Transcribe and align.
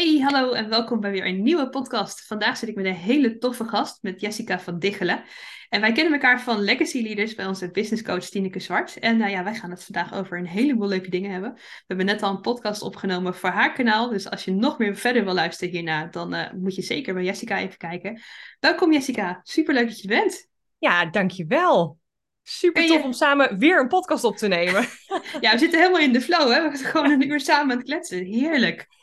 Hey, 0.00 0.18
hallo 0.18 0.52
en 0.52 0.68
welkom 0.68 1.00
bij 1.00 1.10
weer 1.10 1.26
een 1.26 1.42
nieuwe 1.42 1.68
podcast. 1.68 2.26
Vandaag 2.26 2.56
zit 2.56 2.68
ik 2.68 2.74
met 2.74 2.84
een 2.84 2.94
hele 2.94 3.38
toffe 3.38 3.64
gast, 3.64 4.02
met 4.02 4.20
Jessica 4.20 4.60
van 4.60 4.78
Diggelen. 4.78 5.24
En 5.68 5.80
wij 5.80 5.92
kennen 5.92 6.12
elkaar 6.12 6.40
van 6.40 6.60
Legacy 6.60 7.02
Leaders 7.02 7.34
bij 7.34 7.46
onze 7.46 7.70
business 7.70 8.02
coach 8.02 8.24
Tineke 8.24 8.60
Zwart. 8.60 8.98
En 8.98 9.16
nou 9.16 9.30
ja, 9.30 9.44
wij 9.44 9.54
gaan 9.54 9.70
het 9.70 9.84
vandaag 9.84 10.14
over 10.14 10.38
een 10.38 10.46
heleboel 10.46 10.88
leuke 10.88 11.10
dingen 11.10 11.30
hebben. 11.30 11.52
We 11.54 11.84
hebben 11.86 12.06
net 12.06 12.22
al 12.22 12.30
een 12.30 12.40
podcast 12.40 12.82
opgenomen 12.82 13.34
voor 13.34 13.48
haar 13.48 13.72
kanaal. 13.72 14.08
Dus 14.08 14.30
als 14.30 14.44
je 14.44 14.50
nog 14.50 14.78
meer 14.78 14.96
verder 14.96 15.24
wil 15.24 15.34
luisteren 15.34 15.74
hierna, 15.74 16.06
dan 16.06 16.34
uh, 16.34 16.52
moet 16.52 16.74
je 16.74 16.82
zeker 16.82 17.14
bij 17.14 17.24
Jessica 17.24 17.58
even 17.58 17.78
kijken. 17.78 18.20
Welkom 18.60 18.92
Jessica, 18.92 19.40
superleuk 19.42 19.86
dat 19.86 20.00
je 20.00 20.08
bent. 20.08 20.48
Ja, 20.78 21.06
dankjewel. 21.06 21.98
Super 22.42 22.86
tof 22.86 23.02
om 23.02 23.12
samen 23.12 23.58
weer 23.58 23.80
een 23.80 23.88
podcast 23.88 24.24
op 24.24 24.36
te 24.36 24.48
nemen. 24.48 24.86
ja, 25.40 25.52
we 25.52 25.58
zitten 25.58 25.78
helemaal 25.78 26.00
in 26.00 26.12
de 26.12 26.20
flow, 26.20 26.52
hè? 26.52 26.70
We 26.70 26.76
zijn 26.76 26.90
gewoon 26.90 27.10
een 27.10 27.30
uur 27.30 27.40
samen 27.40 27.70
aan 27.70 27.78
het 27.78 27.86
kletsen. 27.86 28.24
Heerlijk. 28.24 28.98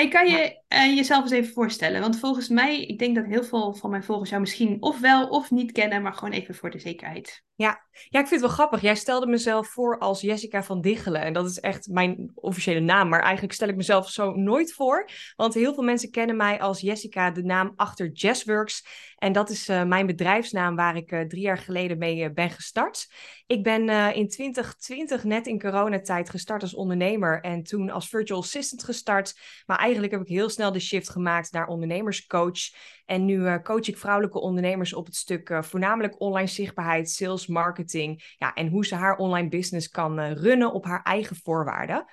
Hey, 0.00 0.08
kan 0.08 0.24
je 0.24 0.59
uh, 0.74 0.96
jezelf 0.96 1.22
eens 1.22 1.32
even 1.32 1.52
voorstellen? 1.52 2.00
Want 2.00 2.18
volgens 2.18 2.48
mij, 2.48 2.82
ik 2.82 2.98
denk 2.98 3.14
dat 3.14 3.24
heel 3.24 3.44
veel 3.44 3.74
van 3.74 3.90
mijn 3.90 4.04
volgers 4.04 4.30
jou 4.30 4.40
misschien 4.40 4.76
of 4.82 5.00
wel 5.00 5.28
of 5.28 5.50
niet 5.50 5.72
kennen, 5.72 6.02
maar 6.02 6.14
gewoon 6.14 6.34
even 6.34 6.54
voor 6.54 6.70
de 6.70 6.78
zekerheid. 6.78 7.44
Ja. 7.60 7.86
ja, 8.08 8.20
ik 8.20 8.26
vind 8.26 8.30
het 8.30 8.40
wel 8.40 8.50
grappig. 8.50 8.80
Jij 8.80 8.94
stelde 8.94 9.26
mezelf 9.26 9.68
voor 9.68 9.98
als 9.98 10.20
Jessica 10.20 10.62
van 10.62 10.80
Diggelen. 10.80 11.20
En 11.20 11.32
dat 11.32 11.46
is 11.46 11.60
echt 11.60 11.88
mijn 11.88 12.30
officiële 12.34 12.80
naam. 12.80 13.08
Maar 13.08 13.22
eigenlijk 13.22 13.52
stel 13.52 13.68
ik 13.68 13.76
mezelf 13.76 14.10
zo 14.10 14.34
nooit 14.34 14.72
voor. 14.72 15.08
Want 15.36 15.54
heel 15.54 15.74
veel 15.74 15.82
mensen 15.82 16.10
kennen 16.10 16.36
mij 16.36 16.60
als 16.60 16.80
Jessica, 16.80 17.30
de 17.30 17.42
naam 17.42 17.72
achter 17.76 18.10
Jazzworks. 18.12 18.86
En 19.16 19.32
dat 19.32 19.50
is 19.50 19.68
uh, 19.68 19.84
mijn 19.84 20.06
bedrijfsnaam 20.06 20.76
waar 20.76 20.96
ik 20.96 21.12
uh, 21.12 21.20
drie 21.20 21.42
jaar 21.42 21.58
geleden 21.58 21.98
mee 21.98 22.32
ben 22.32 22.50
gestart. 22.50 23.12
Ik 23.46 23.62
ben 23.62 24.14
in 24.14 24.28
2020 24.28 25.24
net 25.24 25.46
in 25.46 25.60
coronatijd 25.60 26.30
gestart 26.30 26.62
als 26.62 26.74
ondernemer. 26.74 27.40
En 27.40 27.62
toen 27.62 27.90
als 27.90 28.08
virtual 28.08 28.40
assistant 28.40 28.84
gestart. 28.84 29.38
Maar 29.66 29.78
eigenlijk 29.78 30.12
heb 30.12 30.20
ik 30.20 30.28
heel 30.28 30.48
snel 30.48 30.59
de 30.68 30.80
shift 30.80 31.10
gemaakt 31.10 31.52
naar 31.52 31.66
ondernemerscoach. 31.66 32.60
En 33.06 33.24
nu 33.24 33.60
coach 33.62 33.88
ik 33.88 33.98
vrouwelijke 33.98 34.40
ondernemers 34.40 34.94
op 34.94 35.06
het 35.06 35.16
stuk 35.16 35.58
voornamelijk 35.60 36.20
online 36.20 36.48
zichtbaarheid, 36.48 37.10
sales, 37.10 37.46
marketing. 37.46 38.34
Ja, 38.36 38.54
en 38.54 38.68
hoe 38.68 38.86
ze 38.86 38.94
haar 38.94 39.16
online 39.16 39.48
business 39.48 39.88
kan 39.88 40.20
runnen 40.20 40.72
op 40.72 40.84
haar 40.84 41.02
eigen 41.02 41.36
voorwaarden. 41.36 42.06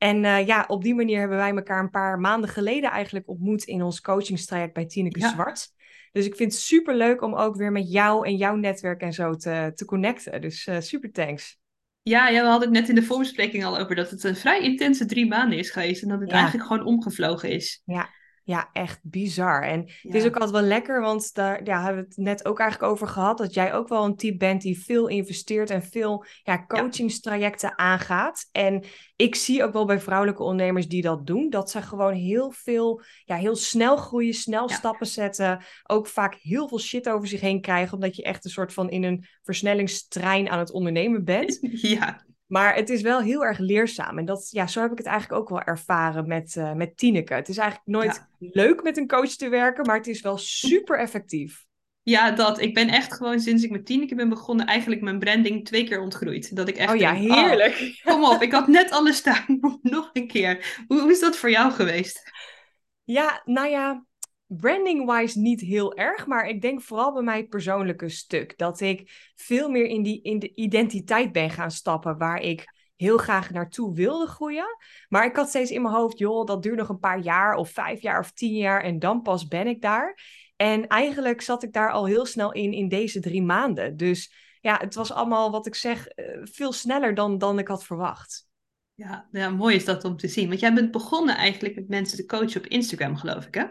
En 0.00 0.24
uh, 0.24 0.46
ja, 0.46 0.64
op 0.68 0.82
die 0.82 0.94
manier 0.94 1.18
hebben 1.18 1.36
wij 1.36 1.50
elkaar 1.50 1.80
een 1.80 1.90
paar 1.90 2.18
maanden 2.18 2.50
geleden 2.50 2.90
eigenlijk 2.90 3.28
ontmoet 3.28 3.64
in 3.64 3.82
ons 3.82 4.00
coachingstraject 4.00 4.72
bij 4.72 4.86
Tineke 4.86 5.20
ja. 5.20 5.28
Zwart. 5.28 5.68
Dus 6.12 6.26
ik 6.26 6.36
vind 6.36 6.52
het 6.52 6.60
super 6.60 6.96
leuk 6.96 7.22
om 7.22 7.34
ook 7.34 7.56
weer 7.56 7.72
met 7.72 7.92
jou 7.92 8.26
en 8.26 8.36
jouw 8.36 8.54
netwerk 8.54 9.00
en 9.00 9.12
zo 9.12 9.34
te, 9.34 9.72
te 9.74 9.84
connecten. 9.84 10.40
Dus 10.40 10.66
uh, 10.66 10.80
super 10.80 11.12
thanks. 11.12 11.58
Ja, 12.02 12.28
ja, 12.28 12.42
we 12.42 12.48
hadden 12.48 12.68
het 12.68 12.78
net 12.78 12.88
in 12.88 12.94
de 12.94 13.02
voorbespreking 13.02 13.64
al 13.64 13.78
over 13.78 13.94
dat 13.94 14.10
het 14.10 14.24
een 14.24 14.36
vrij 14.36 14.62
intense 14.62 15.06
drie 15.06 15.26
maanden 15.26 15.58
is 15.58 15.70
geweest. 15.70 16.02
En 16.02 16.08
dat 16.08 16.20
het 16.20 16.30
ja. 16.30 16.36
eigenlijk 16.36 16.66
gewoon 16.66 16.84
omgevlogen 16.84 17.50
is. 17.50 17.82
Ja, 17.84 18.08
ja, 18.42 18.70
echt 18.72 18.98
bizar. 19.02 19.62
En 19.62 19.80
ja. 19.86 19.94
het 20.00 20.14
is 20.14 20.24
ook 20.24 20.34
altijd 20.34 20.50
wel 20.50 20.62
lekker, 20.62 21.00
want 21.00 21.34
daar 21.34 21.64
ja, 21.64 21.82
hebben 21.82 22.02
we 22.02 22.08
het 22.08 22.16
net 22.16 22.44
ook 22.44 22.58
eigenlijk 22.58 22.92
over 22.92 23.08
gehad. 23.08 23.38
Dat 23.38 23.54
jij 23.54 23.74
ook 23.74 23.88
wel 23.88 24.04
een 24.04 24.16
type 24.16 24.36
bent 24.36 24.62
die 24.62 24.84
veel 24.84 25.06
investeert 25.06 25.70
en 25.70 25.82
veel 25.82 26.24
ja, 26.42 26.64
coachingstrajecten 26.66 27.78
aangaat. 27.78 28.48
En 28.52 28.84
ik 29.16 29.34
zie 29.34 29.64
ook 29.64 29.72
wel 29.72 29.84
bij 29.84 30.00
vrouwelijke 30.00 30.42
ondernemers 30.42 30.88
die 30.88 31.02
dat 31.02 31.26
doen, 31.26 31.50
dat 31.50 31.70
ze 31.70 31.82
gewoon 31.82 32.14
heel 32.14 32.50
veel, 32.50 33.02
ja, 33.24 33.36
heel 33.36 33.56
snel 33.56 33.96
groeien, 33.96 34.34
snel 34.34 34.68
stappen 34.68 35.06
zetten. 35.06 35.64
Ook 35.86 36.06
vaak 36.06 36.34
heel 36.34 36.68
veel 36.68 36.80
shit 36.80 37.08
over 37.08 37.28
zich 37.28 37.40
heen 37.40 37.60
krijgen, 37.60 37.94
omdat 37.94 38.16
je 38.16 38.22
echt 38.22 38.44
een 38.44 38.50
soort 38.50 38.72
van 38.72 38.90
in 38.90 39.02
een 39.02 39.26
versnellingstrein 39.42 40.48
aan 40.48 40.58
het 40.58 40.72
ondernemen 40.72 41.24
bent. 41.24 41.58
Ja. 41.80 42.28
Maar 42.50 42.74
het 42.74 42.90
is 42.90 43.02
wel 43.02 43.20
heel 43.20 43.44
erg 43.44 43.58
leerzaam. 43.58 44.18
En 44.18 44.24
dat, 44.24 44.48
ja, 44.50 44.66
zo 44.66 44.80
heb 44.80 44.92
ik 44.92 44.98
het 44.98 45.06
eigenlijk 45.06 45.40
ook 45.40 45.48
wel 45.48 45.62
ervaren 45.62 46.28
met, 46.28 46.54
uh, 46.58 46.72
met 46.72 46.96
Tineke. 46.96 47.34
Het 47.34 47.48
is 47.48 47.56
eigenlijk 47.56 47.88
nooit 47.88 48.26
ja. 48.38 48.48
leuk 48.52 48.82
met 48.82 48.96
een 48.96 49.06
coach 49.06 49.30
te 49.30 49.48
werken, 49.48 49.86
maar 49.86 49.96
het 49.96 50.06
is 50.06 50.20
wel 50.20 50.38
super 50.38 50.98
effectief. 50.98 51.64
Ja, 52.02 52.30
dat. 52.30 52.60
Ik 52.60 52.74
ben 52.74 52.88
echt 52.88 53.14
gewoon 53.14 53.40
sinds 53.40 53.62
ik 53.62 53.70
met 53.70 53.86
Tineke 53.86 54.14
ben 54.14 54.28
begonnen, 54.28 54.66
eigenlijk 54.66 55.00
mijn 55.00 55.18
branding 55.18 55.64
twee 55.64 55.84
keer 55.84 56.00
ontgroeid. 56.00 56.56
Dat 56.56 56.68
ik 56.68 56.76
echt 56.76 56.92
oh 56.92 56.98
ja, 56.98 57.12
denk, 57.12 57.32
heerlijk. 57.32 58.00
Oh, 58.04 58.12
kom 58.12 58.24
op, 58.24 58.42
ik 58.42 58.52
had 58.52 58.66
net 58.66 58.90
alles 58.90 59.16
staan. 59.16 59.58
Nog 59.82 60.10
een 60.12 60.26
keer. 60.26 60.82
Hoe, 60.86 61.00
hoe 61.00 61.10
is 61.10 61.20
dat 61.20 61.36
voor 61.36 61.50
jou 61.50 61.72
geweest? 61.72 62.30
Ja, 63.04 63.42
nou 63.44 63.68
ja, 63.68 64.04
branding-wise 64.56 65.38
niet 65.38 65.60
heel 65.60 65.94
erg, 65.96 66.26
maar 66.26 66.48
ik 66.48 66.60
denk 66.60 66.82
vooral 66.82 67.12
bij 67.12 67.22
mij 67.22 67.46
persoonlijke 67.46 68.08
stuk. 68.08 68.58
Dat 68.58 68.80
ik 68.80 69.30
veel 69.34 69.68
meer 69.70 69.86
in, 69.86 70.02
die, 70.02 70.22
in 70.22 70.38
de 70.38 70.54
identiteit 70.54 71.32
ben 71.32 71.50
gaan 71.50 71.70
stappen 71.70 72.18
waar 72.18 72.40
ik 72.40 72.78
heel 72.96 73.18
graag 73.18 73.50
naartoe 73.50 73.94
wilde 73.94 74.26
groeien. 74.26 74.76
Maar 75.08 75.24
ik 75.24 75.36
had 75.36 75.48
steeds 75.48 75.70
in 75.70 75.82
mijn 75.82 75.94
hoofd, 75.94 76.18
joh, 76.18 76.46
dat 76.46 76.62
duurt 76.62 76.78
nog 76.78 76.88
een 76.88 76.98
paar 76.98 77.18
jaar 77.18 77.54
of 77.54 77.70
vijf 77.70 78.02
jaar 78.02 78.20
of 78.20 78.32
tien 78.32 78.54
jaar 78.54 78.82
en 78.82 78.98
dan 78.98 79.22
pas 79.22 79.48
ben 79.48 79.66
ik 79.66 79.82
daar. 79.82 80.18
En 80.56 80.86
eigenlijk 80.86 81.40
zat 81.40 81.62
ik 81.62 81.72
daar 81.72 81.90
al 81.90 82.06
heel 82.06 82.26
snel 82.26 82.52
in 82.52 82.72
in 82.72 82.88
deze 82.88 83.20
drie 83.20 83.42
maanden. 83.42 83.96
Dus 83.96 84.32
ja, 84.60 84.78
het 84.80 84.94
was 84.94 85.12
allemaal, 85.12 85.50
wat 85.50 85.66
ik 85.66 85.74
zeg, 85.74 86.06
eh, 86.06 86.40
veel 86.42 86.72
sneller 86.72 87.14
dan, 87.14 87.38
dan 87.38 87.58
ik 87.58 87.68
had 87.68 87.84
verwacht. 87.84 88.48
Ja, 88.94 89.28
ja, 89.32 89.50
mooi 89.50 89.76
is 89.76 89.84
dat 89.84 90.04
om 90.04 90.16
te 90.16 90.28
zien. 90.28 90.48
Want 90.48 90.60
jij 90.60 90.74
bent 90.74 90.90
begonnen 90.90 91.36
eigenlijk 91.36 91.74
met 91.74 91.88
mensen 91.88 92.16
te 92.16 92.26
coachen 92.26 92.60
op 92.60 92.66
Instagram, 92.66 93.16
geloof 93.16 93.46
ik, 93.46 93.54
hè? 93.54 93.64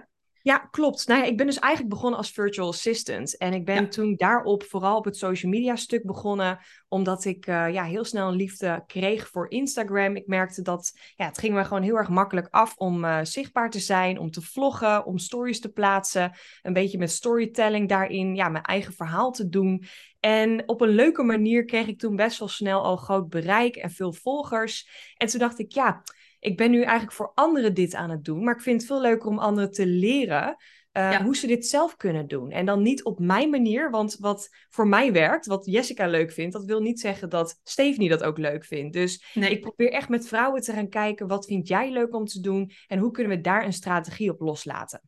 Ja, 0.49 0.57
klopt. 0.57 1.07
Nou 1.07 1.19
ja, 1.19 1.25
ik 1.25 1.37
ben 1.37 1.45
dus 1.45 1.59
eigenlijk 1.59 1.93
begonnen 1.93 2.19
als 2.19 2.31
virtual 2.31 2.67
assistant. 2.67 3.37
En 3.37 3.53
ik 3.53 3.65
ben 3.65 3.83
ja. 3.83 3.87
toen 3.87 4.15
daarop 4.15 4.63
vooral 4.63 4.97
op 4.97 5.05
het 5.05 5.17
social 5.17 5.51
media 5.51 5.75
stuk 5.75 6.05
begonnen. 6.05 6.59
Omdat 6.87 7.25
ik 7.25 7.47
uh, 7.47 7.73
ja, 7.73 7.83
heel 7.83 8.03
snel 8.03 8.27
een 8.27 8.35
liefde 8.35 8.83
kreeg 8.87 9.27
voor 9.27 9.51
Instagram. 9.51 10.15
Ik 10.15 10.27
merkte 10.27 10.61
dat 10.61 10.99
ja, 11.15 11.25
het 11.25 11.37
ging 11.37 11.53
me 11.53 11.63
gewoon 11.63 11.83
heel 11.83 11.97
erg 11.97 12.09
makkelijk 12.09 12.47
af 12.49 12.75
om 12.75 13.03
uh, 13.03 13.19
zichtbaar 13.23 13.69
te 13.69 13.79
zijn. 13.79 14.19
Om 14.19 14.31
te 14.31 14.41
vloggen, 14.41 15.05
om 15.05 15.17
stories 15.17 15.59
te 15.59 15.71
plaatsen. 15.71 16.31
Een 16.61 16.73
beetje 16.73 16.97
met 16.97 17.11
storytelling 17.11 17.89
daarin. 17.89 18.35
Ja, 18.35 18.49
mijn 18.49 18.63
eigen 18.63 18.93
verhaal 18.93 19.31
te 19.31 19.49
doen. 19.49 19.83
En 20.19 20.63
op 20.65 20.81
een 20.81 20.89
leuke 20.89 21.23
manier 21.23 21.65
kreeg 21.65 21.87
ik 21.87 21.99
toen 21.99 22.15
best 22.15 22.39
wel 22.39 22.47
snel 22.47 22.83
al 22.83 22.97
groot 22.97 23.29
bereik 23.29 23.75
en 23.75 23.91
veel 23.91 24.13
volgers. 24.13 24.89
En 25.17 25.27
toen 25.27 25.39
dacht 25.39 25.59
ik, 25.59 25.71
ja 25.71 26.03
ik 26.39 26.57
ben 26.57 26.71
nu 26.71 26.81
eigenlijk 26.81 27.11
voor 27.11 27.31
anderen 27.35 27.73
dit 27.73 27.95
aan 27.95 28.09
het 28.09 28.23
doen, 28.23 28.43
maar 28.43 28.55
ik 28.55 28.61
vind 28.61 28.81
het 28.81 28.89
veel 28.89 29.01
leuker 29.01 29.29
om 29.29 29.39
anderen 29.39 29.71
te 29.71 29.85
leren 29.85 30.57
uh, 30.93 31.11
ja. 31.11 31.23
hoe 31.23 31.35
ze 31.35 31.47
dit 31.47 31.67
zelf 31.67 31.95
kunnen 31.95 32.27
doen. 32.27 32.51
En 32.51 32.65
dan 32.65 32.81
niet 32.81 33.03
op 33.03 33.19
mijn 33.19 33.49
manier, 33.49 33.89
want 33.89 34.17
wat 34.19 34.49
voor 34.69 34.87
mij 34.87 35.11
werkt, 35.11 35.45
wat 35.45 35.65
Jessica 35.65 36.07
leuk 36.07 36.31
vindt, 36.31 36.53
dat 36.53 36.65
wil 36.65 36.81
niet 36.81 36.99
zeggen 36.99 37.29
dat 37.29 37.59
Stephanie 37.63 38.09
dat 38.09 38.23
ook 38.23 38.37
leuk 38.37 38.65
vindt. 38.65 38.93
Dus 38.93 39.31
nee. 39.33 39.51
ik 39.51 39.61
probeer 39.61 39.91
echt 39.91 40.09
met 40.09 40.27
vrouwen 40.27 40.61
te 40.61 40.73
gaan 40.73 40.89
kijken, 40.89 41.27
wat 41.27 41.45
vind 41.45 41.67
jij 41.67 41.91
leuk 41.91 42.15
om 42.15 42.25
te 42.25 42.39
doen 42.39 42.71
en 42.87 42.99
hoe 42.99 43.11
kunnen 43.11 43.35
we 43.35 43.41
daar 43.41 43.65
een 43.65 43.73
strategie 43.73 44.31
op 44.31 44.39
loslaten. 44.39 45.01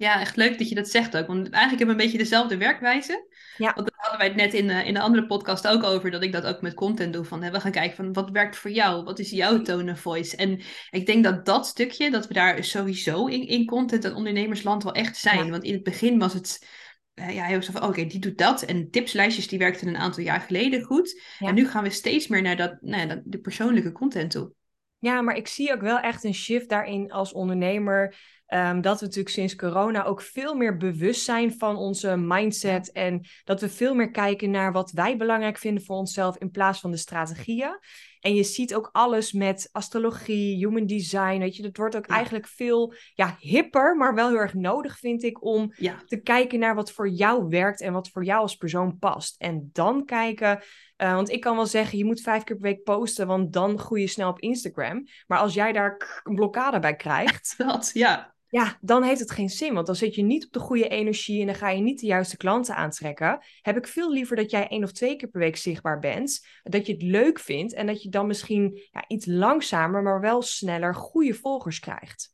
Ja, 0.00 0.20
echt 0.20 0.36
leuk 0.36 0.58
dat 0.58 0.68
je 0.68 0.74
dat 0.74 0.88
zegt 0.88 1.16
ook. 1.16 1.26
Want 1.26 1.50
eigenlijk 1.50 1.78
hebben 1.78 1.86
we 1.86 1.92
een 1.92 2.08
beetje 2.08 2.18
dezelfde 2.18 2.56
werkwijze. 2.56 3.26
Ja. 3.56 3.72
Want 3.74 3.88
daar 3.88 3.98
hadden 3.98 4.18
wij 4.18 4.26
het 4.26 4.36
net 4.36 4.54
in, 4.54 4.68
uh, 4.68 4.86
in 4.86 4.94
de 4.94 5.00
andere 5.00 5.26
podcast 5.26 5.68
ook 5.68 5.82
over. 5.82 6.10
Dat 6.10 6.22
ik 6.22 6.32
dat 6.32 6.46
ook 6.46 6.60
met 6.60 6.74
content 6.74 7.12
doe. 7.12 7.24
Van, 7.24 7.42
hè, 7.42 7.50
we 7.50 7.60
gaan 7.60 7.70
kijken 7.70 7.96
van 7.96 8.12
wat 8.12 8.30
werkt 8.30 8.56
voor 8.56 8.70
jou? 8.70 9.04
Wat 9.04 9.18
is 9.18 9.30
jouw 9.30 9.62
tone 9.62 9.92
of 9.92 10.00
voice? 10.00 10.36
En 10.36 10.60
ik 10.90 11.06
denk 11.06 11.24
dat 11.24 11.46
dat 11.46 11.66
stukje, 11.66 12.10
dat 12.10 12.26
we 12.26 12.34
daar 12.34 12.64
sowieso 12.64 13.26
in, 13.26 13.46
in 13.46 13.66
content 13.66 14.04
en 14.04 14.14
ondernemersland 14.14 14.82
wel 14.82 14.94
echt 14.94 15.16
zijn. 15.16 15.44
Ja. 15.44 15.50
Want 15.50 15.64
in 15.64 15.72
het 15.72 15.82
begin 15.82 16.18
was 16.18 16.32
het 16.32 16.66
uh, 17.14 17.34
ja, 17.34 17.44
heel 17.44 17.62
zo 17.62 17.72
van, 17.72 17.82
oké, 17.82 17.90
okay, 17.90 18.06
die 18.06 18.20
doet 18.20 18.38
dat. 18.38 18.62
En 18.62 18.90
tipslijstjes 18.90 19.48
die 19.48 19.58
werkten 19.58 19.88
een 19.88 19.96
aantal 19.96 20.22
jaar 20.22 20.40
geleden 20.40 20.82
goed. 20.82 21.22
Ja. 21.38 21.48
En 21.48 21.54
nu 21.54 21.68
gaan 21.68 21.82
we 21.82 21.90
steeds 21.90 22.26
meer 22.28 22.42
naar 22.42 22.56
dat, 22.56 22.76
nou 22.80 23.08
ja, 23.08 23.22
de 23.24 23.38
persoonlijke 23.38 23.92
content 23.92 24.30
toe. 24.30 24.52
Ja, 24.98 25.20
maar 25.20 25.36
ik 25.36 25.48
zie 25.48 25.72
ook 25.72 25.80
wel 25.80 25.98
echt 25.98 26.24
een 26.24 26.34
shift 26.34 26.68
daarin 26.68 27.12
als 27.12 27.32
ondernemer. 27.32 28.14
Um, 28.54 28.80
dat 28.80 29.00
we 29.00 29.04
natuurlijk 29.04 29.34
sinds 29.34 29.56
corona 29.56 30.04
ook 30.04 30.22
veel 30.22 30.54
meer 30.54 30.76
bewust 30.76 31.24
zijn 31.24 31.52
van 31.58 31.76
onze 31.76 32.16
mindset. 32.16 32.92
En 32.92 33.26
dat 33.44 33.60
we 33.60 33.68
veel 33.68 33.94
meer 33.94 34.10
kijken 34.10 34.50
naar 34.50 34.72
wat 34.72 34.90
wij 34.90 35.16
belangrijk 35.16 35.58
vinden 35.58 35.84
voor 35.84 35.96
onszelf 35.96 36.36
in 36.38 36.50
plaats 36.50 36.80
van 36.80 36.90
de 36.90 36.96
strategieën. 36.96 37.78
En 38.20 38.34
je 38.34 38.42
ziet 38.42 38.74
ook 38.74 38.88
alles 38.92 39.32
met 39.32 39.68
astrologie, 39.72 40.56
human 40.56 40.86
design. 40.86 41.38
Weet 41.38 41.56
je, 41.56 41.62
dat 41.62 41.76
wordt 41.76 41.96
ook 41.96 42.06
ja. 42.06 42.14
eigenlijk 42.14 42.46
veel 42.46 42.94
ja, 43.14 43.36
hipper, 43.38 43.96
maar 43.96 44.14
wel 44.14 44.28
heel 44.28 44.38
erg 44.38 44.54
nodig, 44.54 44.98
vind 44.98 45.22
ik, 45.22 45.44
om 45.44 45.72
ja. 45.76 46.02
te 46.06 46.20
kijken 46.20 46.58
naar 46.58 46.74
wat 46.74 46.92
voor 46.92 47.08
jou 47.08 47.48
werkt 47.48 47.80
en 47.80 47.92
wat 47.92 48.08
voor 48.08 48.24
jou 48.24 48.40
als 48.40 48.56
persoon 48.56 48.98
past. 48.98 49.34
En 49.38 49.70
dan 49.72 50.04
kijken. 50.04 50.62
Uh, 50.96 51.14
want 51.14 51.30
ik 51.30 51.40
kan 51.40 51.56
wel 51.56 51.66
zeggen, 51.66 51.98
je 51.98 52.04
moet 52.04 52.20
vijf 52.20 52.44
keer 52.44 52.56
per 52.56 52.70
week 52.70 52.82
posten, 52.82 53.26
want 53.26 53.52
dan 53.52 53.78
groei 53.78 54.00
je 54.00 54.06
snel 54.06 54.28
op 54.28 54.40
Instagram. 54.40 55.06
Maar 55.26 55.38
als 55.38 55.54
jij 55.54 55.72
daar 55.72 56.20
een 56.24 56.34
blokkade 56.34 56.78
bij 56.78 56.96
krijgt. 56.96 57.54
Dat, 57.58 57.90
ja 57.92 58.38
ja, 58.50 58.78
dan 58.80 59.02
heeft 59.02 59.20
het 59.20 59.30
geen 59.30 59.48
zin. 59.48 59.74
Want 59.74 59.86
dan 59.86 59.96
zit 59.96 60.14
je 60.14 60.22
niet 60.22 60.46
op 60.46 60.52
de 60.52 60.58
goede 60.58 60.88
energie 60.88 61.40
en 61.40 61.46
dan 61.46 61.54
ga 61.54 61.70
je 61.70 61.82
niet 61.82 62.00
de 62.00 62.06
juiste 62.06 62.36
klanten 62.36 62.74
aantrekken. 62.74 63.38
Heb 63.62 63.76
ik 63.76 63.86
veel 63.86 64.12
liever 64.12 64.36
dat 64.36 64.50
jij 64.50 64.68
één 64.68 64.84
of 64.84 64.92
twee 64.92 65.16
keer 65.16 65.28
per 65.28 65.40
week 65.40 65.56
zichtbaar 65.56 65.98
bent. 65.98 66.46
Dat 66.62 66.86
je 66.86 66.92
het 66.92 67.02
leuk 67.02 67.38
vindt 67.38 67.72
en 67.72 67.86
dat 67.86 68.02
je 68.02 68.08
dan 68.08 68.26
misschien 68.26 68.88
ja, 68.90 69.04
iets 69.08 69.26
langzamer, 69.26 70.02
maar 70.02 70.20
wel 70.20 70.42
sneller 70.42 70.94
goede 70.94 71.34
volgers 71.34 71.78
krijgt. 71.78 72.32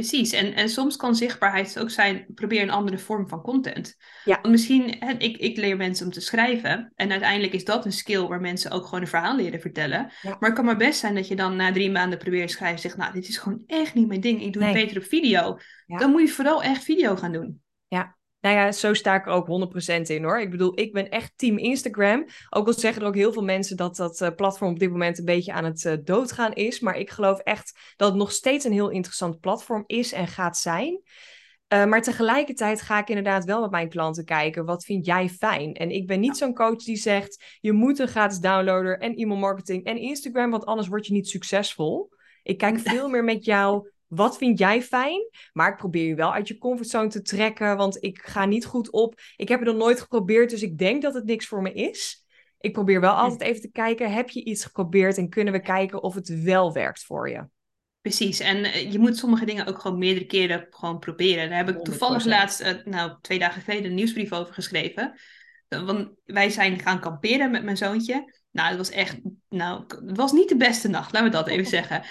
Precies, 0.00 0.32
en, 0.32 0.54
en 0.54 0.68
soms 0.68 0.96
kan 0.96 1.14
zichtbaarheid 1.14 1.78
ook 1.78 1.90
zijn, 1.90 2.26
probeer 2.34 2.62
een 2.62 2.70
andere 2.70 2.98
vorm 2.98 3.28
van 3.28 3.42
content. 3.42 3.96
Ja. 4.24 4.38
Want 4.40 4.48
misschien, 4.48 4.96
hè, 4.98 5.12
ik, 5.12 5.36
ik 5.36 5.56
leer 5.56 5.76
mensen 5.76 6.06
om 6.06 6.12
te 6.12 6.20
schrijven 6.20 6.92
en 6.94 7.10
uiteindelijk 7.10 7.52
is 7.52 7.64
dat 7.64 7.84
een 7.84 7.92
skill 7.92 8.26
waar 8.26 8.40
mensen 8.40 8.70
ook 8.70 8.84
gewoon 8.84 9.00
een 9.00 9.06
verhaal 9.06 9.36
leren 9.36 9.60
vertellen. 9.60 10.12
Ja. 10.22 10.30
Maar 10.30 10.48
het 10.48 10.52
kan 10.54 10.64
maar 10.64 10.76
best 10.76 11.00
zijn 11.00 11.14
dat 11.14 11.28
je 11.28 11.36
dan 11.36 11.56
na 11.56 11.72
drie 11.72 11.90
maanden 11.90 12.18
probeert 12.18 12.48
te 12.48 12.54
schrijven 12.54 12.76
en 12.76 12.82
zegt, 12.82 12.96
nou, 12.96 13.12
dit 13.12 13.28
is 13.28 13.38
gewoon 13.38 13.62
echt 13.66 13.94
niet 13.94 14.08
mijn 14.08 14.20
ding, 14.20 14.42
ik 14.42 14.52
doe 14.52 14.62
Nee. 14.62 14.72
het 14.72 14.82
beter 14.82 15.02
op 15.02 15.08
video. 15.08 15.58
Ja. 15.86 15.98
Dan 15.98 16.10
moet 16.10 16.20
je 16.20 16.28
vooral 16.28 16.62
echt 16.62 16.84
video 16.84 17.16
gaan 17.16 17.32
doen. 17.32 17.62
Nou 18.40 18.54
ja, 18.56 18.72
zo 18.72 18.94
sta 18.94 19.14
ik 19.14 19.26
er 19.26 19.32
ook 19.32 19.46
100% 19.46 20.00
in 20.02 20.24
hoor. 20.24 20.40
Ik 20.40 20.50
bedoel, 20.50 20.80
ik 20.80 20.92
ben 20.92 21.08
echt 21.08 21.32
team 21.36 21.58
Instagram. 21.58 22.26
Ook 22.50 22.66
al 22.66 22.72
zeggen 22.72 23.02
er 23.02 23.08
ook 23.08 23.14
heel 23.14 23.32
veel 23.32 23.44
mensen 23.44 23.76
dat 23.76 23.96
dat 23.96 24.20
eh, 24.20 24.34
platform 24.36 24.70
op 24.70 24.78
dit 24.78 24.90
moment 24.90 25.18
een 25.18 25.24
beetje 25.24 25.52
aan 25.52 25.64
het 25.64 25.84
eh, 25.84 25.96
doodgaan 26.04 26.52
is. 26.52 26.80
Maar 26.80 26.96
ik 26.96 27.10
geloof 27.10 27.38
echt 27.38 27.94
dat 27.96 28.08
het 28.08 28.18
nog 28.18 28.32
steeds 28.32 28.64
een 28.64 28.72
heel 28.72 28.90
interessant 28.90 29.40
platform 29.40 29.84
is 29.86 30.12
en 30.12 30.26
gaat 30.26 30.56
zijn. 30.56 31.02
Eh, 31.66 31.84
maar 31.84 32.02
tegelijkertijd 32.02 32.80
ga 32.80 32.98
ik 32.98 33.08
inderdaad 33.08 33.44
wel 33.44 33.60
met 33.60 33.70
mijn 33.70 33.88
klanten 33.88 34.24
kijken. 34.24 34.64
Wat 34.64 34.84
vind 34.84 35.06
jij 35.06 35.28
fijn? 35.28 35.74
En 35.74 35.90
ik 35.90 36.06
ben 36.06 36.20
niet 36.20 36.36
zo'n 36.36 36.54
coach 36.54 36.84
die 36.84 36.96
zegt: 36.96 37.58
je 37.60 37.72
moet 37.72 37.98
een 37.98 38.08
gratis 38.08 38.38
downloader 38.38 38.98
en 38.98 39.14
e-mail 39.14 39.38
marketing 39.40 39.84
en 39.84 39.96
Instagram, 39.96 40.50
want 40.50 40.66
anders 40.66 40.88
word 40.88 41.06
je 41.06 41.12
niet 41.12 41.28
succesvol. 41.28 42.08
Ik 42.42 42.58
kijk 42.58 42.78
veel 42.78 43.08
meer 43.08 43.24
met 43.24 43.44
jou. 43.44 43.90
Wat 44.10 44.36
vind 44.36 44.58
jij 44.58 44.82
fijn? 44.82 45.28
Maar 45.52 45.70
ik 45.70 45.76
probeer 45.76 46.06
je 46.06 46.14
wel 46.14 46.32
uit 46.32 46.48
je 46.48 46.58
comfortzone 46.58 47.08
te 47.08 47.22
trekken, 47.22 47.76
want 47.76 48.02
ik 48.04 48.18
ga 48.22 48.44
niet 48.44 48.66
goed 48.66 48.90
op. 48.90 49.20
Ik 49.36 49.48
heb 49.48 49.60
het 49.60 49.68
nog 49.68 49.78
nooit 49.78 50.00
geprobeerd, 50.00 50.50
dus 50.50 50.62
ik 50.62 50.78
denk 50.78 51.02
dat 51.02 51.14
het 51.14 51.24
niks 51.24 51.46
voor 51.46 51.62
me 51.62 51.72
is. 51.72 52.24
Ik 52.60 52.72
probeer 52.72 53.00
wel 53.00 53.12
altijd 53.12 53.40
even 53.40 53.60
te 53.60 53.70
kijken: 53.70 54.12
heb 54.12 54.30
je 54.30 54.44
iets 54.44 54.64
geprobeerd 54.64 55.18
en 55.18 55.28
kunnen 55.28 55.52
we 55.52 55.60
kijken 55.60 56.02
of 56.02 56.14
het 56.14 56.42
wel 56.42 56.72
werkt 56.72 57.04
voor 57.04 57.30
je? 57.30 57.46
Precies, 58.00 58.40
en 58.40 58.64
eh, 58.64 58.92
je 58.92 58.98
moet 58.98 59.16
sommige 59.16 59.44
dingen 59.44 59.66
ook 59.66 59.78
gewoon 59.78 59.98
meerdere 59.98 60.26
keren 60.26 60.66
gewoon 60.70 60.98
proberen. 60.98 61.48
Daar 61.48 61.64
heb 61.64 61.76
ik 61.76 61.84
toevallig 61.84 62.22
100%. 62.22 62.26
laatst, 62.26 62.60
eh, 62.60 62.74
nou 62.84 63.12
twee 63.20 63.38
dagen 63.38 63.62
geleden, 63.62 63.84
een 63.84 63.94
nieuwsbrief 63.94 64.32
over 64.32 64.54
geschreven. 64.54 65.18
Eh, 65.68 65.84
Want 65.84 66.10
wij 66.24 66.50
zijn 66.50 66.80
gaan 66.80 67.00
kamperen 67.00 67.50
met 67.50 67.64
mijn 67.64 67.76
zoontje. 67.76 68.38
Nou, 68.50 68.68
het 68.68 68.76
was 68.76 68.90
echt, 68.90 69.18
nou, 69.48 69.84
het 70.06 70.16
was 70.16 70.32
niet 70.32 70.48
de 70.48 70.56
beste 70.56 70.88
nacht, 70.88 71.12
laten 71.12 71.30
we 71.30 71.36
dat 71.36 71.48
even 71.48 71.70
zeggen. 71.78 72.02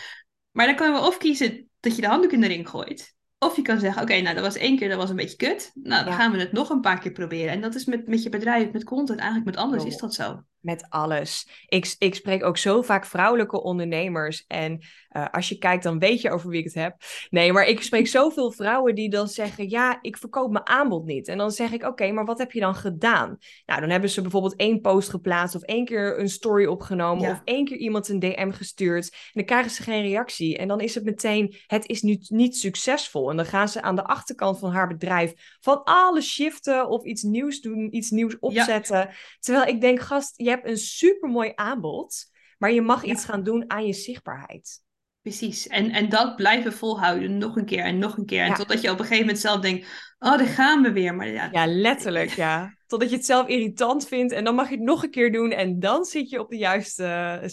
Maar 0.51 0.65
dan 0.65 0.75
kunnen 0.75 1.01
we 1.01 1.07
of 1.07 1.17
kiezen 1.17 1.69
dat 1.79 1.95
je 1.95 2.01
de 2.01 2.07
handdoek 2.07 2.31
in 2.31 2.41
de 2.41 2.47
ring 2.47 2.69
gooit. 2.69 3.15
Of 3.39 3.55
je 3.55 3.61
kan 3.61 3.79
zeggen, 3.79 4.01
oké, 4.01 4.21
nou 4.21 4.35
dat 4.35 4.43
was 4.43 4.55
één 4.55 4.77
keer, 4.77 4.89
dat 4.89 4.97
was 4.97 5.09
een 5.09 5.15
beetje 5.15 5.37
kut. 5.37 5.71
Nou, 5.73 6.03
dan 6.03 6.13
Ja. 6.13 6.19
gaan 6.19 6.31
we 6.31 6.37
het 6.39 6.51
nog 6.51 6.69
een 6.69 6.81
paar 6.81 6.99
keer 6.99 7.11
proberen. 7.11 7.51
En 7.51 7.61
dat 7.61 7.75
is 7.75 7.85
met, 7.85 8.07
met 8.07 8.23
je 8.23 8.29
bedrijf, 8.29 8.71
met 8.71 8.83
content, 8.83 9.19
eigenlijk 9.19 9.49
met 9.49 9.57
alles 9.57 9.75
Klopt. 9.75 9.91
is 9.93 9.97
dat 9.99 10.13
zo. 10.13 10.43
Met 10.59 10.85
alles. 10.89 11.47
Ik, 11.67 11.95
ik 11.99 12.15
spreek 12.15 12.43
ook 12.43 12.57
zo 12.57 12.81
vaak 12.81 13.05
vrouwelijke 13.05 13.61
ondernemers. 13.63 14.45
En 14.47 14.79
eh, 15.09 15.25
als 15.31 15.49
je 15.49 15.57
kijkt, 15.57 15.83
dan 15.83 15.99
weet 15.99 16.21
je 16.21 16.31
over 16.31 16.49
wie 16.49 16.59
ik 16.59 16.65
het 16.65 16.73
heb. 16.73 16.95
Nee, 17.29 17.53
maar 17.53 17.65
ik 17.65 17.81
spreek 17.81 18.07
zoveel 18.07 18.51
vrouwen 18.51 18.95
die 18.95 19.09
dan 19.09 19.27
zeggen: 19.27 19.69
Ja, 19.69 19.97
ik 20.01 20.17
verkoop 20.17 20.51
mijn 20.51 20.67
aanbod 20.67 21.05
niet. 21.05 21.27
En 21.27 21.37
dan 21.37 21.51
zeg 21.51 21.71
ik: 21.71 21.83
Oké, 21.83 22.11
maar 22.11 22.25
wat 22.25 22.37
heb 22.37 22.51
je 22.51 22.59
dan 22.59 22.75
gedaan? 22.75 23.37
Nou, 23.65 23.81
dan 23.81 23.89
hebben 23.89 24.09
ze 24.09 24.21
bijvoorbeeld 24.21 24.55
één 24.55 24.81
post 24.81 25.09
geplaatst, 25.09 25.55
of 25.55 25.61
één 25.61 25.85
keer 25.85 26.19
een 26.19 26.29
story 26.29 26.65
opgenomen, 26.65 27.23
Ja. 27.23 27.31
of 27.31 27.41
één 27.43 27.65
keer 27.65 27.77
iemand 27.77 28.07
een 28.09 28.19
DM 28.19 28.51
gestuurd. 28.51 29.09
En 29.11 29.17
dan 29.33 29.45
krijgen 29.45 29.71
ze 29.71 29.83
geen 29.83 30.01
reactie. 30.01 30.57
En 30.57 30.67
dan 30.67 30.79
is 30.79 30.95
het 30.95 31.03
meteen: 31.03 31.55
Het 31.67 31.87
is 31.87 32.01
nu 32.01 32.17
niet 32.27 32.57
succesvol. 32.57 33.29
En 33.29 33.35
dan 33.35 33.45
gaan 33.45 33.67
ze 33.69 33.81
aan 33.81 33.95
de 33.95 34.03
achterkant 34.03 34.59
van 34.59 34.71
haar 34.71 34.87
bedrijf 34.87 35.57
van 35.59 35.83
alles 35.83 36.33
shiften, 36.33 36.87
of 36.89 37.03
iets 37.03 37.21
nieuws 37.21 37.61
doen, 37.61 37.95
iets 37.95 38.09
nieuws 38.09 38.39
opzetten. 38.39 39.09
Terwijl 39.39 39.67
ik 39.67 39.81
denk, 39.81 39.99
gast, 39.99 40.33
je 40.49 40.55
hebt 40.55 40.67
een 40.67 40.77
supermooi 40.77 41.51
aanbod, 41.55 42.25
maar 42.57 42.71
je 42.71 42.81
mag 42.81 43.05
Ja. 43.05 43.11
iets 43.11 43.25
gaan 43.25 43.43
doen 43.43 43.63
aan 43.67 43.85
je 43.85 43.93
zichtbaarheid. 43.93 44.81
Precies. 45.21 45.67
En, 45.67 45.91
en 45.91 46.09
dat 46.09 46.35
blijven 46.35 46.73
volhouden, 46.73 47.37
nog 47.37 47.55
een 47.55 47.65
keer 47.65 47.83
en 47.83 47.99
nog 47.99 48.17
een 48.17 48.25
keer. 48.25 48.41
En 48.41 48.47
Ja. 48.47 48.53
totdat 48.55 48.81
je 48.81 48.87
op 48.91 48.99
een 48.99 49.05
gegeven 49.05 49.25
moment 49.25 49.39
zelf 49.39 49.59
denkt, 49.59 49.87
oh, 50.19 50.37
daar 50.37 50.47
gaan 50.47 50.81
we 50.81 50.91
weer. 50.91 51.15
Maar 51.15 51.27
ja, 51.27 51.49
Ja, 51.51 51.67
letterlijk, 51.67 52.29
ja. 52.29 52.73
Totdat 52.87 53.09
je 53.09 53.15
het 53.15 53.25
zelf 53.25 53.47
irritant 53.47 54.07
vindt 54.07 54.33
en 54.33 54.43
dan 54.43 54.55
mag 54.55 54.69
je 54.69 54.75
het 54.75 54.83
nog 54.83 55.03
een 55.03 55.11
keer 55.11 55.31
doen 55.31 55.51
en 55.51 55.79
dan 55.79 56.05
zit 56.05 56.29
je 56.29 56.39
op 56.39 56.49
de 56.49 56.57
juiste, 56.57 57.03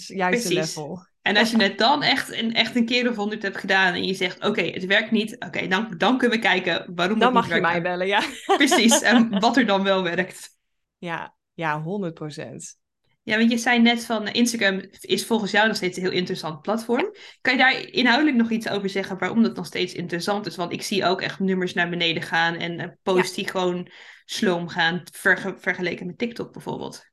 juiste 0.07 0.17
Precies. 0.49 0.51
level. 0.77 1.07
En 1.23 1.37
als 1.37 1.51
je 1.51 1.63
het 1.63 1.79
dan 1.79 2.03
echt 2.03 2.33
een, 2.33 2.55
echt 2.55 2.77
een 2.77 2.85
keer 2.85 3.11
of 3.11 3.17
honderd 3.17 3.43
hebt 3.43 3.57
gedaan 3.57 3.95
en 3.95 4.05
je 4.05 4.15
zegt, 4.15 4.45
oké, 4.45 4.63
het 4.63 4.87
werkt 4.87 5.11
niet, 5.11 5.37
oké, 5.39 5.67
dan, 5.67 5.95
dan 5.99 6.19
kunnen 6.19 6.37
we 6.37 6.43
kijken 6.45 6.95
waarom 6.95 7.19
Dan 7.19 7.35
het 7.37 7.47
mag 7.47 7.55
je 7.55 7.61
mij 7.61 7.83
bellen, 7.83 8.07
ja. 8.07 8.23
Precies, 8.57 9.01
en 9.03 9.41
wat 9.41 9.57
er 9.57 9.67
dan 9.67 9.83
wel 9.83 10.03
werkt. 10.03 10.51
Ja, 10.99 11.35
ja, 11.55 11.81
100 11.83 12.15
procent. 12.15 12.79
Ja, 13.27 13.39
want 13.39 13.51
je 13.51 13.59
zei 13.59 13.83
net 13.83 14.05
van 14.05 14.27
eh, 14.27 14.35
Instagram 14.35 14.83
is 15.01 15.27
volgens 15.27 15.51
jou 15.51 15.67
nog 15.67 15.77
steeds 15.77 15.97
een 15.97 16.03
heel 16.03 16.13
interessant 16.13 16.63
platform. 16.63 17.15
Kan 17.41 17.53
je 17.53 17.59
daar 17.59 17.89
inhoudelijk 17.91 18.37
nog 18.37 18.51
iets 18.51 18.69
over 18.69 18.89
zeggen 18.89 19.19
waarom 19.19 19.43
dat 19.43 19.57
nog 19.57 19.67
steeds 19.67 19.95
interessant 19.95 20.47
is? 20.47 20.57
Want 20.57 20.73
ik 20.73 20.83
zie 20.83 21.05
ook 21.05 21.21
echt 21.21 21.39
nummers 21.39 21.73
naar 21.73 21.89
beneden 21.89 22.23
gaan 22.23 22.55
en 22.55 22.79
eh, 22.81 22.89
posts 23.03 23.35
die 23.35 23.49
gewoon 23.49 23.91
sloom 24.25 24.69
gaan, 24.69 25.03
verge- 25.13 25.55
vergeleken 25.59 26.07
met 26.07 26.19
TikTok 26.19 26.53
bijvoorbeeld. 26.53 27.05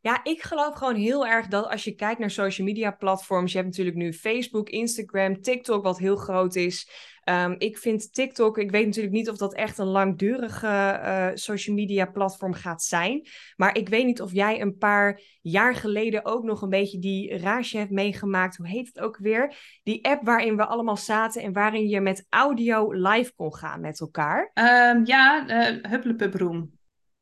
Ja, 0.00 0.20
ik 0.24 0.42
geloof 0.42 0.74
gewoon 0.74 0.96
heel 0.96 1.26
erg 1.26 1.46
dat 1.46 1.68
als 1.68 1.84
je 1.84 1.94
kijkt 1.94 2.20
naar 2.20 2.30
social 2.30 2.66
media 2.66 2.90
platforms, 2.90 3.52
je 3.52 3.58
hebt 3.58 3.70
natuurlijk 3.70 3.96
nu 3.96 4.12
Facebook, 4.12 4.68
Instagram, 4.68 5.40
TikTok, 5.40 5.82
wat 5.82 5.98
heel 5.98 6.16
groot 6.16 6.54
is. 6.54 6.90
Ehm, 7.22 7.54
ik 7.58 7.78
vind 7.78 8.14
TikTok, 8.14 8.58
ik 8.58 8.70
weet 8.70 8.86
natuurlijk 8.86 9.14
niet 9.14 9.30
of 9.30 9.36
dat 9.36 9.54
echt 9.54 9.78
een 9.78 9.86
langdurige 9.86 10.66
eh, 10.66 11.28
social 11.34 11.76
media 11.76 12.06
platform 12.06 12.52
gaat 12.52 12.82
zijn. 12.82 13.26
Maar 13.56 13.76
ik 13.76 13.88
weet 13.88 14.04
niet 14.04 14.20
of 14.20 14.32
jij 14.32 14.60
een 14.60 14.76
paar 14.76 15.20
jaar 15.40 15.74
geleden 15.74 16.24
ook 16.24 16.44
nog 16.44 16.62
een 16.62 16.68
beetje 16.68 16.98
die 16.98 17.38
rage 17.38 17.78
hebt 17.78 17.90
meegemaakt. 17.90 18.56
Hoe 18.56 18.68
heet 18.68 18.86
het 18.86 19.00
ook 19.00 19.16
weer? 19.16 19.54
Die 19.82 20.04
app 20.04 20.24
waarin 20.24 20.56
we 20.56 20.64
allemaal 20.64 20.96
zaten 20.96 21.42
en 21.42 21.52
waarin 21.52 21.88
je 21.88 22.00
met 22.00 22.26
audio 22.28 22.92
live 22.92 23.32
kon 23.34 23.54
gaan 23.54 23.80
met 23.80 24.00
elkaar. 24.00 24.50
Ehm, 24.54 25.04
ja, 25.04 25.48
uh. 25.48 25.82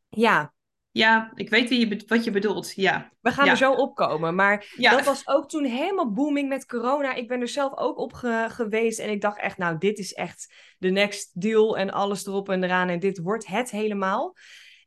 Ja, 0.08 0.52
Ja, 0.92 1.32
ik 1.34 1.50
weet 1.50 1.68
wie 1.68 1.88
je 1.88 2.02
wat 2.06 2.24
je 2.24 2.30
bedoelt. 2.30 2.72
Ja. 2.74 3.12
We 3.20 3.30
gaan 3.30 3.44
Ja. 3.44 3.50
er 3.50 3.56
zo 3.56 3.72
opkomen. 3.72 4.34
Maar 4.34 4.72
Ja. 4.76 4.90
dat 4.90 5.04
was 5.04 5.28
ook 5.28 5.48
toen 5.48 5.64
helemaal 5.64 6.12
booming 6.12 6.48
met 6.48 6.66
corona. 6.66 7.14
Ik 7.14 7.28
ben 7.28 7.40
er 7.40 7.48
zelf 7.48 7.76
ook 7.76 7.98
op 7.98 8.12
ge- 8.12 8.46
geweest. 8.48 8.98
En 8.98 9.10
ik 9.10 9.20
dacht 9.20 9.38
echt, 9.38 9.58
nou, 9.58 9.78
dit 9.78 9.98
is 9.98 10.12
echt 10.12 10.54
de 10.78 10.90
next 10.90 11.40
deal. 11.40 11.76
En 11.78 11.90
alles 11.90 12.26
erop 12.26 12.48
en 12.48 12.64
eraan. 12.64 12.88
En 12.88 12.98
dit 12.98 13.18
wordt 13.18 13.46
het 13.46 13.70
helemaal. 13.70 14.36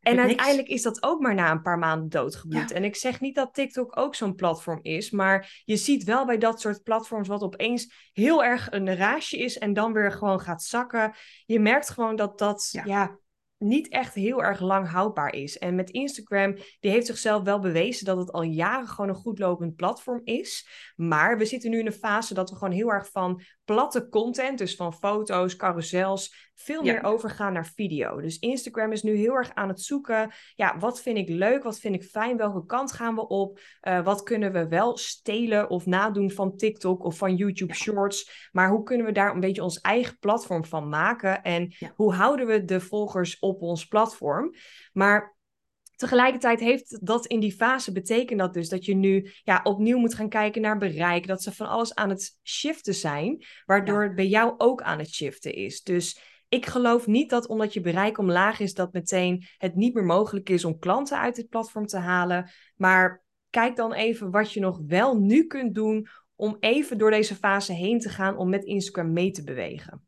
En 0.01 0.15
niks. 0.15 0.27
uiteindelijk 0.27 0.67
is 0.67 0.81
dat 0.81 1.03
ook 1.03 1.19
maar 1.21 1.33
na 1.33 1.51
een 1.51 1.61
paar 1.61 1.77
maanden 1.79 2.09
doodgebloed. 2.09 2.69
Ja. 2.69 2.75
En 2.75 2.83
ik 2.83 2.95
zeg 2.95 3.19
niet 3.19 3.35
dat 3.35 3.53
TikTok 3.53 3.97
ook 3.99 4.15
zo'n 4.15 4.35
platform 4.35 4.79
is. 4.81 5.11
Maar 5.11 5.61
je 5.65 5.75
ziet 5.77 6.03
wel 6.03 6.25
bij 6.25 6.38
dat 6.38 6.61
soort 6.61 6.83
platforms 6.83 7.27
wat 7.27 7.41
opeens 7.41 8.09
heel 8.13 8.44
erg 8.44 8.71
een 8.71 8.95
raasje 8.95 9.38
is. 9.38 9.57
En 9.57 9.73
dan 9.73 9.94
weer 9.94 10.11
gewoon 10.11 10.39
gaat 10.39 10.63
zakken. 10.63 11.13
Je 11.45 11.59
merkt 11.59 11.89
gewoon 11.89 12.15
dat 12.15 12.38
dat, 12.39 12.69
Ja. 12.83 13.17
Niet 13.63 13.89
echt 13.89 14.13
heel 14.13 14.44
erg 14.44 14.60
lang 14.60 14.89
houdbaar 14.89 15.33
is. 15.33 15.57
En 15.57 15.75
met 15.75 15.89
Instagram, 15.89 16.56
die 16.80 16.92
heeft 16.92 17.06
zichzelf 17.06 17.44
wel 17.44 17.60
bewezen 17.60 18.06
dat 18.06 18.18
het 18.18 18.31
al 18.31 18.42
jaren 18.42 18.88
gewoon 18.88 19.10
een 19.10 19.15
goed 19.15 19.39
lopend 19.39 19.75
platform 19.75 20.21
is. 20.24 20.68
Maar 20.95 21.38
we 21.38 21.45
zitten 21.45 21.69
nu 21.69 21.80
in 21.80 21.86
een 21.86 21.94
fase 21.94 22.33
dat 22.33 22.50
we 22.50 22.56
gewoon 22.56 22.74
heel 22.74 22.92
erg 22.92 23.12
van 23.12 23.42
platte 23.65 24.10
content, 24.10 24.57
dus 24.57 24.75
van 24.75 24.94
foto's, 24.94 25.56
carousels, 25.56 26.52
veel 26.56 26.83
Ja. 26.83 26.92
meer 26.94 27.04
overgaan 27.04 27.54
naar 27.54 27.71
video. 27.76 28.21
Dus 28.21 28.40
Instagram 28.40 28.92
is 28.92 29.04
nu 29.04 29.16
heel 29.16 29.33
erg 29.33 29.52
aan 29.54 29.68
het 29.68 29.81
zoeken. 29.81 30.31
Ja, 30.56 30.78
wat 30.80 31.02
vind 31.02 31.18
ik 31.18 31.30
leuk? 31.30 31.64
Wat 31.64 31.80
vind 31.80 31.95
ik 31.95 32.04
fijn? 32.04 32.37
Welke 32.37 32.66
kant 32.66 32.92
gaan 32.92 33.16
we 33.16 33.28
op? 33.28 33.59
Uh, 33.81 34.04
wat 34.04 34.23
kunnen 34.23 34.52
we 34.52 34.68
wel 34.68 34.97
stelen 34.97 35.69
of 35.69 35.85
nadoen 35.85 36.31
van 36.31 36.56
TikTok 36.57 37.04
of 37.04 37.18
van 37.18 37.35
YouTube 37.35 37.73
Ja. 37.73 37.80
Shorts? 37.80 38.49
Maar 38.52 38.69
hoe 38.69 38.83
kunnen 38.83 39.06
we 39.06 39.11
daar 39.11 39.33
een 39.33 39.40
beetje 39.40 39.64
ons 39.64 39.81
eigen 39.81 40.18
platform 40.19 40.66
van 40.66 40.90
maken? 40.90 41.44
En 41.44 41.73
Ja. 41.78 41.92
hoe 41.95 42.14
houden 42.14 42.47
we 42.47 42.66
de 42.66 42.80
volgers 42.80 43.40
op 43.40 43.61
ons 43.61 43.85
platform? 43.85 44.54
Maar 44.94 45.35
tegelijkertijd 45.95 46.59
heeft 46.59 47.06
dat 47.06 47.26
in 47.26 47.40
die 47.40 47.56
fase 47.56 47.92
betekent 47.92 48.40
dat 48.40 48.54
dus 48.54 48.69
dat 48.69 48.85
je 48.85 48.95
nu 48.95 49.31
ja, 49.44 49.59
opnieuw 49.64 49.97
moet 49.97 50.14
gaan 50.14 50.30
kijken 50.30 50.62
naar 50.62 50.78
bereik. 50.78 51.28
Dat 51.28 51.44
ze 51.44 51.52
van 51.52 51.68
alles 51.68 51.95
aan 51.95 52.09
het 52.09 52.40
shiften 52.44 52.94
zijn, 52.94 53.45
waardoor 53.66 54.04
het 54.04 54.16
bij 54.16 54.28
jou 54.28 54.54
ook 54.57 54.81
aan 54.81 55.00
het 55.00 55.14
shiften 55.14 55.54
is. 55.54 55.81
Dus 55.81 56.19
ik 56.50 56.66
geloof 56.66 57.07
niet 57.07 57.30
dat 57.30 57.47
omdat 57.47 57.73
je 57.73 57.81
bereik 57.81 58.18
omlaag 58.18 58.59
is, 58.59 58.73
dat 58.73 58.94
meteen 58.94 59.45
het 59.57 59.76
niet 59.76 59.94
meer 59.94 60.06
mogelijk 60.06 60.50
is 60.50 60.66
om 60.66 60.80
klanten 60.80 61.19
uit 61.19 61.38
het 61.38 61.50
platform 61.50 61.85
te 61.85 61.97
halen. 61.97 62.52
Maar 62.76 63.23
kijk 63.50 63.76
dan 63.76 63.94
even 63.94 64.31
wat 64.31 64.52
je 64.52 64.59
nog 64.59 64.80
wel 64.88 65.19
nu 65.19 65.47
kunt 65.47 65.76
doen 65.76 66.07
om 66.35 66.57
even 66.59 66.97
door 66.97 67.12
deze 67.12 67.35
fase 67.35 67.73
heen 67.73 68.00
te 68.00 68.09
gaan 68.09 68.38
om 68.38 68.50
met 68.50 68.64
Instagram 68.64 69.14
mee 69.14 69.31
te 69.31 69.44
bewegen. 69.44 70.07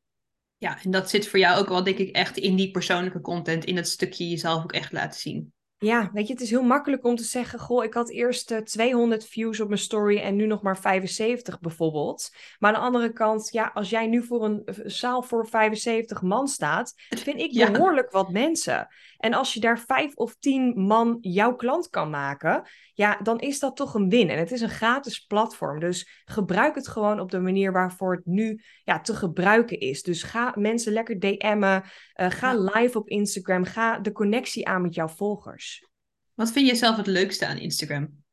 Ja, 0.58 0.84
en 0.84 0.92
dat 0.92 1.10
zit 1.10 1.28
voor 1.28 1.40
jou 1.40 1.60
ook 1.60 1.70
wel, 1.70 1.84
denk 1.84 1.98
ik, 1.98 2.16
echt 2.16 2.38
in 2.38 2.56
die 2.56 2.72
persoonlijke 2.72 3.22
content, 3.22 3.66
in 3.66 3.76
dat 3.76 3.88
stukje 3.88 4.30
jezelf 4.30 4.64
ook 4.64 4.72
echt 4.72 4.92
laten 4.92 5.20
zien. 5.20 5.54
Ja, 5.78 6.10
weet 6.14 6.28
je, 6.28 6.34
het 6.34 6.42
is 6.42 6.50
heel 6.50 6.64
makkelijk 6.64 7.04
om 7.06 7.16
te 7.16 7.24
zeggen: 7.24 7.60
Goh, 7.60 7.84
ik 7.84 7.94
had 7.94 8.10
eerst 8.10 8.52
uh, 8.52 8.58
eh, 8.58 8.64
200 8.64 9.26
views 9.26 9.60
op 9.60 9.68
mijn 9.68 9.80
story 9.80 10.18
en 10.18 10.36
nu 10.36 10.46
nog 10.46 10.62
maar 10.62 10.78
75 10.78 11.60
bijvoorbeeld. 11.60 12.36
Maar 12.60 12.74
aan 12.74 12.80
de 12.80 12.86
andere 12.86 13.14
kant, 13.14 13.50
ja, 13.52 13.72
als 13.74 13.90
jij 13.90 14.08
nu 14.08 14.24
voor 14.24 14.46
een 14.46 14.64
zaal 14.86 15.22
voor 15.22 15.48
75 15.48 16.22
man 16.22 16.48
staat, 16.48 16.94
vind 16.96 17.40
ik 17.40 17.54
behoorlijk 17.72 18.12
wat 18.12 18.32
mensen. 18.32 18.88
En 19.18 19.34
als 19.34 19.54
je 19.54 19.60
daar 19.60 19.80
vijf 19.80 20.16
of 20.16 20.36
tien 20.40 20.74
man 20.82 21.18
jouw 21.22 21.56
klant 21.56 21.90
kan 21.90 22.10
maken, 22.10 22.68
ja, 22.96 23.20
dan 23.24 23.40
is 23.40 23.60
dat 23.60 23.76
toch 23.76 23.94
een 23.94 24.10
win. 24.10 24.30
En 24.30 24.38
het 24.38 24.52
is 24.52 24.62
een 24.62 24.70
gratis 24.70 25.20
platform. 25.20 25.80
Dus 25.80 26.22
gebruik 26.26 26.76
het 26.76 26.88
gewoon 26.88 27.20
op 27.20 27.32
de 27.32 27.40
manier 27.40 27.72
waarvoor 27.72 28.16
het 28.16 28.26
nu 28.26 28.62
ja, 28.84 29.00
te 29.00 29.16
gebruiken 29.16 29.80
is. 29.80 30.04
Dus 30.04 30.24
ga 30.24 30.54
mensen 30.58 30.94
lekker 30.94 31.20
DM'en. 31.20 31.84
Uh, 32.16 32.30
ga 32.30 32.56
live 32.56 32.98
op 32.98 33.10
Instagram. 33.10 33.64
Ga 33.64 34.00
de 34.00 34.12
connectie 34.12 34.68
aan 34.68 34.82
met 34.82 34.96
jouw 34.96 35.08
volgers. 35.08 35.88
Wat 36.34 36.52
vind 36.52 36.68
je 36.68 36.76
zelf 36.76 36.98
het 36.98 37.08
leukste 37.08 37.46
aan 37.46 37.58
Instagram? 37.58 38.24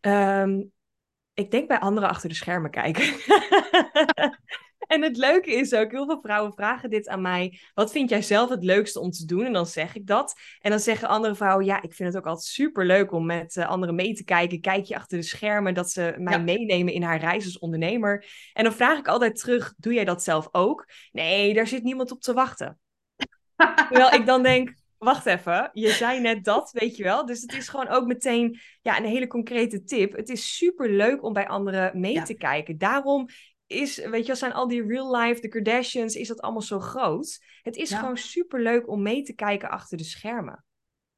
Um, 0.00 0.72
ik 1.34 1.50
denk 1.50 1.68
bij 1.68 1.78
anderen 1.78 2.08
achter 2.08 2.28
de 2.28 2.34
schermen 2.34 2.70
kijken. 2.70 3.04
En 4.92 5.02
het 5.02 5.16
leuke 5.16 5.52
is 5.54 5.74
ook, 5.74 5.90
heel 5.90 6.06
veel 6.06 6.20
vrouwen 6.20 6.52
vragen 6.52 6.90
dit 6.90 7.08
aan 7.08 7.20
mij. 7.20 7.58
Wat 7.74 7.92
vind 7.92 8.08
jij 8.08 8.22
zelf 8.22 8.48
het 8.48 8.64
leukste 8.64 9.00
om 9.00 9.10
te 9.10 9.24
doen? 9.24 9.44
En 9.44 9.52
dan 9.52 9.66
zeg 9.66 9.94
ik 9.94 10.06
dat. 10.06 10.34
En 10.60 10.70
dan 10.70 10.80
zeggen 10.80 11.08
andere 11.08 11.34
vrouwen, 11.34 11.64
ja, 11.64 11.82
ik 11.82 11.94
vind 11.94 12.08
het 12.08 12.18
ook 12.18 12.26
altijd 12.26 12.46
super 12.46 12.86
leuk 12.86 13.12
om 13.12 13.26
met 13.26 13.56
uh, 13.56 13.68
anderen 13.68 13.94
mee 13.94 14.14
te 14.14 14.24
kijken. 14.24 14.60
Kijk 14.60 14.84
je 14.84 14.94
achter 14.94 15.18
de 15.18 15.24
schermen, 15.24 15.74
dat 15.74 15.90
ze 15.90 16.14
mij 16.18 16.42
meenemen 16.42 16.92
in 16.92 17.02
haar 17.02 17.20
reis 17.20 17.44
als 17.44 17.58
ondernemer. 17.58 18.24
En 18.52 18.64
dan 18.64 18.72
vraag 18.72 18.98
ik 18.98 19.08
altijd 19.08 19.36
terug, 19.38 19.74
doe 19.76 19.94
jij 19.94 20.04
dat 20.04 20.22
zelf 20.22 20.48
ook? 20.50 20.86
Nee, 21.12 21.54
daar 21.54 21.66
zit 21.66 21.82
niemand 21.82 22.10
op 22.10 22.20
te 22.20 22.32
wachten. 22.32 22.78
Terwijl 23.88 24.12
ik 24.12 24.26
dan 24.26 24.42
denk, 24.42 24.74
wacht 24.98 25.26
even, 25.26 25.70
je 25.72 25.88
zei 25.88 26.20
net 26.20 26.44
dat, 26.44 26.70
weet 26.72 26.96
je 26.96 27.02
wel. 27.02 27.26
Dus 27.26 27.40
het 27.40 27.54
is 27.54 27.68
gewoon 27.68 27.88
ook 27.88 28.06
meteen 28.06 28.60
ja, 28.82 28.98
een 28.98 29.04
hele 29.04 29.26
concrete 29.26 29.82
tip. 29.82 30.16
Het 30.16 30.28
is 30.28 30.56
super 30.56 30.90
leuk 30.90 31.22
om 31.22 31.32
bij 31.32 31.48
anderen 31.48 32.00
mee 32.00 32.22
te 32.22 32.34
kijken. 32.34 32.78
Daarom 32.78 33.28
is, 33.72 33.96
weet 33.96 34.26
je, 34.26 34.34
zijn 34.34 34.52
al 34.52 34.68
die 34.68 34.86
real 34.86 35.16
life, 35.16 35.40
de 35.40 35.48
Kardashians, 35.48 36.14
is 36.14 36.28
dat 36.28 36.40
allemaal 36.40 36.62
zo 36.62 36.80
groot. 36.80 37.38
Het 37.62 37.76
is 37.76 37.92
gewoon 37.92 38.16
super 38.16 38.62
leuk 38.62 38.88
om 38.88 39.02
mee 39.02 39.22
te 39.22 39.34
kijken 39.34 39.70
achter 39.70 39.96
de 39.96 40.04
schermen. 40.04 40.64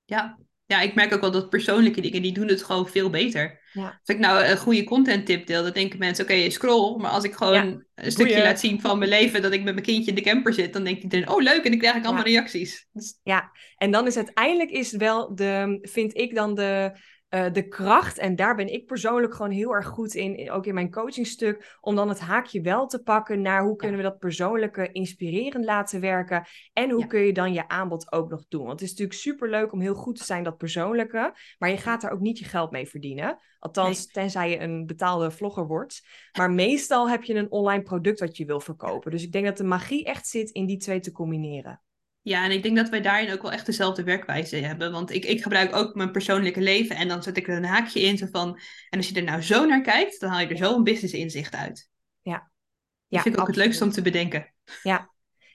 Ja. 0.05 0.39
ja, 0.67 0.81
ik 0.81 0.95
merk 0.95 1.15
ook 1.15 1.21
wel 1.21 1.31
dat 1.31 1.51
persoonlijke 1.51 2.01
dingen, 2.01 2.23
die 2.23 2.33
doen 2.33 2.49
het 2.49 2.63
gewoon 2.63 2.89
veel 2.89 3.11
beter. 3.11 3.63
Ja. 3.73 3.85
Als 3.85 4.17
ik 4.17 4.19
nou 4.19 4.45
een 4.45 4.57
goede 4.57 4.85
content 4.85 5.27
tip 5.27 5.47
deel, 5.47 5.63
dan 5.63 5.73
denken 5.73 5.99
mensen, 5.99 6.25
oké, 6.25 6.51
scroll. 6.51 7.01
Maar 7.01 7.11
als 7.11 7.25
ik 7.25 7.35
gewoon 7.35 7.85
een 7.95 8.13
stukje 8.13 8.43
laat 8.43 8.61
zien 8.61 8.81
van 8.81 8.99
mijn 8.99 9.11
leven, 9.11 9.43
dat 9.43 9.53
ik 9.53 9.63
met 9.63 9.75
mijn 9.75 9.87
kindje 9.87 10.11
in 10.11 10.17
de 10.17 10.23
camper 10.23 10.53
zit, 10.53 10.73
dan 10.73 10.85
denkt 10.85 11.03
iedereen, 11.03 11.29
oh 11.29 11.43
leuk, 11.43 11.65
en 11.65 11.71
dan 11.71 11.81
krijg 11.81 11.97
ik 11.97 12.05
allemaal 12.05 12.25
reacties. 12.25 12.89
Dus... 12.93 13.21
Ja, 13.23 13.51
en 13.77 13.91
dan 13.91 14.07
is 14.07 14.17
uiteindelijk 14.17 14.71
is 14.71 14.93
wel 14.93 15.35
de, 15.35 15.79
vind 15.83 16.17
ik 16.17 16.35
dan 16.35 16.55
de 16.55 16.93
uh, 17.35 17.53
de 17.53 17.69
kracht. 17.69 18.19
En 18.19 18.37
daar 18.37 18.57
ben 18.57 18.73
ik 18.73 18.87
persoonlijk 18.87 19.35
gewoon 19.35 19.51
heel 19.51 19.75
erg 19.75 19.87
goed 19.87 20.15
in, 20.15 20.51
ook 20.51 20.67
in 20.67 20.75
mijn 20.75 20.91
coachingstuk, 20.91 21.79
om 21.81 21.95
dan 21.95 22.09
het 22.09 22.21
haakje 22.21 22.61
wel 22.61 22.87
te 22.87 23.03
pakken 23.03 23.43
naar 23.43 23.63
hoe 23.63 23.77
kunnen 23.77 23.97
we 23.97 24.03
dat 24.03 24.19
persoonlijke 24.19 24.93
inspirerend 24.93 25.65
laten 25.65 26.01
werken. 26.01 26.47
En 26.73 26.91
hoe 26.91 27.07
kun 27.07 27.21
je 27.21 27.33
dan 27.33 27.53
je 27.53 27.69
aanbod 27.69 28.13
ook 28.13 28.31
nog 28.31 28.45
doen. 28.49 28.67
Want 28.67 28.81
het 28.81 28.83
is 28.83 28.91
natuurlijk 28.91 29.19
super 29.19 29.51
leuk 29.51 29.73
om 29.73 29.81
heel 29.81 29.95
goed 29.95 30.17
te 30.17 30.25
zijn, 30.25 30.45
dat 30.45 30.57
persoonlijke. 30.57 31.35
Maar 31.59 31.71
je 31.71 31.77
gaat 31.77 32.01
daar 32.01 32.13
ook 32.13 32.21
niet 32.21 32.39
je 32.39 32.45
geld 32.45 32.71
mee 32.71 32.89
verdienen. 32.89 33.39
Althans, 33.59 34.07
tenzij 34.07 34.51
je 34.51 34.61
een 34.61 34.87
betaalde 34.87 35.31
vlogger 35.31 35.67
wordt. 35.67 36.07
Maar 36.39 36.51
meestal 36.51 37.09
heb 37.09 37.23
je 37.23 37.35
een 37.35 37.51
online 37.51 37.83
product 37.83 38.21
wat 38.21 38.37
je 38.37 38.45
wil 38.45 38.61
verkopen. 38.61 39.11
Dus 39.11 39.23
ik 39.23 39.33
denk 39.33 39.45
dat 39.45 39.57
de 39.57 39.65
magie 39.65 40.05
echt 40.05 40.27
zit 40.27 40.51
in 40.51 40.67
die 40.67 40.79
twee 40.79 41.01
te 41.01 41.13
combineren. 41.13 41.81
Ja, 42.25 42.45
en 42.45 42.51
ik 42.51 42.63
denk 42.63 42.77
dat 42.77 42.89
wij 42.89 43.01
daarin 43.01 43.33
ook 43.33 43.43
wel 43.43 43.53
echt 43.53 43.67
dezelfde 43.67 44.03
werkwijze 44.03 44.57
hebben. 44.57 44.93
Want 44.93 45.11
ik, 45.11 45.25
ik 45.25 45.43
gebruik 45.43 45.77
ook 45.77 45.95
mijn 45.95 46.11
persoonlijke 46.11 46.61
leven 46.61 46.97
en 46.97 47.09
dan 47.09 47.23
zet 47.23 47.37
ik 47.37 47.49
er 47.49 47.57
een 47.57 47.65
haakje 47.65 48.01
in. 48.01 48.19
Zo 48.19 48.27
van, 48.31 48.61
en 48.91 48.99
als 48.99 49.09
je 49.09 49.15
er 49.15 49.23
nou 49.23 49.43
zo 49.43 49.65
naar 49.65 49.81
kijkt, 49.81 50.21
dan 50.21 50.31
haal 50.31 50.41
je 50.41 50.47
er 50.47 50.57
zo 50.57 50.75
een 50.77 50.85
business 50.85 51.15
inzicht 51.15 51.55
uit. 51.55 51.89
Ja. 52.23 52.51
Dat 53.09 53.23
vind 53.23 53.35
ik 53.35 53.41
ook 53.41 53.47
het 53.47 53.57
leukste 53.57 53.85
om 53.85 53.91
te 53.91 54.03
bedenken. 54.03 54.55
Ja, 54.83 55.14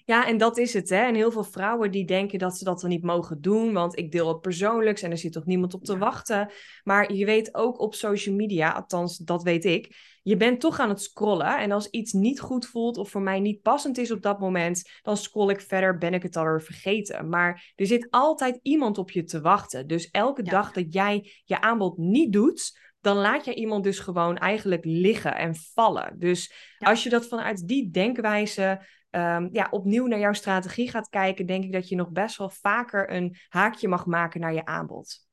ja, 0.09 0.27
en 0.27 0.37
dat 0.37 0.57
is 0.57 0.73
het. 0.73 0.89
Hè? 0.89 1.05
En 1.05 1.15
heel 1.15 1.31
veel 1.31 1.43
vrouwen 1.43 1.91
die 1.91 2.05
denken 2.05 2.39
dat 2.39 2.57
ze 2.57 2.63
dat 2.63 2.81
dan 2.81 2.89
niet 2.89 3.03
mogen 3.03 3.41
doen, 3.41 3.73
want 3.73 3.97
ik 3.97 4.11
deel 4.11 4.27
het 4.27 4.41
persoonlijks 4.41 5.01
en 5.01 5.11
er 5.11 5.17
zit 5.17 5.31
toch 5.31 5.45
niemand 5.45 5.73
op 5.73 5.83
te 5.83 5.97
wachten. 5.97 6.51
Maar 6.83 7.13
je 7.13 7.25
weet 7.25 7.55
ook 7.55 7.79
op 7.79 7.95
social 7.95 8.35
media, 8.35 8.71
althans 8.71 9.17
dat 9.17 9.43
weet 9.43 9.65
ik, 9.65 9.95
je 10.21 10.37
bent 10.37 10.59
toch 10.59 10.79
aan 10.79 10.89
het 10.89 11.01
scrollen. 11.01 11.57
En 11.57 11.71
als 11.71 11.89
iets 11.89 12.11
niet 12.11 12.39
goed 12.39 12.65
voelt 12.65 12.97
of 12.97 13.09
voor 13.09 13.21
mij 13.21 13.39
niet 13.39 13.61
passend 13.61 13.97
is 13.97 14.11
op 14.11 14.21
dat 14.21 14.39
moment, 14.39 14.89
dan 15.01 15.17
scroll 15.17 15.49
ik 15.49 15.61
verder, 15.61 15.97
ben 15.97 16.13
ik 16.13 16.23
het 16.23 16.35
alweer 16.35 16.61
vergeten. 16.61 17.29
Maar 17.29 17.73
er 17.75 17.85
zit 17.85 18.07
altijd 18.09 18.59
iemand 18.61 18.97
op 18.97 19.11
je 19.11 19.23
te 19.23 19.41
wachten. 19.41 19.87
Dus 19.87 20.09
elke 20.09 20.43
dag 20.43 20.71
dat 20.71 20.93
jij 20.93 21.31
je 21.45 21.61
aanbod 21.61 21.97
niet 21.97 22.33
doet, 22.33 22.79
dan 23.01 23.17
laat 23.17 23.45
je 23.45 23.53
iemand 23.53 23.83
dus 23.83 23.99
gewoon 23.99 24.37
eigenlijk 24.37 24.85
liggen 24.85 25.35
en 25.35 25.55
vallen. 25.55 26.15
Dus 26.19 26.53
als 26.79 27.03
je 27.03 27.09
dat 27.09 27.27
vanuit 27.27 27.67
die 27.67 27.89
denkwijze 27.89 28.81
um, 29.11 29.49
ja, 29.51 29.67
opnieuw 29.71 30.05
naar 30.05 30.19
jouw 30.19 30.33
strategie 30.33 30.89
gaat 30.89 31.09
kijken, 31.09 31.45
denk 31.45 31.63
ik 31.63 31.71
dat 31.71 31.89
je 31.89 31.95
nog 31.95 32.09
best 32.09 32.37
wel 32.37 32.49
vaker 32.49 33.11
een 33.11 33.35
haakje 33.49 33.87
mag 33.87 34.05
maken 34.05 34.39
naar 34.39 34.53
je 34.53 34.65
aanbod. 34.65 35.27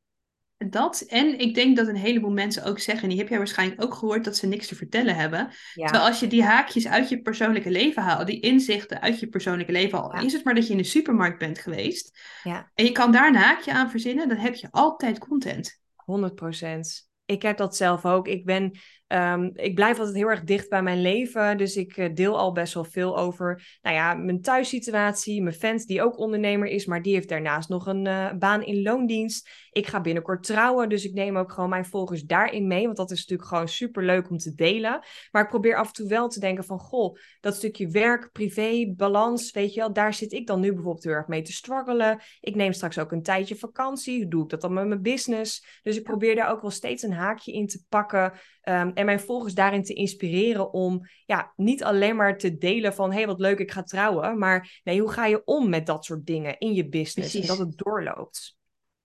Dat, 0.58 1.00
en 1.00 1.38
ik 1.38 1.54
denk 1.54 1.76
dat 1.76 1.88
een 1.88 1.96
heleboel 1.96 2.30
mensen 2.30 2.64
ook 2.64 2.78
zeggen, 2.78 3.08
die 3.08 3.18
heb 3.18 3.28
jij 3.28 3.38
waarschijnlijk 3.38 3.82
ook 3.82 3.94
gehoord, 3.94 4.24
dat 4.24 4.36
ze 4.36 4.46
niks 4.46 4.66
te 4.66 4.74
vertellen 4.74 5.14
hebben. 5.14 5.50
Terwijl 5.74 6.04
als 6.04 6.20
je 6.20 6.26
die 6.26 6.44
haakjes 6.44 6.86
uit 6.86 7.08
je 7.08 7.22
persoonlijke 7.22 7.70
leven 7.70 8.02
haalt, 8.02 8.26
die 8.26 8.40
inzichten 8.40 9.00
uit 9.00 9.20
je 9.20 9.28
persoonlijke 9.28 9.72
leven 9.72 10.02
al, 10.02 10.24
is 10.24 10.32
het 10.32 10.44
maar 10.44 10.54
dat 10.54 10.66
je 10.66 10.72
in 10.72 10.78
de 10.78 10.84
supermarkt 10.84 11.38
bent 11.38 11.58
geweest, 11.58 12.20
ja. 12.42 12.70
en 12.74 12.84
je 12.84 12.92
kan 12.92 13.12
daar 13.12 13.28
een 13.28 13.36
haakje 13.36 13.72
aan 13.72 13.90
verzinnen, 13.90 14.28
dan 14.28 14.36
heb 14.36 14.54
je 14.54 14.68
altijd 14.70 15.18
content. 15.18 15.80
100 15.94 16.34
procent. 16.34 17.08
Ik 17.24 17.42
heb 17.42 17.56
dat 17.56 17.76
zelf 17.76 18.04
ook. 18.04 18.28
Ik 18.28 18.44
ben 18.44 18.78
Um, 19.08 19.50
ik 19.54 19.74
blijf 19.74 19.98
altijd 19.98 20.16
heel 20.16 20.28
erg 20.28 20.44
dicht 20.44 20.68
bij 20.68 20.82
mijn 20.82 21.00
leven. 21.00 21.56
Dus 21.56 21.76
ik 21.76 21.96
uh, 21.96 22.14
deel 22.14 22.38
al 22.38 22.52
best 22.52 22.74
wel 22.74 22.84
veel 22.84 23.18
over 23.18 23.78
nou 23.82 23.96
ja, 23.96 24.14
mijn 24.14 24.40
thuissituatie. 24.40 25.42
Mijn 25.42 25.54
vent, 25.54 25.86
die 25.86 26.02
ook 26.02 26.18
ondernemer 26.18 26.68
is, 26.68 26.86
maar 26.86 27.02
die 27.02 27.14
heeft 27.14 27.28
daarnaast 27.28 27.68
nog 27.68 27.86
een 27.86 28.06
uh, 28.06 28.32
baan 28.32 28.62
in 28.62 28.82
loondienst. 28.82 29.50
Ik 29.70 29.86
ga 29.86 30.00
binnenkort 30.00 30.42
trouwen, 30.42 30.88
dus 30.88 31.04
ik 31.04 31.14
neem 31.14 31.36
ook 31.36 31.52
gewoon 31.52 31.68
mijn 31.68 31.84
volgers 31.84 32.22
daarin 32.22 32.66
mee. 32.66 32.84
Want 32.84 32.96
dat 32.96 33.10
is 33.10 33.18
natuurlijk 33.18 33.48
gewoon 33.48 33.68
super 33.68 34.04
leuk 34.04 34.30
om 34.30 34.36
te 34.36 34.54
delen. 34.54 35.00
Maar 35.30 35.42
ik 35.42 35.48
probeer 35.48 35.76
af 35.76 35.86
en 35.86 35.92
toe 35.92 36.08
wel 36.08 36.28
te 36.28 36.40
denken 36.40 36.64
van, 36.64 36.78
goh, 36.78 37.16
dat 37.40 37.54
stukje 37.54 37.88
werk, 37.88 38.32
privé, 38.32 38.92
balans, 38.96 39.52
weet 39.52 39.74
je 39.74 39.80
wel, 39.80 39.92
daar 39.92 40.14
zit 40.14 40.32
ik 40.32 40.46
dan 40.46 40.60
nu 40.60 40.72
bijvoorbeeld 40.72 41.04
heel 41.04 41.12
erg 41.12 41.26
mee 41.26 41.42
te 41.42 41.52
struggelen. 41.52 42.20
Ik 42.40 42.54
neem 42.54 42.72
straks 42.72 42.98
ook 42.98 43.12
een 43.12 43.22
tijdje 43.22 43.56
vakantie. 43.56 44.20
Hoe 44.20 44.30
doe 44.30 44.42
ik 44.42 44.48
dat 44.48 44.60
dan 44.60 44.72
met 44.72 44.86
mijn 44.86 45.02
business? 45.02 45.80
Dus 45.82 45.96
ik 45.96 46.02
probeer 46.02 46.34
daar 46.34 46.50
ook 46.50 46.60
wel 46.60 46.70
steeds 46.70 47.02
een 47.02 47.12
haakje 47.12 47.52
in 47.52 47.66
te 47.66 47.84
pakken. 47.88 48.32
Um, 48.68 48.94
en 48.96 49.04
mijn 49.04 49.20
volgers 49.20 49.54
daarin 49.54 49.82
te 49.82 49.94
inspireren 49.94 50.72
om 50.72 51.00
ja, 51.24 51.52
niet 51.56 51.84
alleen 51.84 52.16
maar 52.16 52.38
te 52.38 52.58
delen 52.58 52.94
van 52.94 53.10
hé, 53.10 53.16
hey, 53.16 53.26
wat 53.26 53.40
leuk, 53.40 53.58
ik 53.58 53.70
ga 53.70 53.82
trouwen. 53.82 54.38
Maar 54.38 54.80
nee, 54.84 55.00
hoe 55.00 55.12
ga 55.12 55.26
je 55.26 55.44
om 55.44 55.68
met 55.68 55.86
dat 55.86 56.04
soort 56.04 56.26
dingen 56.26 56.58
in 56.58 56.74
je 56.74 56.88
business 56.88 57.34
en 57.34 57.46
dat 57.46 57.58
het 57.58 57.76
doorloopt? 57.76 58.56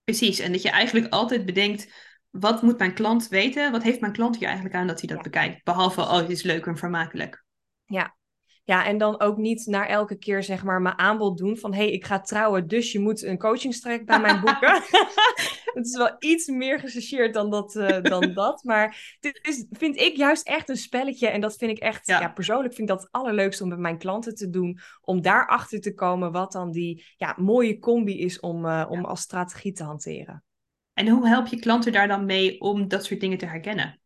Precies, 0.04 0.38
en 0.38 0.52
dat 0.52 0.62
je 0.62 0.70
eigenlijk 0.70 1.12
altijd 1.12 1.44
bedenkt, 1.44 1.92
wat 2.30 2.62
moet 2.62 2.78
mijn 2.78 2.94
klant 2.94 3.28
weten? 3.28 3.72
Wat 3.72 3.82
heeft 3.82 4.00
mijn 4.00 4.12
klant 4.12 4.36
hier 4.36 4.46
eigenlijk 4.46 4.76
aan 4.76 4.86
dat 4.86 5.00
hij 5.00 5.14
dat 5.14 5.22
bekijkt? 5.22 5.64
Behalve, 5.64 6.00
oh, 6.00 6.16
het 6.16 6.30
is 6.30 6.42
leuk 6.42 6.66
en 6.66 6.76
vermakelijk. 6.76 7.44
Ja, 7.84 8.16
ja, 8.64 8.86
en 8.86 8.98
dan 8.98 9.20
ook 9.20 9.36
niet 9.36 9.66
naar 9.66 9.86
elke 9.86 10.16
keer 10.16 10.42
zeg 10.42 10.64
maar 10.64 10.82
mijn 10.82 10.98
aanbod 10.98 11.38
doen 11.38 11.56
van 11.56 11.74
hé, 11.74 11.82
hey, 11.82 11.92
ik 11.92 12.04
ga 12.04 12.20
trouwen, 12.20 12.68
dus 12.68 12.92
je 12.92 13.00
moet 13.00 13.22
een 13.22 13.38
coachingstraject 13.38 14.04
bij 14.04 14.20
mij 14.20 14.40
boeken. 14.40 14.74
het 15.74 15.86
is 15.86 15.96
wel 15.96 16.16
iets 16.18 16.46
meer 16.46 16.78
gechargeerd 16.78 17.34
dan 17.34 17.50
dat, 17.50 17.74
uh, 17.74 18.02
dan 18.02 18.32
dat. 18.42 18.64
Maar 18.64 19.16
dit 19.20 19.38
is, 19.42 19.66
vind 19.70 19.96
ik 20.00 20.16
juist 20.16 20.46
echt 20.46 20.68
een 20.68 20.76
spelletje. 20.76 21.28
En 21.28 21.40
dat 21.40 21.56
vind 21.56 21.70
ik 21.70 21.78
echt, 21.78 22.06
ja. 22.06 22.28
persoonlijk 22.28 22.74
vind 22.74 22.88
ik 22.88 22.94
dat 22.96 23.02
het 23.02 23.12
allerleukste 23.12 23.62
om 23.62 23.68
met 23.68 23.78
mijn 23.78 23.98
klanten 23.98 24.34
te 24.34 24.50
doen. 24.50 24.78
Om 25.00 25.22
daarachter 25.22 25.80
te 25.80 25.94
komen 25.94 26.32
wat 26.32 26.52
dan 26.52 26.70
die 26.70 27.04
ja, 27.16 27.36
mooie 27.38 27.78
combi 27.78 28.20
is 28.20 28.40
om, 28.40 28.64
uh, 28.64 28.86
om 28.88 29.04
als 29.04 29.20
strategie 29.20 29.72
te 29.72 29.84
hanteren. 29.84 30.44
En 30.92 31.08
hoe 31.08 31.28
help 31.28 31.46
je 31.46 31.58
klanten 31.58 31.92
daar 31.92 32.08
dan 32.08 32.24
mee 32.24 32.60
om 32.60 32.88
dat 32.88 33.04
soort 33.04 33.20
dingen 33.20 33.38
te 33.38 33.46
herkennen? 33.46 34.00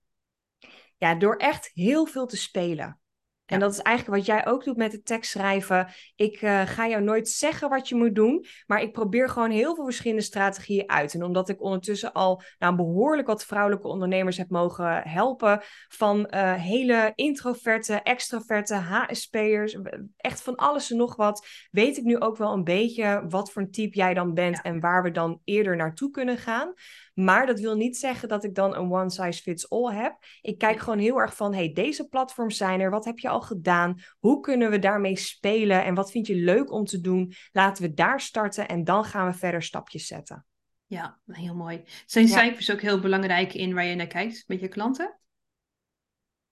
Ja, 0.96 1.14
door 1.14 1.36
echt 1.36 1.70
heel 1.74 2.06
veel 2.06 2.26
te 2.26 2.36
spelen. 2.36 3.00
En 3.46 3.60
dat 3.60 3.72
is 3.72 3.80
eigenlijk 3.80 4.16
wat 4.16 4.26
jij 4.26 4.46
ook 4.46 4.64
doet 4.64 4.76
met 4.76 4.92
het 4.92 5.06
tekstschrijven. 5.06 5.88
Ik 6.16 6.42
uh, 6.42 6.62
ga 6.66 6.88
jou 6.88 7.02
nooit 7.02 7.28
zeggen 7.28 7.68
wat 7.68 7.88
je 7.88 7.94
moet 7.94 8.14
doen, 8.14 8.44
maar 8.66 8.82
ik 8.82 8.92
probeer 8.92 9.28
gewoon 9.28 9.50
heel 9.50 9.74
veel 9.74 9.84
verschillende 9.84 10.22
strategieën 10.22 10.88
uit. 10.88 11.14
En 11.14 11.22
omdat 11.22 11.48
ik 11.48 11.62
ondertussen 11.62 12.12
al 12.12 12.42
nou, 12.58 12.76
behoorlijk 12.76 13.26
wat 13.26 13.44
vrouwelijke 13.44 13.88
ondernemers 13.88 14.36
heb 14.36 14.50
mogen 14.50 15.02
helpen, 15.08 15.60
van 15.88 16.28
uh, 16.30 16.54
hele 16.54 17.12
introverte, 17.14 17.94
extroverte, 17.94 18.74
HSP'ers, 18.74 19.76
echt 20.16 20.42
van 20.42 20.56
alles 20.56 20.90
en 20.90 20.96
nog 20.96 21.16
wat, 21.16 21.46
weet 21.70 21.96
ik 21.96 22.04
nu 22.04 22.18
ook 22.18 22.36
wel 22.36 22.52
een 22.52 22.64
beetje 22.64 23.24
wat 23.28 23.52
voor 23.52 23.62
een 23.62 23.70
type 23.70 23.96
jij 23.96 24.14
dan 24.14 24.34
bent 24.34 24.62
en 24.62 24.80
waar 24.80 25.02
we 25.02 25.10
dan 25.10 25.40
eerder 25.44 25.76
naartoe 25.76 26.10
kunnen 26.10 26.38
gaan. 26.38 26.74
Maar 27.18 27.46
dat 27.46 27.60
wil 27.60 27.76
niet 27.76 27.96
zeggen 27.96 28.28
dat 28.28 28.44
ik 28.44 28.54
dan 28.54 28.74
een 28.74 28.92
one 28.92 29.10
size 29.10 29.42
fits 29.42 29.70
all 29.70 29.94
heb. 29.94 30.16
Ik 30.40 30.58
kijk 30.58 30.78
gewoon 30.78 30.98
heel 30.98 31.20
erg 31.20 31.36
van, 31.36 31.54
hey, 31.54 31.72
deze 31.72 32.08
platforms 32.08 32.56
zijn 32.56 32.80
er. 32.80 32.90
Wat 32.90 33.04
heb 33.04 33.18
je 33.18 33.28
al 33.28 33.40
gedaan? 33.40 34.00
Hoe 34.18 34.40
kunnen 34.40 34.70
we 34.70 34.78
daarmee 34.78 35.16
spelen? 35.16 35.84
En 35.84 35.94
wat 35.94 36.10
vind 36.10 36.26
je 36.26 36.34
leuk 36.34 36.72
om 36.72 36.84
te 36.84 37.00
doen? 37.00 37.32
Laten 37.52 37.82
we 37.82 37.94
daar 37.94 38.20
starten 38.20 38.68
en 38.68 38.84
dan 38.84 39.04
gaan 39.04 39.26
we 39.26 39.38
verder 39.38 39.62
stapjes 39.62 40.06
zetten. 40.06 40.46
Ja, 40.86 41.18
heel 41.26 41.54
mooi. 41.54 41.82
Zijn 42.06 42.28
cijfers 42.28 42.70
ook 42.70 42.80
heel 42.80 43.00
belangrijk 43.00 43.54
in 43.54 43.74
waar 43.74 43.84
je 43.84 43.94
naar 43.94 44.06
kijkt 44.06 44.44
met 44.46 44.60
je 44.60 44.68
klanten? 44.68 45.18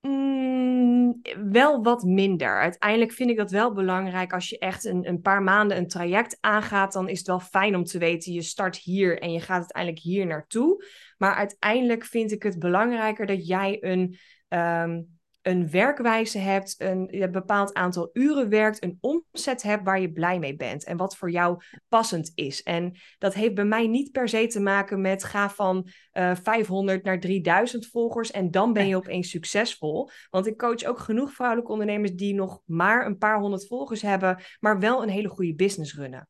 Mm, 0.06 1.20
wel 1.50 1.82
wat 1.82 2.02
minder. 2.02 2.60
Uiteindelijk 2.60 3.12
vind 3.12 3.30
ik 3.30 3.36
dat 3.36 3.50
wel 3.50 3.72
belangrijk. 3.72 4.32
Als 4.32 4.48
je 4.48 4.58
echt 4.58 4.84
een, 4.84 5.08
een 5.08 5.20
paar 5.20 5.42
maanden 5.42 5.76
een 5.76 5.88
traject 5.88 6.36
aangaat, 6.40 6.92
dan 6.92 7.08
is 7.08 7.18
het 7.18 7.26
wel 7.26 7.40
fijn 7.40 7.76
om 7.76 7.84
te 7.84 7.98
weten, 7.98 8.32
je 8.32 8.42
start 8.42 8.76
hier 8.76 9.20
en 9.20 9.32
je 9.32 9.40
gaat 9.40 9.56
uiteindelijk 9.56 10.02
hier 10.02 10.26
naartoe. 10.26 10.84
Maar 11.18 11.34
uiteindelijk 11.34 12.04
vind 12.04 12.32
ik 12.32 12.42
het 12.42 12.58
belangrijker 12.58 13.26
dat 13.26 13.46
jij 13.46 13.76
een, 13.80 14.18
ehm, 14.48 15.02
een 15.46 15.70
werkwijze 15.70 16.38
hebt, 16.38 16.74
een, 16.78 17.22
een 17.22 17.30
bepaald 17.30 17.74
aantal 17.74 18.10
uren 18.12 18.48
werkt, 18.48 18.82
een 18.82 18.98
omzet 19.00 19.62
hebt 19.62 19.84
waar 19.84 20.00
je 20.00 20.12
blij 20.12 20.38
mee 20.38 20.56
bent 20.56 20.84
en 20.84 20.96
wat 20.96 21.16
voor 21.16 21.30
jou 21.30 21.62
passend 21.88 22.32
is. 22.34 22.62
En 22.62 22.96
dat 23.18 23.34
heeft 23.34 23.54
bij 23.54 23.64
mij 23.64 23.86
niet 23.86 24.12
per 24.12 24.28
se 24.28 24.46
te 24.46 24.60
maken 24.60 25.00
met 25.00 25.24
ga 25.24 25.50
van 25.50 25.88
uh, 26.12 26.30
eh, 26.30 26.36
500 26.42 27.04
naar 27.04 27.20
3000 27.20 27.86
volgers 27.86 28.30
en 28.30 28.50
dan 28.50 28.72
ben 28.72 28.86
je 28.86 28.96
opeens 28.96 29.30
succesvol. 29.30 30.10
Want 30.30 30.46
ik 30.46 30.56
coach 30.56 30.84
ook 30.84 30.98
genoeg 30.98 31.32
vrouwelijke 31.32 31.72
ondernemers 31.72 32.14
die 32.14 32.34
nog 32.34 32.62
maar 32.64 33.06
een 33.06 33.18
paar 33.18 33.38
honderd 33.38 33.66
volgers 33.66 34.02
hebben, 34.02 34.42
maar 34.60 34.78
wel 34.78 35.02
een 35.02 35.08
hele 35.08 35.28
goede 35.28 35.54
business 35.54 35.94
runnen. 35.94 36.28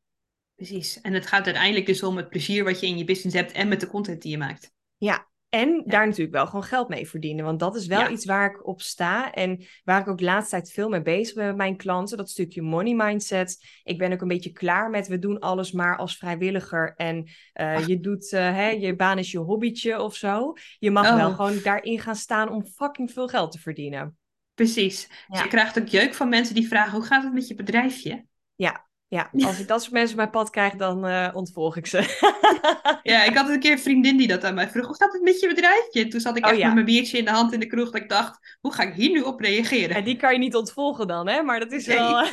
Precies. 0.55 1.01
En 1.01 1.13
het 1.13 1.27
gaat 1.27 1.45
uiteindelijk 1.45 1.87
dus 1.87 2.03
om 2.03 2.17
het 2.17 2.29
plezier 2.29 2.65
wat 2.65 2.81
je 2.81 2.87
in 2.87 2.99
je 2.99 3.05
business 3.05 3.37
hebt 3.37 3.53
en 3.53 3.69
met 3.69 3.81
de 3.81 3.87
content 3.87 4.23
die 4.23 4.31
je 4.31 4.39
maakt. 4.39 4.73
Ja, 4.97 5.29
en 5.55 5.83
daar 5.87 6.07
natuurlijk 6.07 6.37
wel 6.37 6.47
gewoon 6.47 6.65
geld 6.65 6.89
mee 6.89 7.09
verdienen. 7.09 7.45
Want 7.45 7.59
dat 7.59 7.77
is 7.77 7.87
wel 7.87 8.11
iets 8.11 8.25
waar 8.25 8.51
ik 8.51 8.67
op 8.67 8.83
sta. 8.83 9.33
En 9.33 9.65
waar 9.85 10.01
ik 10.01 10.09
ook 10.09 10.19
de 10.19 10.25
laatste 10.25 10.51
tijd 10.51 10.73
veel 10.73 10.89
mee 10.89 11.03
bezig 11.03 11.35
ben 11.35 11.47
met 11.47 11.57
mijn 11.57 11.77
klanten. 11.77 12.17
Dat 12.17 12.31
stukje 12.31 12.63
money 12.63 12.95
mindset. 12.95 13.67
Ik 13.83 13.99
ben 13.99 14.13
ook 14.13 14.21
een 14.21 14.29
beetje 14.29 14.53
klaar 14.53 14.91
met 14.91 15.09
we 15.09 15.19
doen 15.19 15.39
alles 15.39 15.73
maar 15.73 15.97
als 15.97 16.17
vrijwilliger. 16.17 16.95
En 16.97 17.29
uh, 17.61 17.87
je 17.87 18.01
doet, 18.01 18.33
uh, 18.33 18.41
hè, 18.41 18.69
je 18.69 18.97
baan 18.97 19.19
is 19.19 19.31
je 19.31 19.39
hobbytje 19.39 20.01
of 20.03 20.17
zo. 20.17 20.53
Je 20.79 20.91
mag 20.91 21.15
wel 21.15 21.29
oh. 21.29 21.35
gewoon 21.35 21.61
daarin 21.63 22.01
gaan 22.01 22.17
staan 22.17 22.51
om 22.51 22.65
fucking 22.65 23.13
veel 23.13 23.29
geld 23.29 23.53
te 23.53 23.59
verdienen. 23.59 24.19
Precies. 24.55 25.09
Dus 25.29 25.41
je 25.41 25.49
krijgt 25.49 25.79
ook 25.79 25.89
jeuk 25.89 26.15
van 26.15 26.29
mensen 26.29 26.55
die 26.55 26.69
vragen: 26.69 26.93
hoe 26.93 27.07
gaat 27.07 27.23
het 27.23 27.33
met 27.33 27.49
je 27.49 27.55
bedrijfje? 27.55 28.27
Ja, 28.55 28.87
ja, 29.33 29.47
als 29.47 29.59
ik 29.59 29.69
dat 29.69 29.81
soort 29.81 29.93
mensen 29.93 30.11
op 30.11 30.17
mijn 30.17 30.31
pad 30.31 30.51
krijg, 30.51 30.75
dan 30.75 31.09
uh, 31.09 31.29
ontvolg 31.33 31.77
ik 31.77 31.87
ze. 31.87 31.99
ja, 33.13 33.25
ik 33.25 33.37
had 33.37 33.49
een 33.49 33.61
keer 33.61 33.73
een 33.73 33.79
vriendin 33.79 34.17
die 34.17 34.29
dat 34.29 34.45
aan 34.45 34.55
mij 34.55 34.69
vroeg. 34.69 34.87
Hoe 34.87 34.95
staat 34.95 35.13
het 35.13 35.23
met 35.23 35.41
je 35.41 35.49
bedrijfje? 35.49 36.09
Toen 36.09 36.21
zat 36.21 36.37
ik 36.37 36.45
oh, 36.45 36.51
echt 36.51 36.63
met 36.63 36.75
mijn 36.75 36.87
biertje 36.87 37.19
in 37.19 37.25
de 37.25 37.31
hand 37.31 37.53
in 37.53 37.61
de 37.61 37.67
kroeg. 37.67 37.91
Dat 37.91 38.03
ik 38.03 38.09
dacht, 38.09 38.59
hoe 38.61 38.73
ga 38.73 38.83
ik 38.83 38.95
hier 38.95 39.11
nu 39.11 39.21
op 39.21 39.41
reageren? 39.41 39.97
En 39.97 40.05
die 40.05 40.17
kan 40.17 40.33
je 40.33 40.39
niet 40.39 40.57
ontvolgen 40.57 41.07
dan, 41.07 41.29
hè? 41.29 41.43
Maar 41.43 41.61
dat 41.61 41.73
is 41.73 41.87
wel... 41.87 42.25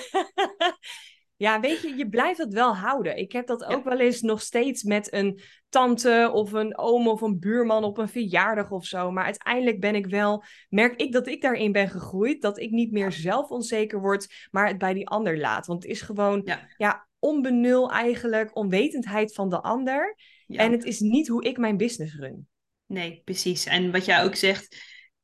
Ja, 1.41 1.59
weet 1.59 1.81
je, 1.81 1.95
je 1.95 2.09
blijft 2.09 2.37
het 2.37 2.53
wel 2.53 2.75
houden. 2.75 3.17
Ik 3.17 3.31
heb 3.31 3.47
dat 3.47 3.63
ook 3.63 3.83
wel 3.83 3.99
eens 3.99 4.21
nog 4.21 4.41
steeds 4.41 4.83
met 4.83 5.13
een 5.13 5.41
tante 5.71 6.29
of 6.33 6.51
een 6.51 6.77
oom 6.77 7.07
of 7.07 7.21
een 7.21 7.39
buurman 7.39 7.83
op 7.83 7.97
een 7.97 8.09
verjaardag 8.09 8.71
of 8.71 8.85
zo. 8.85 9.11
Maar 9.11 9.25
uiteindelijk 9.25 9.79
ben 9.79 9.95
ik 9.95 10.05
wel, 10.05 10.43
merk 10.69 11.01
ik 11.01 11.11
dat 11.11 11.27
ik 11.27 11.41
daarin 11.41 11.71
ben 11.71 11.89
gegroeid. 11.89 12.41
Dat 12.41 12.59
ik 12.59 12.71
niet 12.71 12.91
meer 12.91 13.11
zelf 13.11 13.49
onzeker 13.49 13.99
word, 13.99 14.47
maar 14.51 14.67
het 14.67 14.77
bij 14.77 14.93
die 14.93 15.07
ander 15.07 15.39
laat. 15.39 15.65
Want 15.65 15.83
het 15.83 15.91
is 15.91 16.01
gewoon, 16.01 16.41
ja, 16.45 16.67
ja 16.77 17.07
onbenul 17.19 17.91
eigenlijk, 17.91 18.55
onwetendheid 18.55 19.33
van 19.33 19.49
de 19.49 19.61
ander. 19.61 20.15
En 20.47 20.71
het 20.71 20.83
is 20.83 20.99
niet 20.99 21.27
hoe 21.27 21.43
ik 21.43 21.57
mijn 21.57 21.77
business 21.77 22.15
run. 22.15 22.47
Nee, 22.85 23.21
precies. 23.25 23.65
En 23.65 23.91
wat 23.91 24.05
jij 24.05 24.23
ook 24.23 24.35
zegt, 24.35 24.75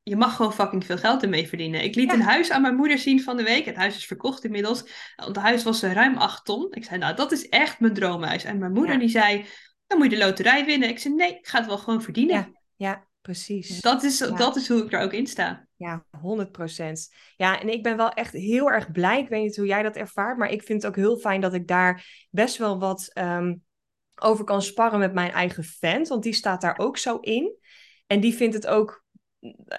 je 0.04 0.16
mag 0.16 0.36
gewoon 0.36 0.54
fucking 0.54 0.86
veel 0.86 0.98
geld 0.98 1.24
ermee 1.24 1.48
verdienen. 1.48 1.84
Ik 1.84 1.96
liet 1.96 2.13
een 2.13 2.22
huis 2.22 2.51
aan 2.51 2.62
mijn 2.62 2.75
moeder 2.75 2.98
zien 2.98 3.22
van 3.22 3.38
de 3.38 3.44
week. 3.44 3.66
Het 3.66 3.75
huis 3.75 3.96
is 3.96 4.06
verkocht 4.06 4.44
inmiddels. 4.44 4.84
Het 5.16 5.36
huis 5.36 5.63
was 5.63 5.82
eh, 5.82 5.94
ruim 5.94 6.18
8 6.18 6.46
ton. 6.46 6.68
Ik 6.72 6.84
zei, 6.84 7.00
nou, 7.00 7.16
dat 7.16 7.32
is 7.32 7.50
echt 7.50 7.80
mijn 7.80 7.94
droomhuis. 7.94 8.44
En 8.44 8.58
mijn 8.58 8.72
moeder 8.72 9.00
die 9.00 9.10
zei, 9.10 9.46
dan 9.88 9.98
moet 9.98 10.12
je 10.12 10.17
de 10.17 10.25
loterij 10.25 10.65
winnen. 10.65 10.89
Ik 10.89 11.00
zei, 11.00 11.13
nee, 11.13 11.38
ik 11.38 11.48
ga 11.48 11.58
het 11.58 11.67
wel 11.67 11.77
gewoon 11.77 12.01
verdienen. 12.01 12.36
Ja, 12.36 12.51
ja 12.75 13.08
precies. 13.22 13.82
Dat 13.82 14.03
is, 14.03 14.17
dat 14.17 14.56
is 14.56 14.67
hoe 14.67 14.84
ik 14.84 14.94
er 14.94 15.01
ook 15.01 15.13
in 15.13 15.27
sta. 15.27 15.67
Ja, 15.75 16.06
100% 16.12 16.12
Ja, 17.36 17.62
en 17.62 17.70
ik 17.70 17.84
ben 17.84 17.98
wel 17.98 18.10
echt 18.10 18.34
heel 18.34 18.72
erg 18.72 18.91
blij. 18.91 19.20
Ik 19.20 19.29
weet 19.29 19.44
niet 19.44 19.56
hoe 19.56 19.65
jij 19.65 19.84
dat 19.84 19.96
ervaart, 19.96 20.38
maar 20.38 20.51
ik 20.51 20.63
vind 20.63 20.82
het 20.82 20.91
ook 20.91 20.98
heel 20.98 21.17
fijn 21.17 21.41
dat 21.41 21.53
ik 21.53 21.67
daar 21.67 22.27
best 22.29 22.58
wel 22.58 22.79
wat 22.79 23.10
ehm, 23.13 23.56
over 24.15 24.46
kan 24.46 24.62
sparren 24.62 25.00
met 25.00 25.13
mijn 25.13 25.32
eigen 25.32 25.63
fan. 25.63 26.08
Want 26.08 26.24
die 26.24 26.34
staat 26.34 26.62
daar 26.62 26.77
ook 26.77 26.98
zo 26.98 27.17
in. 27.17 27.56
En 28.08 28.20
die 28.20 28.34
vindt 28.34 28.53
het 28.53 28.67
ook 28.67 29.06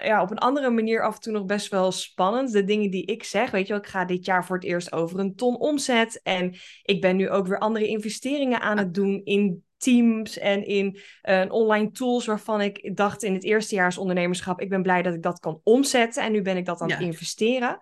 ja, 0.03 0.23
op 0.23 0.31
een 0.31 0.39
andere 0.39 0.71
manier 0.71 1.03
af 1.03 1.15
en 1.15 1.21
toe 1.21 1.33
nog 1.33 1.45
best 1.45 1.69
wel 1.69 1.93
spannend. 1.93 2.53
De 2.53 2.65
dingen 2.65 2.91
die 2.91 3.05
ik 3.05 3.25
zeg, 3.25 3.51
weet 3.51 3.67
je 3.67 3.73
wel, 3.73 3.83
ik 3.83 3.89
ga 3.89 4.05
dit 4.05 4.25
jaar 4.25 4.45
voor 4.45 4.57
het 4.57 4.65
eerst 4.65 4.93
over 4.93 5.19
een 5.19 5.35
ton 5.35 5.59
omzet. 5.59 6.21
En 6.23 6.55
ik 6.83 7.01
ben 7.01 7.17
nu 7.17 7.31
ook 7.31 7.47
weer 7.47 7.59
andere 7.59 7.87
investeringen 7.87 8.61
aan 8.61 8.79
het 8.79 8.95
doen 8.95 9.21
in 9.25 9.65
teams 9.79 10.39
en 10.39 10.67
in 10.67 10.99
uh, 11.23 11.45
online 11.49 11.91
tools 11.91 12.27
waarvan 12.27 12.61
ik 12.61 12.97
dacht 12.97 13.23
in 13.23 13.33
het 13.33 13.45
eerste 13.45 13.75
jaar 13.75 13.97
ondernemerschap, 13.99 14.61
ik 14.61 14.69
ben 14.69 14.83
blij 14.83 15.03
dat 15.03 15.15
ik 15.15 15.23
dat 15.23 15.39
kan 15.39 15.61
omzetten 15.63 16.23
en 16.23 16.33
nu 16.33 16.43
ben 16.43 16.57
ik 16.57 16.65
dat 16.65 16.81
aan 16.81 16.91
het 16.91 17.01
investeren. 17.01 17.79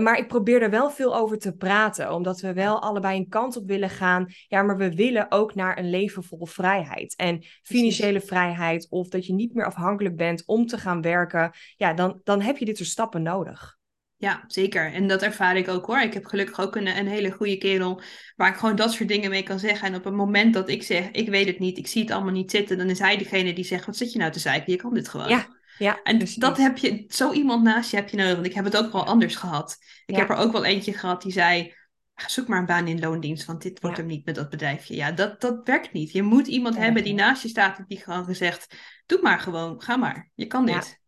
Maar 0.00 0.18
ik 0.18 0.28
probeer 0.28 0.62
er 0.62 0.70
wel 0.70 0.90
veel 0.90 1.16
over 1.16 1.38
te 1.38 1.56
praten, 1.56 2.14
omdat 2.14 2.40
we 2.40 2.52
wel 2.52 2.82
allebei 2.82 3.18
een 3.18 3.28
kant 3.28 3.56
op 3.56 3.66
willen 3.66 3.90
gaan. 3.90 4.26
Ja, 4.48 4.62
maar 4.62 4.76
we 4.76 4.94
willen 4.94 5.30
ook 5.30 5.54
naar 5.54 5.78
een 5.78 5.90
leven 5.90 6.24
vol 6.24 6.46
vrijheid. 6.46 7.16
En 7.16 7.44
financiële 7.62 8.20
vrijheid, 8.20 8.86
of 8.90 9.08
dat 9.08 9.26
je 9.26 9.32
niet 9.32 9.54
meer 9.54 9.66
afhankelijk 9.66 10.16
bent 10.16 10.42
om 10.46 10.66
te 10.66 10.78
gaan 10.78 11.00
werken. 11.00 11.50
Ja, 11.76 11.92
dan, 11.92 12.20
dan 12.24 12.40
heb 12.40 12.56
je 12.56 12.64
dit 12.64 12.76
soort 12.76 12.88
stappen 12.88 13.22
nodig. 13.22 13.78
Ja, 14.20 14.44
zeker. 14.46 14.92
En 14.92 15.06
dat 15.06 15.22
ervaar 15.22 15.56
ik 15.56 15.68
ook 15.68 15.86
hoor. 15.86 16.00
Ik 16.00 16.14
heb 16.14 16.24
gelukkig 16.24 16.60
ook 16.60 16.76
een, 16.76 16.98
een 16.98 17.06
hele 17.06 17.30
goede 17.30 17.56
kerel 17.56 18.02
waar 18.36 18.48
ik 18.48 18.56
gewoon 18.56 18.76
dat 18.76 18.92
soort 18.92 19.08
dingen 19.08 19.30
mee 19.30 19.42
kan 19.42 19.58
zeggen. 19.58 19.88
En 19.88 19.94
op 19.94 20.04
het 20.04 20.14
moment 20.14 20.54
dat 20.54 20.68
ik 20.68 20.82
zeg, 20.82 21.10
ik 21.10 21.28
weet 21.28 21.46
het 21.46 21.58
niet, 21.58 21.78
ik 21.78 21.86
zie 21.86 22.02
het 22.02 22.10
allemaal 22.10 22.32
niet 22.32 22.50
zitten, 22.50 22.78
dan 22.78 22.90
is 22.90 22.98
hij 22.98 23.16
degene 23.16 23.52
die 23.52 23.64
zegt, 23.64 23.86
wat 23.86 23.96
zit 23.96 24.12
je 24.12 24.18
nou 24.18 24.32
te 24.32 24.38
zeiken? 24.38 24.72
Je 24.72 24.78
kan 24.78 24.94
dit 24.94 25.08
gewoon. 25.08 25.28
Ja, 25.28 25.48
ja, 25.78 26.02
en 26.02 26.26
dat 26.36 26.56
heb 26.56 26.78
je, 26.78 27.04
zo 27.08 27.32
iemand 27.32 27.62
naast 27.62 27.90
je 27.90 27.96
heb 27.96 28.08
je 28.08 28.16
nodig. 28.16 28.34
Want 28.34 28.46
ik 28.46 28.54
heb 28.54 28.64
het 28.64 28.76
ook 28.76 28.92
wel 28.92 29.06
anders 29.06 29.36
gehad. 29.36 29.76
Ik 30.06 30.16
heb 30.16 30.30
er 30.30 30.36
ook 30.36 30.52
wel 30.52 30.64
eentje 30.64 30.92
gehad 30.92 31.22
die 31.22 31.32
zei: 31.32 31.74
zoek 32.14 32.48
maar 32.48 32.58
een 32.58 32.66
baan 32.66 32.86
in 32.86 33.00
loondienst, 33.00 33.44
want 33.44 33.62
dit 33.62 33.80
wordt 33.80 33.96
hem 33.96 34.06
niet 34.06 34.24
met 34.24 34.34
dat 34.34 34.50
bedrijfje. 34.50 34.94
Ja, 34.94 35.12
dat, 35.12 35.40
dat 35.40 35.60
werkt 35.64 35.92
niet. 35.92 36.12
Je 36.12 36.22
moet 36.22 36.46
iemand 36.46 36.76
hebben 36.76 37.04
die 37.04 37.14
naast 37.14 37.42
je 37.42 37.48
staat 37.48 37.84
die 37.86 37.98
gewoon 37.98 38.24
gezegd: 38.24 38.74
doe 39.06 39.20
maar 39.22 39.40
gewoon, 39.40 39.82
ga 39.82 39.96
maar. 39.96 40.30
Je 40.34 40.46
kan 40.46 40.66
dit. 40.66 40.99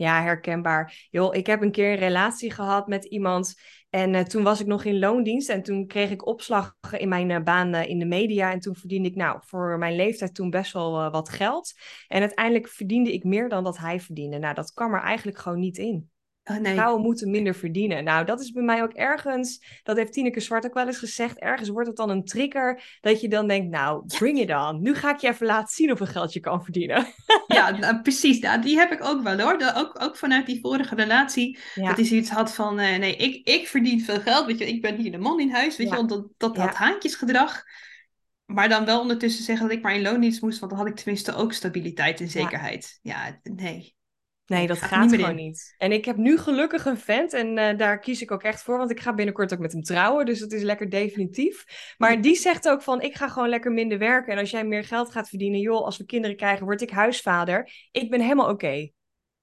Ja, 0.00 0.22
herkenbaar. 0.22 1.06
Joh, 1.10 1.34
ik 1.34 1.46
heb 1.46 1.62
een 1.62 1.70
keer 1.70 1.92
een 1.92 1.98
relatie 1.98 2.52
gehad 2.52 2.86
met 2.86 3.04
iemand. 3.04 3.54
En 3.90 4.14
uh, 4.14 4.20
toen 4.20 4.42
was 4.42 4.60
ik 4.60 4.66
nog 4.66 4.84
in 4.84 4.98
loondienst. 4.98 5.48
En 5.48 5.62
toen 5.62 5.86
kreeg 5.86 6.10
ik 6.10 6.26
opslag 6.26 6.76
in 6.96 7.08
mijn 7.08 7.30
uh, 7.30 7.42
baan 7.42 7.74
uh, 7.74 7.88
in 7.88 7.98
de 7.98 8.04
media. 8.04 8.52
En 8.52 8.60
toen 8.60 8.76
verdiende 8.76 9.08
ik 9.08 9.16
nou 9.16 9.38
voor 9.44 9.78
mijn 9.78 9.96
leeftijd 9.96 10.34
toen 10.34 10.50
best 10.50 10.72
wel 10.72 11.10
wat 11.10 11.28
geld. 11.28 11.72
En 12.08 12.20
uiteindelijk 12.20 12.68
verdiende 12.68 13.12
ik 13.12 13.24
meer 13.24 13.48
dan 13.48 13.64
dat 13.64 13.78
hij 13.78 14.00
verdiende. 14.00 14.38
Nou, 14.38 14.54
dat 14.54 14.72
kwam 14.72 14.94
er 14.94 15.02
eigenlijk 15.02 15.38
gewoon 15.38 15.58
niet 15.58 15.78
in. 15.78 16.10
Oh, 16.44 16.56
nee. 16.56 16.74
Vrouwen 16.74 17.02
moeten 17.02 17.30
minder 17.30 17.54
verdienen. 17.54 18.04
Nou, 18.04 18.24
dat 18.24 18.40
is 18.40 18.50
bij 18.50 18.62
mij 18.62 18.82
ook 18.82 18.92
ergens, 18.92 19.80
dat 19.82 19.96
heeft 19.96 20.12
Tineke 20.12 20.40
Zwart 20.40 20.64
ook 20.64 20.74
wel 20.74 20.86
eens 20.86 20.98
gezegd, 20.98 21.38
ergens 21.38 21.68
wordt 21.68 21.88
het 21.88 21.96
dan 21.96 22.10
een 22.10 22.24
trigger 22.24 22.98
dat 23.00 23.20
je 23.20 23.28
dan 23.28 23.48
denkt, 23.48 23.70
nou, 23.70 24.06
bring 24.06 24.38
it 24.38 24.50
on. 24.50 24.82
Nu 24.82 24.94
ga 24.94 25.14
ik 25.14 25.20
je 25.20 25.28
even 25.28 25.46
laten 25.46 25.74
zien 25.74 25.88
hoeveel 25.88 26.06
geld 26.06 26.32
je 26.32 26.40
kan 26.40 26.62
verdienen. 26.62 27.06
Ja, 27.46 27.70
nou, 27.70 28.02
precies. 28.02 28.38
Nou, 28.38 28.60
die 28.60 28.76
heb 28.76 28.92
ik 28.92 29.04
ook 29.04 29.22
wel 29.22 29.40
hoor. 29.40 29.72
Ook, 29.74 30.02
ook 30.02 30.16
vanuit 30.16 30.46
die 30.46 30.60
vorige 30.60 30.94
relatie. 30.94 31.58
Dat 31.74 31.96
hij 31.96 32.04
zoiets 32.04 32.30
had 32.30 32.54
van, 32.54 32.80
uh, 32.80 32.96
nee, 32.96 33.16
ik, 33.16 33.48
ik 33.48 33.68
verdien 33.68 34.00
veel 34.00 34.20
geld. 34.20 34.46
Weet 34.46 34.58
je, 34.58 34.66
ik 34.66 34.82
ben 34.82 34.96
hier 34.96 35.10
de 35.10 35.18
man 35.18 35.40
in 35.40 35.50
huis. 35.50 35.76
Weet 35.76 35.88
je, 35.88 36.06
dat, 36.06 36.28
dat, 36.36 36.54
dat 36.54 36.74
haantjesgedrag. 36.74 37.62
Maar 38.46 38.68
dan 38.68 38.84
wel 38.84 39.00
ondertussen 39.00 39.44
zeggen 39.44 39.68
dat 39.68 39.76
ik 39.76 39.82
maar 39.82 39.94
in 39.94 40.02
loondienst 40.02 40.42
moest, 40.42 40.58
want 40.58 40.72
dan 40.72 40.80
had 40.80 40.90
ik 40.90 40.96
tenminste 40.96 41.34
ook 41.34 41.52
stabiliteit 41.52 42.20
en 42.20 42.28
zekerheid. 42.28 42.98
Ja, 43.02 43.40
nee. 43.42 43.94
Nee, 44.50 44.66
dat 44.66 44.82
gaat, 44.82 45.14
gewoon 45.14 45.34
niet. 45.34 45.74
En 45.78 45.92
ik 45.92 46.04
heb 46.04 46.16
nu 46.16 46.38
gelukkig 46.38 46.84
een 46.84 46.98
vent 46.98 47.32
en 47.32 47.58
uh, 47.58 47.78
daar 47.78 47.98
kies 47.98 48.22
ik 48.22 48.30
ook 48.30 48.42
echt 48.42 48.62
voor, 48.62 48.78
want 48.78 48.90
ik 48.90 49.00
ga 49.00 49.14
binnenkort 49.14 49.52
ook 49.52 49.58
met 49.58 49.72
hem 49.72 49.82
trouwen, 49.82 50.26
dus 50.26 50.38
dat 50.38 50.52
is 50.52 50.62
lekker 50.62 50.90
definitief. 50.90 51.64
Maar 51.98 52.20
die 52.20 52.34
zegt 52.34 52.68
ook 52.68 52.82
van, 52.82 53.00
ik 53.00 53.16
ga 53.16 53.28
gewoon 53.28 53.48
lekker 53.48 53.72
minder 53.72 53.98
werken 53.98 54.32
en 54.32 54.38
als 54.38 54.50
jij 54.50 54.64
meer 54.64 54.84
geld 54.84 55.10
gaat 55.10 55.28
verdienen, 55.28 55.60
joh, 55.60 55.84
als 55.84 55.96
we 55.96 56.04
kinderen 56.04 56.36
krijgen, 56.36 56.64
word 56.64 56.80
ik 56.80 56.90
huisvader. 56.90 57.70
Ik 57.90 58.10
ben 58.10 58.20
helemaal 58.20 58.48
oké. 58.48 58.90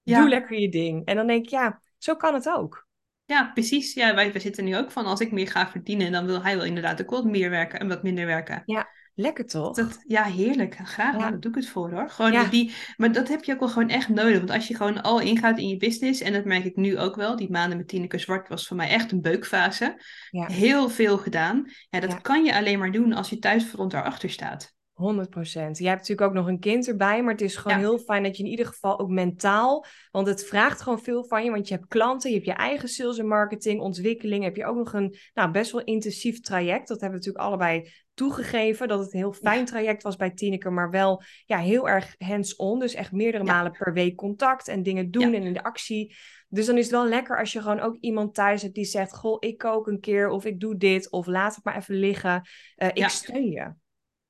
Doe 0.04 0.30
lekker 0.30 0.60
je 0.60 0.70
ding. 0.70 1.06
En 1.06 1.16
dan 1.16 1.28
denk 1.28 1.44
ik, 1.44 1.50
ja, 1.50 1.82
zo 1.98 2.16
kan 2.16 2.34
het 2.34 2.50
ook. 2.50 2.88
Ja, 3.26 3.52
precies. 3.54 3.94
Ja, 3.94 4.16
wij, 4.16 4.32
wij 4.32 4.42
zitten 4.42 4.64
nu 4.64 4.78
ook 4.78 4.92
van, 4.92 5.06
als 5.06 5.20
ik 5.20 5.32
meer 5.32 5.48
ga 5.48 5.70
verdienen, 5.70 6.12
dan 6.12 6.26
wil 6.26 6.44
hij 6.44 6.56
wel 6.56 6.66
inderdaad 6.66 7.02
ook 7.02 7.10
wat 7.10 7.26
meer 7.26 7.50
werken 7.50 7.80
en 7.80 7.88
wat 7.88 8.04
minder 8.04 8.26
werken. 8.26 8.64
Ja, 8.66 8.88
Lekker 9.20 9.46
toch? 9.46 9.76
Dat, 9.76 10.04
ja, 10.08 10.24
heerlijk. 10.24 10.78
Graag, 10.84 11.14
ja. 11.14 11.20
daar 11.20 11.40
doe 11.40 11.52
ik 11.52 11.58
het 11.58 11.68
voor 11.68 11.92
hoor. 11.92 12.10
Gewoon 12.10 12.50
die, 12.50 12.74
maar 12.98 13.12
dat 13.12 13.28
heb 13.28 13.44
je 13.44 13.54
ook 13.54 13.60
wel 13.60 13.70
gewoon 13.70 13.90
echt 13.90 14.10
nodig. 14.10 14.38
Want 14.38 14.52
als 14.52 14.68
je 14.68 14.76
gewoon 14.76 15.02
al 15.02 15.20
ingaat 15.20 15.58
in 15.58 15.68
je 15.68 15.78
business, 15.78 16.22
en 16.22 16.34
dat 16.34 16.46
merk 16.46 16.64
ik 16.64 16.76
nu 16.76 17.00
ook 17.00 17.16
wel, 17.16 17.36
die 17.36 17.52
maanden 17.52 17.78
met 17.78 17.88
Tineke 17.88 18.18
Zwart 18.18 18.48
was 18.48 18.68
voor 18.68 18.78
mij 18.78 18.90
echt 18.90 19.12
een 19.12 19.22
beukfase. 19.22 20.02
Ja. 20.30 20.46
Heel 20.46 20.90
veel 20.90 21.18
gedaan. 21.18 21.72
Ja, 21.90 22.00
dat 22.00 22.22
kan 22.22 22.44
je 22.44 22.56
alleen 22.56 22.80
maar 22.80 22.92
doen 22.92 23.14
als 23.14 23.30
je 23.30 23.40
thuisfront 23.40 23.92
daarachter 23.92 24.30
staat. 24.30 24.76
100 24.98 25.30
procent. 25.30 25.78
Jij 25.78 25.88
hebt 25.88 26.00
natuurlijk 26.00 26.28
ook 26.28 26.36
nog 26.36 26.48
een 26.48 26.60
kind 26.60 26.88
erbij, 26.88 27.24
maar 27.24 27.32
het 27.32 27.42
is 27.42 27.56
gewoon 27.56 27.78
heel 27.78 28.00
fijn 28.00 28.24
dat 28.24 28.38
je 28.38 28.44
in 28.44 28.50
ieder 28.50 28.66
geval 28.66 29.00
ook 29.00 29.10
mentaal, 29.10 29.86
want 30.12 30.28
het 30.28 30.46
vraagt 30.46 30.82
gewoon 30.82 31.00
veel 31.00 31.26
van 31.26 31.44
je, 31.44 31.52
want 31.52 31.68
je 31.68 31.74
hebt 31.74 31.88
klanten, 31.88 32.30
je 32.30 32.36
hebt 32.36 32.48
je 32.48 32.54
eigen 32.54 32.90
sales 32.90 33.18
en 33.18 33.28
marketing, 33.28 33.82
ontwikkeling, 33.82 34.44
heb 34.44 34.56
je 34.56 34.66
ook 34.66 34.78
nog 34.78 34.94
een 34.94 35.16
nou, 35.34 35.52
best 35.52 35.72
wel 35.72 35.84
intensief 35.84 36.40
traject. 36.40 36.88
Dat 36.88 37.02
hebben 37.02 37.20
we 37.20 37.26
natuurlijk 37.26 37.46
allebei 37.46 37.92
toegegeven, 38.14 38.88
dat 38.88 39.00
het 39.00 39.14
een 39.14 39.20
heel 39.20 39.34
fijn 39.34 39.66
traject 39.66 40.04
was 40.04 40.16
bij 40.16 40.32
Tineke, 40.32 40.70
maar 40.70 40.90
wel 40.90 41.22
ja, 41.46 41.58
heel 41.58 41.90
erg 41.90 42.16
hands-on, 42.18 42.80
dus 42.80 42.94
echt 42.94 43.12
meerdere 43.12 43.44
malen 43.44 43.72
per 43.72 43.94
week 43.94 44.16
contact 44.16 44.68
en 44.68 44.84
dingen 44.84 45.12
doen 45.12 45.34
en 45.34 45.44
in 45.44 45.54
de 45.54 45.64
actie. 45.64 46.16
Dus 46.50 46.66
dan 46.66 46.78
is 46.78 46.84
het 46.84 46.94
wel 46.94 47.08
lekker 47.08 47.40
als 47.40 47.52
je 47.52 47.62
gewoon 47.62 47.80
ook 47.80 47.98
iemand 48.00 48.34
thuis 48.34 48.62
hebt 48.62 48.76
die 48.76 48.86
zegt: 48.86 49.16
Goh, 49.16 49.38
ik 49.40 49.58
kook 49.58 49.88
een 49.88 50.00
keer, 50.00 50.30
of 50.30 50.46
ik 50.46 50.60
doe 50.60 50.78
dit, 50.78 51.12
of 51.12 51.26
laat 51.26 51.56
het 51.56 51.64
maar 51.64 51.78
even 51.78 51.96
liggen. 51.96 52.48
Uh, 52.78 52.88
ik 52.94 53.08
steun 53.08 53.50
je. 53.50 53.74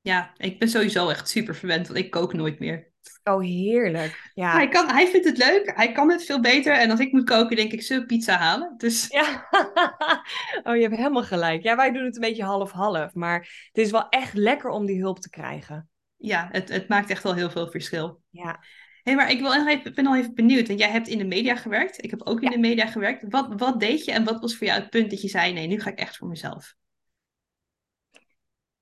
Ja, 0.02 0.34
ik 0.38 0.60
ben 0.60 0.70
sowieso 0.70 1.10
echt 1.10 1.30
super 1.30 1.56
verwend, 1.56 1.88
want 1.88 2.00
ik 2.00 2.12
kook 2.12 2.34
nooit 2.34 2.60
meer. 2.60 2.92
Oh, 3.24 3.42
heerlijk. 3.42 4.32
Ja. 4.34 4.52
Hij, 4.52 4.68
kan, 4.68 4.90
hij 4.90 5.08
vindt 5.08 5.28
het 5.28 5.38
leuk, 5.38 5.72
hij 5.76 5.92
kan 5.92 6.12
het 6.12 6.24
veel 6.24 6.42
beter. 6.42 6.74
En 6.74 6.92
als 6.92 7.00
ik 7.00 7.12
moet 7.12 7.30
koken, 7.30 7.56
denk 7.56 7.72
ik, 7.72 7.82
zullen 7.82 8.06
pizza 8.06 8.38
halen? 8.38 8.74
Dus... 8.78 9.08
Ja, 9.08 9.48
oh, 10.64 10.76
je 10.76 10.82
hebt 10.82 10.96
helemaal 10.96 11.24
gelijk. 11.24 11.64
Ja, 11.64 11.76
wij 11.76 11.92
doen 11.92 12.06
het 12.06 12.16
een 12.16 12.22
beetje 12.22 12.44
half-half. 12.44 13.14
Maar 13.14 13.70
het 13.72 13.86
is 13.86 13.92
wel 13.92 14.10
echt 14.10 14.34
lekker 14.34 14.70
om 14.70 14.86
die 14.86 15.02
hulp 15.02 15.20
te 15.20 15.30
krijgen. 15.30 15.90
Ja, 16.18 16.48
het, 16.52 16.70
het 16.70 16.88
maakt 16.88 17.10
echt 17.10 17.24
wel 17.24 17.36
heel 17.36 17.50
veel 17.50 17.72
verschil. 17.72 18.22
Ja. 18.30 18.60
Hé, 19.04 19.16
maar 19.16 19.32
ik 19.32 19.40
wil 19.40 19.68
even, 19.68 19.94
ben 19.94 20.08
al 20.08 20.16
even 20.16 20.34
benieuwd. 20.34 20.68
Want 20.68 20.80
jij 20.80 20.90
hebt 20.90 21.08
in 21.08 21.18
de 21.18 21.26
media 21.26 21.56
gewerkt. 21.56 22.04
Ik 22.04 22.10
heb 22.10 22.22
ook 22.24 22.42
in 22.42 22.52
de 22.52 22.58
media 22.58 22.86
gewerkt. 22.86 23.26
Wat, 23.30 23.48
wat 23.58 23.80
deed 23.80 24.06
je 24.06 24.12
en 24.12 24.24
wat 24.24 24.40
was 24.40 24.56
voor 24.56 24.68
jou 24.68 24.80
het 24.80 24.90
punt 24.90 25.10
dat 25.10 25.22
je 25.22 25.28
zei: 25.28 25.54
nee, 25.54 25.68
nu 25.68 25.80
ga 25.80 25.90
ik 25.90 26.00
echt 26.00 26.18
voor 26.18 26.28
mezelf? 26.28 26.76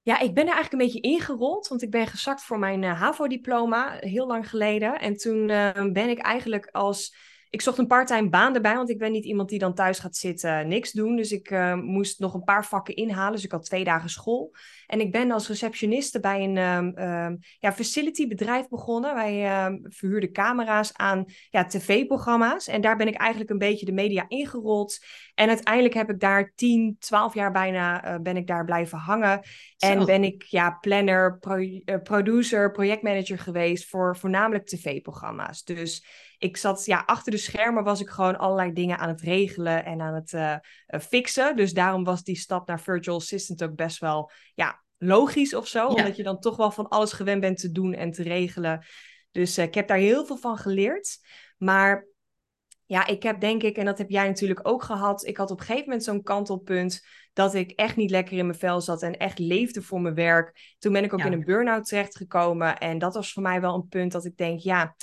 Ja, 0.05 0.19
ik 0.19 0.33
ben 0.33 0.47
er 0.47 0.53
eigenlijk 0.53 0.71
een 0.71 0.91
beetje 0.91 1.09
ingerold, 1.09 1.67
want 1.67 1.81
ik 1.81 1.91
ben 1.91 2.07
gezakt 2.07 2.43
voor 2.43 2.59
mijn 2.59 2.81
uh, 2.83 3.01
HAVO-diploma 3.01 3.97
heel 3.99 4.27
lang 4.27 4.49
geleden. 4.49 4.99
En 4.99 5.17
toen 5.17 5.49
uh, 5.49 5.91
ben 5.91 6.09
ik 6.09 6.17
eigenlijk 6.17 6.69
als 6.71 7.15
ik 7.55 7.61
zocht 7.61 7.77
een 7.77 7.87
parttime 7.87 8.29
baan 8.29 8.55
erbij, 8.55 8.75
want 8.75 8.89
ik 8.89 8.97
ben 8.97 9.11
niet 9.11 9.25
iemand 9.25 9.49
die 9.49 9.59
dan 9.59 9.73
thuis 9.73 9.99
gaat 9.99 10.15
zitten, 10.15 10.67
niks 10.67 10.91
doen. 10.91 11.15
Dus 11.15 11.31
ik 11.31 11.51
uh, 11.51 11.75
moest 11.75 12.19
nog 12.19 12.33
een 12.33 12.43
paar 12.43 12.65
vakken 12.65 12.95
inhalen. 12.95 13.31
Dus 13.33 13.43
ik 13.43 13.51
had 13.51 13.65
twee 13.65 13.83
dagen 13.83 14.09
school. 14.09 14.55
En 14.87 14.99
ik 14.99 15.11
ben 15.11 15.31
als 15.31 15.47
receptioniste 15.47 16.19
bij 16.19 16.43
een 16.43 16.57
um, 16.57 16.97
um, 16.97 17.37
ja, 17.59 17.73
facility 17.73 18.27
bedrijf 18.27 18.67
begonnen. 18.67 19.13
Wij 19.13 19.65
um, 19.65 19.81
verhuurden 19.83 20.31
camera's 20.31 20.93
aan 20.93 21.25
ja, 21.49 21.65
tv-programma's. 21.65 22.67
En 22.67 22.81
daar 22.81 22.97
ben 22.97 23.07
ik 23.07 23.15
eigenlijk 23.15 23.49
een 23.49 23.57
beetje 23.57 23.85
de 23.85 23.91
media 23.91 24.25
ingerold. 24.27 25.05
En 25.35 25.47
uiteindelijk 25.47 25.93
heb 25.93 26.09
ik 26.09 26.19
daar 26.19 26.51
10, 26.55 26.95
12 26.99 27.33
jaar 27.33 27.51
bijna 27.51 28.05
uh, 28.05 28.19
ben 28.21 28.37
ik 28.37 28.47
daar 28.47 28.65
blijven 28.65 28.97
hangen. 28.97 29.41
Zo. 29.77 29.87
En 29.87 30.05
ben 30.05 30.23
ik 30.23 30.43
ja, 30.43 30.77
planner, 30.81 31.37
pro 31.39 31.57
uh, 31.57 31.79
producer, 32.03 32.71
projectmanager 32.71 33.39
geweest 33.39 33.89
voor 33.89 34.17
voornamelijk 34.17 34.65
tv-programma's. 34.65 35.63
Dus 35.63 36.23
ik 36.45 36.58
zat, 36.58 36.86
ja, 36.86 37.03
achter 37.05 37.31
de 37.31 37.38
schermen 37.38 37.84
was 37.84 38.01
ik 38.01 38.10
gewoon 38.10 38.38
allerlei 38.38 38.73
dingen 38.73 38.97
aan 38.97 39.10
het 39.10 39.21
regelen 39.21 39.86
en 39.86 40.01
aan 40.01 40.13
het 40.13 40.31
uh, 40.31 40.55
fixen. 41.01 41.55
Dus 41.55 41.73
daarom 41.73 42.03
was 42.03 42.23
die 42.23 42.38
stap 42.38 42.67
naar 42.67 42.79
virtual 42.79 43.17
assistant 43.17 43.63
ook 43.63 43.75
best 43.75 43.99
wel, 43.99 44.31
ja, 44.53 44.84
logisch 44.97 45.53
of 45.55 45.67
zo. 45.67 45.79
Ja. 45.79 45.86
Omdat 45.86 46.15
je 46.15 46.23
dan 46.23 46.39
toch 46.39 46.58
wel 46.58 46.71
van 46.71 46.88
alles 46.88 47.12
gewend 47.12 47.41
bent 47.41 47.58
te 47.58 47.71
doen 47.71 47.93
en 47.93 48.12
te 48.12 48.23
regelen. 48.23 48.86
Dus 49.31 49.58
uh, 49.58 49.65
ik 49.65 49.73
heb 49.73 49.88
daar 49.88 49.97
heel 49.97 50.25
veel 50.25 50.38
van 50.38 50.58
geleerd. 50.58 51.17
Maar 51.58 52.08
ja, 52.86 53.08
ik 53.08 53.23
heb 53.23 53.39
denk 53.39 53.63
ik, 53.63 53.77
en 53.77 53.86
dat 53.86 53.97
heb 53.97 54.10
jij 54.10 54.27
natuurlijk 54.27 54.67
ook 54.67 54.84
gehad. 54.84 55.25
Ik 55.25 55.38
had 55.38 55.51
op 55.51 55.60
een 55.60 55.65
gegeven 55.65 55.88
moment 55.88 56.03
zo'n 56.03 56.23
kantelpunt 56.23 57.01
dat 57.34 57.53
ik 57.53 57.71
echt 57.71 57.95
niet 57.95 58.10
lekker 58.10 58.38
in 58.38 58.45
mijn 58.45 58.60
vel 58.60 58.81
zat 58.81 59.01
en 59.01 59.17
echt 59.17 59.39
leefde 59.39 59.81
voor 59.81 60.01
mijn 60.01 60.15
werk. 60.15 60.75
Toen 60.79 60.93
ben 60.93 61.03
ik 61.03 61.13
ook 61.13 61.19
ja. 61.19 61.25
in 61.25 61.31
een 61.31 61.45
burn-out 61.45 61.86
terechtgekomen. 61.86 62.77
En 62.77 62.97
dat 62.97 63.13
was 63.13 63.34
voor 63.34 63.43
mij 63.43 63.62
wel 63.62 63.75
een 63.75 63.88
punt 63.88 64.12
dat 64.12 64.25
ik 64.25 64.38
denk, 64.38 64.60
ja, 64.60 64.95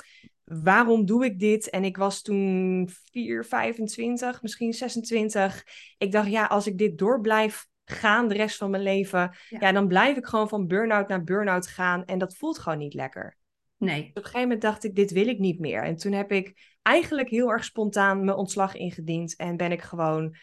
waarom 0.45 1.05
doe 1.05 1.25
ik 1.25 1.39
dit? 1.39 1.71
En 1.71 1.85
ik 1.85 1.97
was 1.97 2.23
toen 2.23 2.89
4, 3.11 3.45
25, 3.45 4.43
misschien 4.43 4.73
26. 4.73 5.65
Ik 5.99 6.13
dacht, 6.13 6.31
ja, 6.31 6.47
als 6.47 6.67
ik 6.67 6.79
dit 6.79 6.99
door 6.99 7.21
blijf 7.21 7.67
gaan 7.85 8.29
de 8.29 8.35
rest 8.35 8.57
van 8.57 8.71
mijn 8.71 8.83
leven, 8.83 9.37
ja, 9.49 9.59
ja 9.61 9.73
dan 9.73 9.89
blijf 9.89 10.17
ik 10.17 10.27
gewoon 10.27 10.49
van 10.49 10.67
burn-out 10.67 11.09
naar 11.09 11.25
burn-out 11.25 11.67
gaan. 11.67 12.05
En 12.05 12.19
dat 12.19 12.37
voelt 12.37 12.59
gewoon 12.59 12.79
niet 12.79 12.95
lekker. 12.95 13.37
Nee. 13.77 14.01
Op 14.01 14.17
een 14.17 14.23
gegeven 14.23 14.41
moment 14.41 14.61
dacht 14.61 14.85
ik, 14.85 14.95
dit 14.95 15.11
wil 15.11 15.27
ik 15.27 15.39
niet 15.39 15.59
meer. 15.59 15.83
En 15.83 15.97
toen 15.97 16.13
heb 16.13 16.33
ik 16.33 16.77
eigenlijk 16.83 17.29
heel 17.29 17.51
erg 17.51 17.65
spontaan 17.65 18.25
mijn 18.25 18.37
ontslag 18.37 18.75
ingediend. 18.75 19.37
En 19.37 19.57
ben 19.57 19.73
ik 19.73 19.83
gewoon 19.83 20.37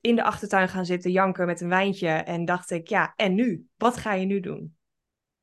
in 0.00 0.16
de 0.16 0.22
achtertuin 0.22 0.68
gaan 0.68 0.86
zitten, 0.86 1.10
janken 1.10 1.46
met 1.46 1.60
een 1.60 1.68
wijntje. 1.68 2.08
En 2.08 2.44
dacht 2.44 2.70
ik, 2.70 2.88
ja, 2.88 3.12
en 3.16 3.34
nu? 3.34 3.66
Wat 3.76 3.96
ga 3.96 4.14
je 4.14 4.26
nu 4.26 4.40
doen? 4.40 4.76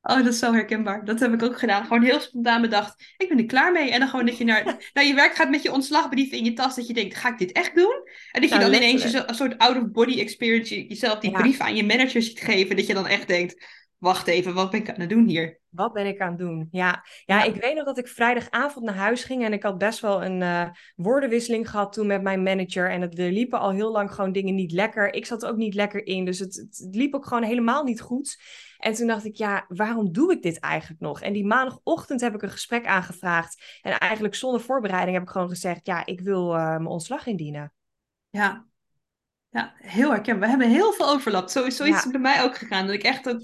Oh, 0.08 0.16
dat 0.16 0.26
is 0.26 0.38
zo 0.38 0.52
herkenbaar. 0.52 1.04
Dat 1.04 1.20
heb 1.20 1.32
ik 1.32 1.42
ook 1.42 1.58
gedaan. 1.58 1.82
Gewoon 1.82 2.02
heel 2.02 2.20
spontaan 2.20 2.60
bedacht. 2.60 3.14
Ik 3.16 3.28
ben 3.28 3.38
er 3.38 3.46
klaar 3.46 3.72
mee. 3.72 3.90
En 3.90 4.00
dan 4.00 4.08
gewoon 4.08 4.26
dat 4.26 4.38
je 4.38 4.44
naar, 4.44 4.64
naar 4.94 5.04
je 5.04 5.14
werk 5.14 5.34
gaat 5.34 5.50
met 5.50 5.62
je 5.62 5.72
ontslagbrief 5.72 6.32
in 6.32 6.44
je 6.44 6.52
tas. 6.52 6.76
Dat 6.76 6.86
je 6.86 6.94
denkt, 6.94 7.16
ga 7.16 7.28
ik 7.28 7.38
dit 7.38 7.52
echt 7.52 7.74
doen? 7.74 8.08
En 8.32 8.40
dat 8.40 8.50
je 8.50 8.56
nou, 8.56 8.70
dan 8.70 8.80
ineens 8.80 9.12
een 9.12 9.34
soort 9.34 9.58
out-of-body 9.58 10.20
experience 10.20 10.86
jezelf 10.86 11.18
die 11.18 11.30
ja. 11.30 11.38
brief 11.38 11.60
aan 11.60 11.76
je 11.76 11.84
manager 11.84 12.22
ziet 12.22 12.40
geven. 12.40 12.76
Dat 12.76 12.86
je 12.86 12.94
dan 12.94 13.06
echt 13.06 13.28
denkt, 13.28 13.64
wacht 13.98 14.26
even, 14.26 14.54
wat 14.54 14.70
ben 14.70 14.80
ik 14.80 14.90
aan 14.90 15.00
het 15.00 15.08
doen 15.08 15.26
hier? 15.26 15.60
Wat 15.68 15.92
ben 15.92 16.06
ik 16.06 16.20
aan 16.20 16.28
het 16.28 16.38
doen? 16.38 16.68
Ja. 16.70 17.04
ja, 17.24 17.38
ja, 17.38 17.42
ik 17.42 17.60
weet 17.60 17.74
nog 17.74 17.84
dat 17.84 17.98
ik 17.98 18.08
vrijdagavond 18.08 18.84
naar 18.84 18.94
huis 18.94 19.24
ging 19.24 19.44
en 19.44 19.52
ik 19.52 19.62
had 19.62 19.78
best 19.78 20.00
wel 20.00 20.24
een 20.24 20.40
uh, 20.40 20.68
woordenwisseling 20.96 21.70
gehad 21.70 21.92
toen 21.92 22.06
met 22.06 22.22
mijn 22.22 22.42
manager. 22.42 22.90
En 22.90 23.00
het, 23.00 23.18
er 23.18 23.32
liepen 23.32 23.58
al 23.58 23.70
heel 23.70 23.92
lang 23.92 24.14
gewoon 24.14 24.32
dingen 24.32 24.54
niet 24.54 24.72
lekker. 24.72 25.14
Ik 25.14 25.26
zat 25.26 25.46
ook 25.46 25.56
niet 25.56 25.74
lekker 25.74 26.06
in, 26.06 26.24
dus 26.24 26.38
het, 26.38 26.54
het 26.54 26.94
liep 26.94 27.14
ook 27.14 27.26
gewoon 27.26 27.42
helemaal 27.42 27.84
niet 27.84 28.00
goed. 28.00 28.42
En 28.78 28.92
toen 28.92 29.06
dacht 29.06 29.24
ik, 29.24 29.34
ja, 29.34 29.64
waarom 29.68 30.12
doe 30.12 30.32
ik 30.32 30.42
dit 30.42 30.58
eigenlijk 30.58 31.00
nog? 31.00 31.20
En 31.20 31.32
die 31.32 31.46
maandagochtend 31.46 32.20
heb 32.20 32.34
ik 32.34 32.42
een 32.42 32.50
gesprek 32.50 32.86
aangevraagd. 32.86 33.78
En 33.82 33.98
eigenlijk 33.98 34.34
zonder 34.34 34.60
voorbereiding 34.60 35.16
heb 35.16 35.22
ik 35.26 35.32
gewoon 35.32 35.48
gezegd, 35.48 35.86
ja, 35.86 36.06
ik 36.06 36.20
wil 36.20 36.54
uh, 36.54 36.66
mijn 36.66 36.86
ontslag 36.86 37.26
indienen. 37.26 37.72
Ja, 38.30 38.66
ja, 39.58 39.74
heel 39.78 40.10
herkenbaar. 40.10 40.44
We 40.44 40.56
hebben 40.56 40.68
heel 40.68 40.92
veel 40.92 41.08
overlap. 41.08 41.48
Zo, 41.48 41.70
zoiets 41.70 42.02
ja. 42.02 42.04
is 42.04 42.10
bij 42.10 42.20
mij 42.20 42.42
ook 42.42 42.56
gegaan. 42.56 42.86
Dat 42.86 42.94
ik 42.94 43.02
echt 43.02 43.26
op, 43.26 43.40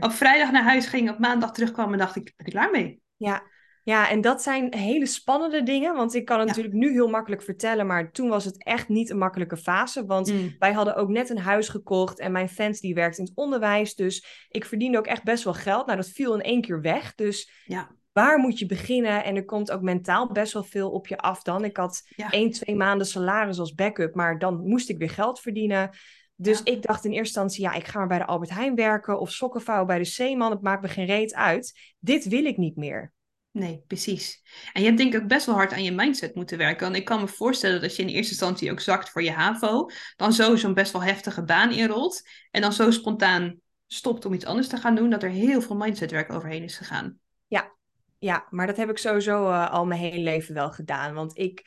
op 0.00 0.12
vrijdag 0.12 0.50
naar 0.50 0.62
huis 0.62 0.86
ging, 0.86 1.10
op 1.10 1.18
maandag 1.18 1.52
terugkwam 1.52 1.92
en 1.92 1.98
dacht 1.98 2.16
ik, 2.16 2.32
ben 2.36 2.46
ik 2.46 2.52
klaar 2.52 2.70
mee? 2.70 3.00
Ja, 3.16 3.42
ja, 3.82 4.10
en 4.10 4.20
dat 4.20 4.42
zijn 4.42 4.74
hele 4.74 5.06
spannende 5.06 5.62
dingen. 5.62 5.94
Want 5.94 6.14
ik 6.14 6.24
kan 6.24 6.38
het 6.38 6.48
ja. 6.48 6.54
natuurlijk 6.54 6.84
nu 6.84 6.92
heel 6.92 7.08
makkelijk 7.08 7.42
vertellen. 7.42 7.86
Maar 7.86 8.12
toen 8.12 8.28
was 8.28 8.44
het 8.44 8.64
echt 8.64 8.88
niet 8.88 9.10
een 9.10 9.18
makkelijke 9.18 9.56
fase. 9.56 10.06
Want 10.06 10.32
mm. 10.32 10.54
wij 10.58 10.72
hadden 10.72 10.96
ook 10.96 11.08
net 11.08 11.30
een 11.30 11.38
huis 11.38 11.68
gekocht. 11.68 12.18
En 12.18 12.32
mijn 12.32 12.48
fans 12.48 12.80
die 12.80 12.94
werkt 12.94 13.18
in 13.18 13.24
het 13.24 13.36
onderwijs. 13.36 13.94
Dus 13.94 14.46
ik 14.48 14.64
verdiende 14.64 14.98
ook 14.98 15.06
echt 15.06 15.24
best 15.24 15.44
wel 15.44 15.54
geld. 15.54 15.86
Nou, 15.86 15.98
dat 15.98 16.08
viel 16.08 16.34
in 16.34 16.42
één 16.42 16.60
keer 16.60 16.80
weg. 16.80 17.14
Dus 17.14 17.50
ja. 17.64 17.90
Waar 18.12 18.38
moet 18.38 18.58
je 18.58 18.66
beginnen? 18.66 19.24
En 19.24 19.36
er 19.36 19.44
komt 19.44 19.70
ook 19.70 19.82
mentaal 19.82 20.32
best 20.32 20.52
wel 20.52 20.64
veel 20.64 20.90
op 20.90 21.06
je 21.06 21.18
af 21.18 21.42
dan. 21.42 21.64
Ik 21.64 21.76
had 21.76 22.02
ja. 22.16 22.30
één, 22.30 22.50
twee 22.50 22.76
maanden 22.76 23.06
salaris 23.06 23.58
als 23.58 23.74
backup. 23.74 24.14
Maar 24.14 24.38
dan 24.38 24.68
moest 24.68 24.88
ik 24.88 24.98
weer 24.98 25.10
geld 25.10 25.40
verdienen. 25.40 25.90
Dus 26.34 26.60
ja. 26.64 26.72
ik 26.72 26.82
dacht 26.82 27.04
in 27.04 27.10
eerste 27.10 27.40
instantie, 27.40 27.62
ja, 27.62 27.72
ik 27.72 27.86
ga 27.86 27.98
maar 27.98 28.08
bij 28.08 28.18
de 28.18 28.26
Albert 28.26 28.50
Heijn 28.50 28.74
werken 28.74 29.20
of 29.20 29.30
sokken 29.30 29.60
vouwen 29.60 29.86
bij 29.86 29.98
de 29.98 30.04
Zeeman. 30.04 30.50
Het 30.50 30.62
maakt 30.62 30.82
me 30.82 30.88
geen 30.88 31.06
reet 31.06 31.34
uit. 31.34 31.94
Dit 31.98 32.28
wil 32.28 32.44
ik 32.44 32.56
niet 32.56 32.76
meer. 32.76 33.12
Nee, 33.52 33.82
precies. 33.86 34.42
En 34.72 34.80
je 34.80 34.86
hebt 34.86 34.98
denk 34.98 35.14
ik 35.14 35.22
ook 35.22 35.28
best 35.28 35.46
wel 35.46 35.54
hard 35.54 35.72
aan 35.72 35.82
je 35.82 35.92
mindset 35.92 36.34
moeten 36.34 36.58
werken. 36.58 36.84
Want 36.84 36.96
ik 36.96 37.04
kan 37.04 37.20
me 37.20 37.28
voorstellen 37.28 37.74
dat 37.74 37.84
als 37.84 37.96
je 37.96 38.02
in 38.02 38.08
eerste 38.08 38.30
instantie 38.30 38.70
ook 38.70 38.80
zakt 38.80 39.10
voor 39.10 39.22
je 39.22 39.32
HAVO, 39.32 39.86
dan 40.16 40.32
zo 40.32 40.56
zo'n 40.56 40.74
best 40.74 40.92
wel 40.92 41.02
heftige 41.02 41.44
baan 41.44 41.72
inrolt 41.72 42.28
en 42.50 42.60
dan 42.60 42.72
zo 42.72 42.90
spontaan 42.90 43.60
stopt 43.86 44.24
om 44.24 44.32
iets 44.32 44.44
anders 44.44 44.68
te 44.68 44.76
gaan 44.76 44.94
doen, 44.94 45.10
dat 45.10 45.22
er 45.22 45.30
heel 45.30 45.60
veel 45.60 45.76
mindsetwerk 45.76 46.32
overheen 46.32 46.62
is 46.62 46.76
gegaan. 46.76 47.18
Ja, 47.46 47.76
ja 48.20 48.46
maar 48.50 48.66
dat 48.66 48.76
heb 48.76 48.90
ik 48.90 48.98
sowieso 48.98 49.48
uh, 49.48 49.70
al 49.70 49.86
mijn 49.86 50.00
hele 50.00 50.22
leven 50.22 50.54
wel 50.54 50.70
gedaan. 50.70 51.14
Want 51.14 51.38
ik, 51.38 51.64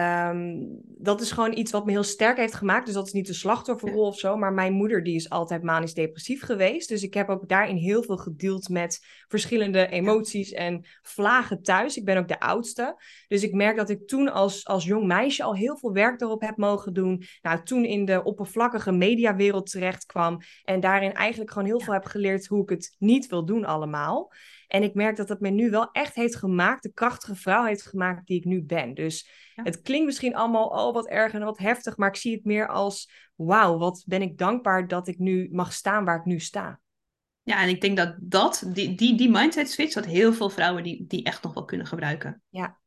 Um, 0.00 0.80
dat 0.84 1.20
is 1.20 1.30
gewoon 1.30 1.56
iets 1.56 1.72
wat 1.72 1.84
me 1.84 1.90
heel 1.90 2.02
sterk 2.02 2.36
heeft 2.36 2.54
gemaakt. 2.54 2.86
Dus 2.86 2.94
dat 2.94 3.06
is 3.06 3.12
niet 3.12 3.26
de 3.26 3.32
slachtofferrol 3.32 4.06
of 4.06 4.18
zo. 4.18 4.36
Maar 4.36 4.52
mijn 4.52 4.72
moeder 4.72 5.02
die 5.02 5.14
is 5.14 5.30
altijd 5.30 5.62
manisch 5.62 5.94
depressief 5.94 6.42
geweest. 6.42 6.88
Dus 6.88 7.02
ik 7.02 7.14
heb 7.14 7.28
ook 7.28 7.48
daarin 7.48 7.76
heel 7.76 8.02
veel 8.02 8.16
gedeeld 8.16 8.68
met 8.68 9.06
verschillende 9.28 9.86
emoties 9.86 10.52
en 10.52 10.86
vlagen 11.02 11.62
thuis. 11.62 11.96
Ik 11.96 12.04
ben 12.04 12.16
ook 12.16 12.28
de 12.28 12.40
oudste. 12.40 13.02
Dus 13.28 13.42
ik 13.42 13.52
merk 13.52 13.76
dat 13.76 13.90
ik 13.90 14.06
toen 14.06 14.32
als, 14.32 14.66
als 14.66 14.84
jong 14.84 15.06
meisje 15.06 15.42
al 15.42 15.54
heel 15.54 15.78
veel 15.78 15.92
werk 15.92 16.20
erop 16.20 16.40
heb 16.40 16.56
mogen 16.56 16.92
doen. 16.92 17.22
Nou, 17.42 17.62
toen 17.62 17.84
in 17.84 18.04
de 18.04 18.22
oppervlakkige 18.22 18.92
mediawereld 18.92 19.70
terecht 19.70 20.06
kwam. 20.06 20.38
En 20.64 20.80
daarin 20.80 21.12
eigenlijk 21.12 21.50
gewoon 21.50 21.68
heel 21.68 21.80
veel 21.80 21.92
heb 21.92 22.04
geleerd 22.04 22.46
hoe 22.46 22.62
ik 22.62 22.68
het 22.68 22.94
niet 22.98 23.26
wil 23.26 23.44
doen 23.44 23.64
allemaal. 23.64 24.32
En 24.74 24.82
ik 24.82 24.94
merk 24.94 25.16
dat 25.16 25.28
dat 25.28 25.40
me 25.40 25.50
nu 25.50 25.70
wel 25.70 25.90
echt 25.90 26.14
heeft 26.14 26.36
gemaakt, 26.36 26.82
de 26.82 26.92
krachtige 26.92 27.34
vrouw 27.34 27.64
heeft 27.64 27.86
gemaakt 27.86 28.26
die 28.26 28.38
ik 28.38 28.44
nu 28.44 28.62
ben. 28.62 28.94
Dus 28.94 29.28
ja. 29.54 29.62
het 29.62 29.80
klinkt 29.80 30.06
misschien 30.06 30.34
allemaal, 30.34 30.66
oh 30.66 30.94
wat 30.94 31.08
erg 31.08 31.32
en 31.32 31.44
wat 31.44 31.58
heftig, 31.58 31.96
maar 31.96 32.08
ik 32.08 32.16
zie 32.16 32.34
het 32.34 32.44
meer 32.44 32.68
als, 32.68 33.10
wauw, 33.34 33.78
wat 33.78 34.02
ben 34.06 34.22
ik 34.22 34.38
dankbaar 34.38 34.88
dat 34.88 35.08
ik 35.08 35.18
nu 35.18 35.48
mag 35.52 35.72
staan 35.72 36.04
waar 36.04 36.18
ik 36.18 36.24
nu 36.24 36.40
sta. 36.40 36.80
Ja, 37.42 37.62
en 37.62 37.68
ik 37.68 37.80
denk 37.80 37.96
dat 37.96 38.16
dat, 38.20 38.64
die, 38.66 38.94
die, 38.94 39.16
die 39.16 39.30
mindset 39.30 39.70
switch, 39.70 39.92
dat 39.92 40.06
heel 40.06 40.32
veel 40.32 40.50
vrouwen 40.50 40.82
die, 40.82 41.04
die 41.06 41.24
echt 41.24 41.42
nog 41.42 41.54
wel 41.54 41.64
kunnen 41.64 41.86
gebruiken. 41.86 42.42
Ja. 42.48 42.78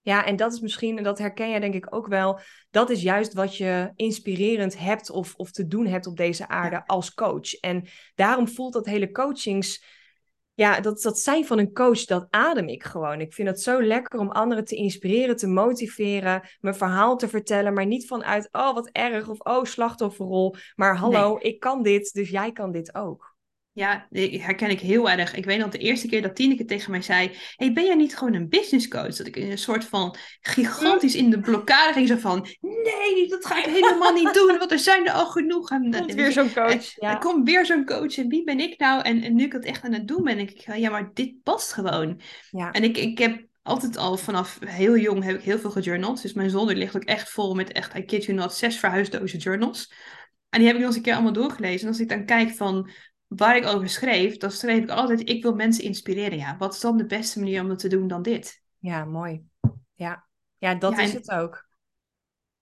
Ja, 0.00 0.24
en 0.24 0.36
dat 0.36 0.52
is 0.52 0.60
misschien, 0.60 0.96
en 0.96 1.02
dat 1.02 1.18
herken 1.18 1.50
jij 1.50 1.60
denk 1.60 1.74
ik 1.74 1.94
ook 1.94 2.06
wel, 2.06 2.40
dat 2.70 2.90
is 2.90 3.02
juist 3.02 3.32
wat 3.32 3.56
je 3.56 3.92
inspirerend 3.94 4.78
hebt 4.78 5.10
of, 5.10 5.34
of 5.34 5.50
te 5.50 5.66
doen 5.66 5.86
hebt 5.86 6.06
op 6.06 6.16
deze 6.16 6.48
aarde 6.48 6.86
als 6.86 7.14
coach. 7.14 7.54
En 7.54 7.88
daarom 8.14 8.48
voelt 8.48 8.72
dat 8.72 8.86
hele 8.86 9.10
coachings 9.10 9.94
ja, 10.56 10.80
dat, 10.80 11.02
dat 11.02 11.18
zijn 11.18 11.46
van 11.46 11.58
een 11.58 11.72
coach, 11.72 12.04
dat 12.04 12.26
adem 12.30 12.68
ik 12.68 12.84
gewoon. 12.84 13.20
Ik 13.20 13.34
vind 13.34 13.48
het 13.48 13.60
zo 13.60 13.82
lekker 13.82 14.18
om 14.18 14.30
anderen 14.30 14.64
te 14.64 14.76
inspireren, 14.76 15.36
te 15.36 15.46
motiveren, 15.46 16.48
mijn 16.60 16.74
verhaal 16.74 17.16
te 17.16 17.28
vertellen, 17.28 17.74
maar 17.74 17.86
niet 17.86 18.06
vanuit, 18.06 18.48
oh 18.52 18.74
wat 18.74 18.88
erg 18.92 19.28
of 19.28 19.40
oh 19.40 19.64
slachtofferrol, 19.64 20.54
maar 20.74 20.96
hallo, 20.96 21.38
ik 21.40 21.60
kan 21.60 21.82
dit, 21.82 22.12
dus 22.12 22.30
jij 22.30 22.52
kan 22.52 22.72
dit 22.72 22.94
ook. 22.94 23.35
Ja, 23.76 24.06
die 24.10 24.42
herken 24.42 24.70
ik 24.70 24.80
heel 24.80 25.10
erg. 25.10 25.34
Ik 25.34 25.44
weet 25.44 25.58
nog 25.58 25.68
de 25.68 25.78
eerste 25.78 26.08
keer 26.08 26.22
dat 26.22 26.36
Tineke 26.36 26.64
tegen 26.64 26.90
mij 26.90 27.02
zei: 27.02 27.30
hey, 27.56 27.72
ben 27.72 27.84
jij 27.84 27.94
niet 27.94 28.16
gewoon 28.16 28.34
een 28.34 28.48
business 28.48 28.88
coach? 28.88 29.16
Dat 29.16 29.26
ik 29.26 29.36
een 29.36 29.58
soort 29.58 29.84
van 29.84 30.16
gigantisch 30.40 31.14
in 31.14 31.30
de 31.30 31.40
blokkade 31.40 31.92
ging. 31.92 32.08
Zo 32.08 32.16
van: 32.16 32.46
nee, 32.60 33.28
dat 33.28 33.46
ga 33.46 33.58
ik 33.58 33.64
helemaal 33.64 34.12
niet 34.12 34.34
doen, 34.34 34.58
want 34.58 34.72
er 34.72 34.78
zijn 34.78 35.06
er 35.06 35.12
al 35.12 35.26
genoeg. 35.26 35.70
En, 35.70 35.90
komt 35.90 36.14
weer 36.14 36.32
zo'n 36.32 36.52
coach. 36.52 37.00
Ja. 37.00 37.10
Er 37.10 37.18
komt 37.18 37.48
weer 37.48 37.66
zo'n 37.66 37.84
coach. 37.84 38.16
En 38.16 38.28
wie 38.28 38.44
ben 38.44 38.60
ik 38.60 38.78
nou? 38.78 39.02
En, 39.02 39.22
en 39.22 39.34
nu 39.34 39.44
ik 39.44 39.52
het 39.52 39.64
echt 39.64 39.84
aan 39.84 39.92
het 39.92 40.08
doen 40.08 40.22
ben, 40.22 40.36
denk 40.36 40.50
ik: 40.50 40.76
ja, 40.76 40.90
maar 40.90 41.10
dit 41.14 41.42
past 41.42 41.72
gewoon. 41.72 42.20
Ja. 42.50 42.72
En 42.72 42.84
ik, 42.84 42.96
ik 42.96 43.18
heb 43.18 43.44
altijd 43.62 43.96
al 43.96 44.16
vanaf 44.16 44.58
heel 44.64 44.96
jong 44.96 45.24
heb 45.24 45.36
ik 45.36 45.44
heel 45.44 45.58
veel 45.58 45.70
gejournald. 45.70 46.22
Dus 46.22 46.32
mijn 46.32 46.50
zolder 46.50 46.76
ligt 46.76 46.96
ook 46.96 47.04
echt 47.04 47.30
vol 47.30 47.54
met 47.54 47.72
echt, 47.72 47.96
I 47.96 48.04
kid 48.04 48.24
you 48.24 48.38
not, 48.38 48.54
zes 48.54 48.78
verhuisdozen 48.78 49.38
journals. 49.38 49.92
En 50.48 50.58
die 50.58 50.66
heb 50.66 50.76
ik 50.76 50.82
nog 50.82 50.88
eens 50.88 50.96
een 50.96 51.02
keer 51.02 51.14
allemaal 51.14 51.32
doorgelezen. 51.32 51.80
En 51.80 51.88
als 51.88 52.00
ik 52.00 52.08
dan 52.08 52.24
kijk 52.24 52.50
van 52.50 52.90
waar 53.26 53.56
ik 53.56 53.66
over 53.66 53.88
schreef, 53.88 54.36
dan 54.36 54.50
schreef 54.50 54.82
ik 54.82 54.90
altijd: 54.90 55.28
ik 55.28 55.42
wil 55.42 55.54
mensen 55.54 55.84
inspireren. 55.84 56.38
Ja, 56.38 56.56
wat 56.56 56.74
is 56.74 56.80
dan 56.80 56.96
de 56.96 57.06
beste 57.06 57.38
manier 57.38 57.62
om 57.62 57.68
dat 57.68 57.78
te 57.78 57.88
doen 57.88 58.08
dan 58.08 58.22
dit? 58.22 58.62
Ja, 58.78 59.04
mooi. 59.04 59.44
Ja, 59.94 60.26
ja 60.58 60.74
dat 60.74 60.98
is 60.98 61.12
het 61.12 61.30
ook. 61.30 61.66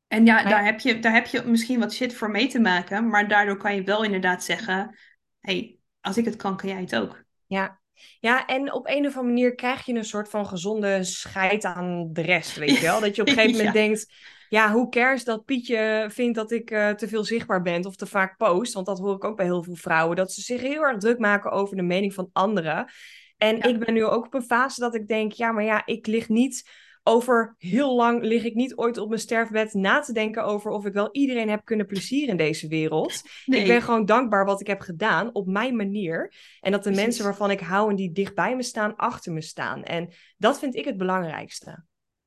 En 0.06 0.26
ja, 0.26 0.44
daar 0.44 0.64
heb, 0.64 0.80
je, 0.80 0.98
daar 0.98 1.12
heb 1.12 1.26
je 1.26 1.42
misschien 1.42 1.78
wat 1.80 1.94
shit 1.94 2.14
voor 2.14 2.30
mee 2.30 2.48
te 2.48 2.60
maken, 2.60 3.08
maar 3.08 3.28
daardoor 3.28 3.56
kan 3.56 3.74
je 3.74 3.82
wel 3.82 4.04
inderdaad 4.04 4.44
zeggen: 4.44 4.98
hey, 5.40 5.78
als 6.00 6.16
ik 6.16 6.24
het 6.24 6.36
kan, 6.36 6.56
kan 6.56 6.68
jij 6.68 6.80
het 6.80 6.96
ook. 6.96 7.24
Ja, 7.46 7.80
ja, 8.20 8.46
en 8.46 8.72
op 8.72 8.86
een 8.86 9.06
of 9.06 9.16
andere 9.16 9.22
manier 9.22 9.54
krijg 9.54 9.86
je 9.86 9.94
een 9.94 10.04
soort 10.04 10.28
van 10.28 10.46
gezonde 10.46 11.04
scheid 11.04 11.64
aan 11.64 12.12
de 12.12 12.22
rest, 12.22 12.56
weet 12.56 12.76
je 12.76 12.80
wel? 12.80 13.00
Dat 13.04 13.16
je 13.16 13.22
op 13.22 13.28
een 13.28 13.34
gegeven 13.34 13.56
moment 13.56 13.74
denkt, 13.74 14.12
ja, 14.54 14.72
hoe 14.72 14.88
cares 14.88 15.24
dat 15.24 15.44
Pietje 15.44 16.06
vindt 16.10 16.36
dat 16.36 16.50
ik 16.50 16.70
uh, 16.70 16.90
te 16.90 17.08
veel 17.08 17.24
zichtbaar 17.24 17.62
ben 17.62 17.86
of 17.86 17.96
te 17.96 18.06
vaak 18.06 18.36
post? 18.36 18.74
Want 18.74 18.86
dat 18.86 18.98
hoor 18.98 19.14
ik 19.14 19.24
ook 19.24 19.36
bij 19.36 19.44
heel 19.44 19.62
veel 19.62 19.74
vrouwen, 19.74 20.16
dat 20.16 20.32
ze 20.32 20.40
zich 20.40 20.60
heel 20.60 20.82
erg 20.82 20.98
druk 20.98 21.18
maken 21.18 21.50
over 21.50 21.76
de 21.76 21.82
mening 21.82 22.14
van 22.14 22.30
anderen. 22.32 22.90
En 23.36 23.60
ik 23.60 23.78
ben 23.78 23.94
nu 23.94 24.04
ook 24.04 24.26
op 24.26 24.34
een 24.34 24.42
fase 24.42 24.80
dat 24.80 24.94
ik 24.94 25.08
denk, 25.08 25.32
ja, 25.32 25.52
maar 25.52 25.64
ja, 25.64 25.86
ik 25.86 26.06
lig 26.06 26.28
niet 26.28 26.70
over 27.02 27.54
heel 27.58 27.94
lang 27.94 28.22
lig 28.22 28.44
ik 28.44 28.54
niet 28.54 28.76
ooit 28.76 28.98
op 28.98 29.08
mijn 29.08 29.20
sterfbed 29.20 29.74
na 29.74 30.00
te 30.00 30.12
denken 30.12 30.44
over 30.44 30.70
of 30.70 30.84
ik 30.84 30.92
wel 30.92 31.08
iedereen 31.12 31.48
heb 31.48 31.64
kunnen 31.64 31.86
plezieren 31.86 32.28
in 32.28 32.36
deze 32.36 32.68
wereld. 32.68 33.22
Ik 33.44 33.66
ben 33.66 33.82
gewoon 33.82 34.04
dankbaar 34.04 34.44
wat 34.44 34.60
ik 34.60 34.66
heb 34.66 34.80
gedaan 34.80 35.34
op 35.34 35.46
mijn 35.46 35.76
manier. 35.76 36.34
En 36.60 36.72
dat 36.72 36.84
de 36.84 36.90
mensen 36.90 37.24
waarvan 37.24 37.50
ik 37.50 37.60
hou 37.60 37.90
en 37.90 37.96
die 37.96 38.12
dicht 38.12 38.34
bij 38.34 38.56
me 38.56 38.62
staan, 38.62 38.96
achter 38.96 39.32
me 39.32 39.42
staan. 39.42 39.82
En 39.82 40.12
dat 40.36 40.58
vind 40.58 40.74
ik 40.74 40.84
het 40.84 40.96
belangrijkste. 40.96 41.84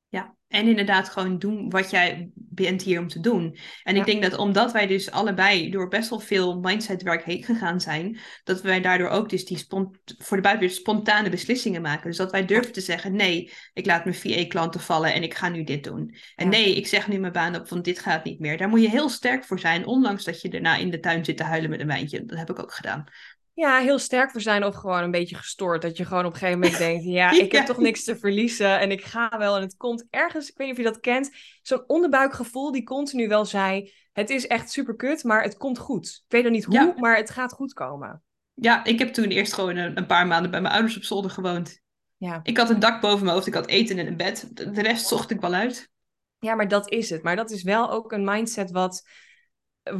Ja, 0.08 0.34
en 0.48 0.68
inderdaad 0.68 1.08
gewoon 1.08 1.38
doen 1.38 1.70
wat 1.70 1.90
jij 1.90 2.30
bent 2.34 2.82
hier 2.82 3.00
om 3.00 3.08
te 3.08 3.20
doen. 3.20 3.58
En 3.82 3.96
ik 3.96 4.04
denk 4.04 4.22
dat 4.22 4.36
omdat 4.36 4.72
wij 4.72 4.86
dus 4.86 5.10
allebei 5.10 5.70
door 5.70 5.88
best 5.88 6.10
wel 6.10 6.20
veel 6.20 6.60
mindsetwerk 6.60 7.24
heen 7.24 7.44
gegaan 7.44 7.80
zijn, 7.80 8.18
dat 8.44 8.62
wij 8.62 8.80
daardoor 8.80 9.08
ook 9.08 9.28
dus 9.28 9.44
die 9.44 9.66
voor 9.68 10.36
de 10.36 10.42
buitenwereld 10.42 10.80
spontane 10.80 11.30
beslissingen 11.30 11.82
maken. 11.82 12.08
Dus 12.08 12.16
dat 12.16 12.30
wij 12.30 12.44
durven 12.44 12.72
te 12.72 12.80
zeggen, 12.80 13.16
nee, 13.16 13.52
ik 13.72 13.86
laat 13.86 14.04
mijn 14.04 14.16
VA-klanten 14.16 14.80
vallen 14.80 15.14
en 15.14 15.22
ik 15.22 15.34
ga 15.34 15.48
nu 15.48 15.64
dit 15.64 15.84
doen. 15.84 16.14
En 16.36 16.48
nee, 16.48 16.74
ik 16.76 16.86
zeg 16.86 17.08
nu 17.08 17.18
mijn 17.18 17.32
baan 17.32 17.56
op, 17.56 17.68
want 17.68 17.84
dit 17.84 17.98
gaat 17.98 18.24
niet 18.24 18.40
meer. 18.40 18.56
Daar 18.56 18.68
moet 18.68 18.82
je 18.82 18.90
heel 18.90 19.08
sterk 19.08 19.44
voor 19.44 19.58
zijn, 19.58 19.86
ondanks 19.86 20.24
dat 20.24 20.40
je 20.40 20.48
daarna 20.48 20.76
in 20.76 20.90
de 20.90 21.00
tuin 21.00 21.24
zit 21.24 21.36
te 21.36 21.42
huilen 21.42 21.70
met 21.70 21.80
een 21.80 21.86
wijntje. 21.86 22.24
Dat 22.24 22.38
heb 22.38 22.50
ik 22.50 22.58
ook 22.58 22.72
gedaan. 22.72 23.04
Ja, 23.58 23.78
heel 23.78 23.98
sterk 23.98 24.30
voor 24.30 24.40
zijn 24.40 24.64
of 24.64 24.74
gewoon 24.74 25.02
een 25.02 25.10
beetje 25.10 25.36
gestoord. 25.36 25.82
Dat 25.82 25.96
je 25.96 26.04
gewoon 26.04 26.24
op 26.24 26.32
een 26.32 26.38
gegeven 26.38 26.60
moment 26.60 26.78
denkt, 26.78 27.04
ja, 27.20 27.30
ik 27.30 27.52
heb 27.52 27.66
toch 27.66 27.78
niks 27.78 28.04
te 28.04 28.16
verliezen 28.16 28.80
en 28.80 28.90
ik 28.90 29.04
ga 29.04 29.38
wel. 29.38 29.56
En 29.56 29.62
het 29.62 29.76
komt 29.76 30.06
ergens, 30.10 30.50
ik 30.50 30.56
weet 30.56 30.66
niet 30.66 30.76
of 30.76 30.82
je 30.84 30.90
dat 30.90 31.00
kent, 31.00 31.30
zo'n 31.62 31.84
onderbuikgevoel 31.86 32.72
die 32.72 32.84
continu 32.84 33.28
wel 33.28 33.44
zei, 33.44 33.92
het 34.12 34.30
is 34.30 34.46
echt 34.46 34.70
super 34.70 34.96
kut, 34.96 35.24
maar 35.24 35.42
het 35.42 35.56
komt 35.56 35.78
goed. 35.78 36.06
Ik 36.06 36.32
weet 36.32 36.42
nog 36.42 36.52
niet 36.52 36.64
hoe, 36.64 36.94
maar 36.96 37.16
het 37.16 37.30
gaat 37.30 37.52
goed 37.52 37.72
komen. 37.72 38.22
Ja, 38.54 38.84
ik 38.84 38.98
heb 38.98 39.12
toen 39.12 39.28
eerst 39.28 39.52
gewoon 39.52 39.76
een, 39.76 39.96
een, 39.96 40.06
paar 40.06 40.26
maanden 40.26 40.50
bij 40.50 40.60
mijn 40.60 40.74
ouders 40.74 40.96
op 40.96 41.02
zolder 41.02 41.30
gewoond. 41.30 41.80
Ja. 42.16 42.40
Ik 42.42 42.56
had 42.56 42.70
een 42.70 42.80
dak 42.80 43.00
boven 43.00 43.24
mijn 43.24 43.34
hoofd, 43.34 43.46
ik 43.46 43.54
had 43.54 43.66
eten 43.66 43.98
en 43.98 44.06
een 44.06 44.16
bed. 44.16 44.56
De 44.56 44.82
rest 44.82 45.06
zocht 45.06 45.30
ik 45.30 45.40
wel 45.40 45.54
uit. 45.54 45.90
Ja, 46.38 46.54
maar 46.54 46.68
dat 46.68 46.90
is 46.90 47.10
het. 47.10 47.22
Maar 47.22 47.36
dat 47.36 47.50
is 47.50 47.62
wel 47.62 47.90
ook 47.90 48.12
een 48.12 48.24
mindset 48.24 48.70
wat 48.70 49.08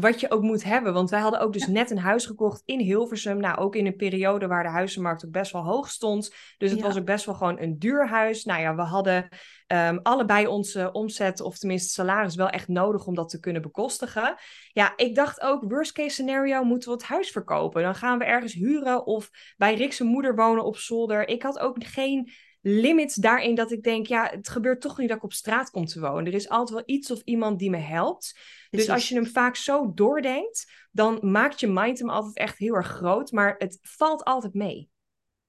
wat 0.01 0.21
je 0.21 0.31
ook 0.31 0.43
moet 0.43 0.65
hebben. 0.65 0.93
Want 0.93 1.11
wij 1.11 1.21
hadden 1.21 1.41
ook 1.41 1.53
dus 1.53 1.67
net 1.67 1.91
een 1.91 1.99
huis 1.99 2.27
gekocht 2.27 2.63
in 2.65 2.81
Hilversum. 2.81 3.39
Nou, 3.41 3.59
ook 3.59 3.77
in 3.77 3.87
een 3.87 3.97
periode 3.97 4.47
waar 4.47 4.63
de 4.63 4.69
huizenmarkt 4.69 5.25
ook 5.25 5.31
best 5.31 5.53
wel 5.53 5.65
hoog 5.65 5.91
stond. 5.91 6.35
Dus 6.59 6.71
het 6.71 6.81
was 6.81 6.99
ook 6.99 7.05
best 7.05 7.25
wel 7.25 7.35
gewoon 7.35 7.61
een 7.61 7.79
duur 7.79 8.09
huis. 8.09 8.45
Nou 8.45 8.61
ja, 8.61 8.75
we 8.75 8.83
hadden 8.83 9.29
um, 9.67 10.01
allebei 10.03 10.47
onze 10.47 10.93
omzet, 10.93 11.41
of 11.41 11.59
tenminste 11.59 11.89
salaris, 11.89 12.35
wel 12.35 12.49
echt 12.49 12.69
nodig 12.69 13.07
om 13.07 13.15
dat 13.15 13.29
te 13.29 13.41
kunnen 13.41 13.63
bekostigen. 13.63 14.35
Ja, 14.73 14.93
ik 14.97 15.15
dacht 15.15 15.41
ook, 15.41 15.63
worst 15.69 15.93
case 15.93 16.11
scenario, 16.11 16.65
moeten 16.65 16.89
we 16.89 16.95
het 16.95 17.05
huis 17.05 17.31
verkopen. 17.31 17.83
Dan 17.83 17.95
gaan 17.95 18.19
we 18.19 18.25
ergens 18.25 18.53
huren 18.53 19.07
of 19.07 19.31
bij 19.57 19.75
Rick's 19.75 20.01
moeder 20.01 20.35
wonen 20.35 20.65
op 20.65 20.77
zolder. 20.77 21.29
Ik 21.29 21.43
had 21.43 21.59
ook 21.59 21.85
geen 21.85 22.31
limits 22.61 23.15
daarin 23.15 23.55
dat 23.55 23.73
ik 23.73 23.83
denk, 23.83 24.07
ja, 24.07 24.29
het 24.31 24.49
gebeurt 24.49 24.81
toch 24.81 24.99
niet 24.99 25.09
dat 25.09 25.17
ik 25.17 25.23
op 25.23 25.33
straat 25.33 25.71
kom 25.71 25.85
te 25.85 26.01
wonen. 26.01 26.27
Er 26.27 26.35
is 26.35 26.49
altijd 26.49 26.79
wel 26.79 26.97
iets 26.97 27.11
of 27.11 27.21
iemand 27.25 27.59
die 27.59 27.71
me 27.71 27.77
helpt. 27.77 28.39
Dus 28.71 28.89
als 28.89 29.09
je 29.09 29.15
hem 29.15 29.27
vaak 29.27 29.57
zo 29.57 29.93
doordenkt, 29.95 30.73
dan 30.91 31.19
maakt 31.21 31.61
je 31.61 31.67
mind 31.67 31.99
hem 31.99 32.11
altijd 32.11 32.37
echt 32.37 32.59
heel 32.59 32.75
erg 32.75 32.87
groot, 32.87 33.33
maar 33.33 33.55
het 33.59 33.79
valt 33.83 34.25
altijd 34.25 34.55
mee. 34.55 34.91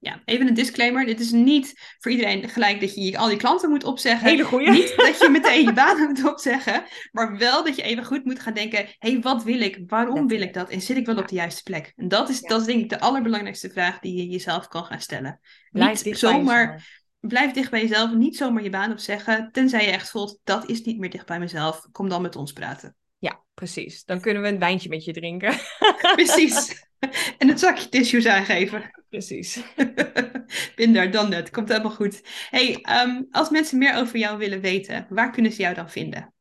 Ja, 0.02 0.22
even 0.24 0.46
een 0.46 0.54
disclaimer. 0.54 1.06
Dit 1.06 1.20
is 1.20 1.30
niet 1.30 1.96
voor 1.98 2.10
iedereen 2.10 2.48
gelijk 2.48 2.80
dat 2.80 2.94
je 2.94 3.18
al 3.18 3.28
die 3.28 3.36
klanten 3.36 3.70
moet 3.70 3.84
opzeggen. 3.84 4.28
Hele 4.28 4.44
goeie. 4.44 4.70
Niet 4.70 4.96
dat 4.96 5.18
je 5.18 5.28
meteen 5.28 5.64
je 5.64 5.72
baan 5.82 6.06
moet 6.06 6.24
opzeggen. 6.24 6.84
Maar 7.12 7.38
wel 7.38 7.64
dat 7.64 7.76
je 7.76 7.82
even 7.82 8.04
goed 8.04 8.24
moet 8.24 8.40
gaan 8.40 8.54
denken. 8.54 8.78
Hé, 8.78 9.10
hey, 9.10 9.20
wat 9.20 9.42
wil 9.42 9.60
ik? 9.60 9.82
Waarom 9.86 10.28
wil 10.28 10.40
ik 10.40 10.54
dat? 10.54 10.70
En 10.70 10.80
zit 10.80 10.96
ik 10.96 11.06
wel 11.06 11.16
op 11.16 11.28
de 11.28 11.34
juiste 11.34 11.62
plek? 11.62 11.92
En 11.96 12.08
dat 12.08 12.28
is, 12.28 12.40
dat 12.40 12.60
is 12.60 12.66
denk 12.66 12.80
ik 12.80 12.88
de 12.88 13.00
allerbelangrijkste 13.00 13.70
vraag 13.70 13.98
die 13.98 14.16
je 14.16 14.26
jezelf 14.26 14.68
kan 14.68 14.84
gaan 14.84 15.00
stellen. 15.00 15.40
Niet 15.70 16.18
zomaar 16.18 16.99
blijf 17.20 17.52
dicht 17.52 17.70
bij 17.70 17.80
jezelf. 17.80 18.14
Niet 18.14 18.36
zomaar 18.36 18.62
je 18.62 18.70
baan 18.70 18.92
opzeggen. 18.92 19.48
Tenzij 19.52 19.84
je 19.84 19.90
echt 19.90 20.10
voelt, 20.10 20.40
dat 20.44 20.68
is 20.68 20.82
niet 20.82 20.98
meer 20.98 21.10
dicht 21.10 21.26
bij 21.26 21.38
mezelf. 21.38 21.86
Kom 21.92 22.08
dan 22.08 22.22
met 22.22 22.36
ons 22.36 22.52
praten. 22.52 22.96
Ja, 23.18 23.42
precies. 23.54 24.04
Dan 24.04 24.20
kunnen 24.20 24.42
we 24.42 24.48
een 24.48 24.58
wijntje 24.58 24.88
met 24.88 25.04
je 25.04 25.12
drinken. 25.12 25.54
precies. 26.14 26.88
En 27.38 27.48
het 27.48 27.60
zakje 27.60 27.88
tissues 27.88 28.26
aangeven. 28.26 28.90
Precies. 29.08 29.62
Bin 30.76 30.92
daar 30.92 31.10
dan 31.10 31.28
net. 31.28 31.50
Komt 31.50 31.68
helemaal 31.68 31.90
goed. 31.90 32.22
Hey, 32.50 32.86
um, 33.04 33.26
als 33.30 33.50
mensen 33.50 33.78
meer 33.78 33.96
over 33.96 34.18
jou 34.18 34.38
willen 34.38 34.60
weten, 34.60 35.06
waar 35.08 35.30
kunnen 35.30 35.52
ze 35.52 35.62
jou 35.62 35.74
dan 35.74 35.90
vinden? 35.90 36.32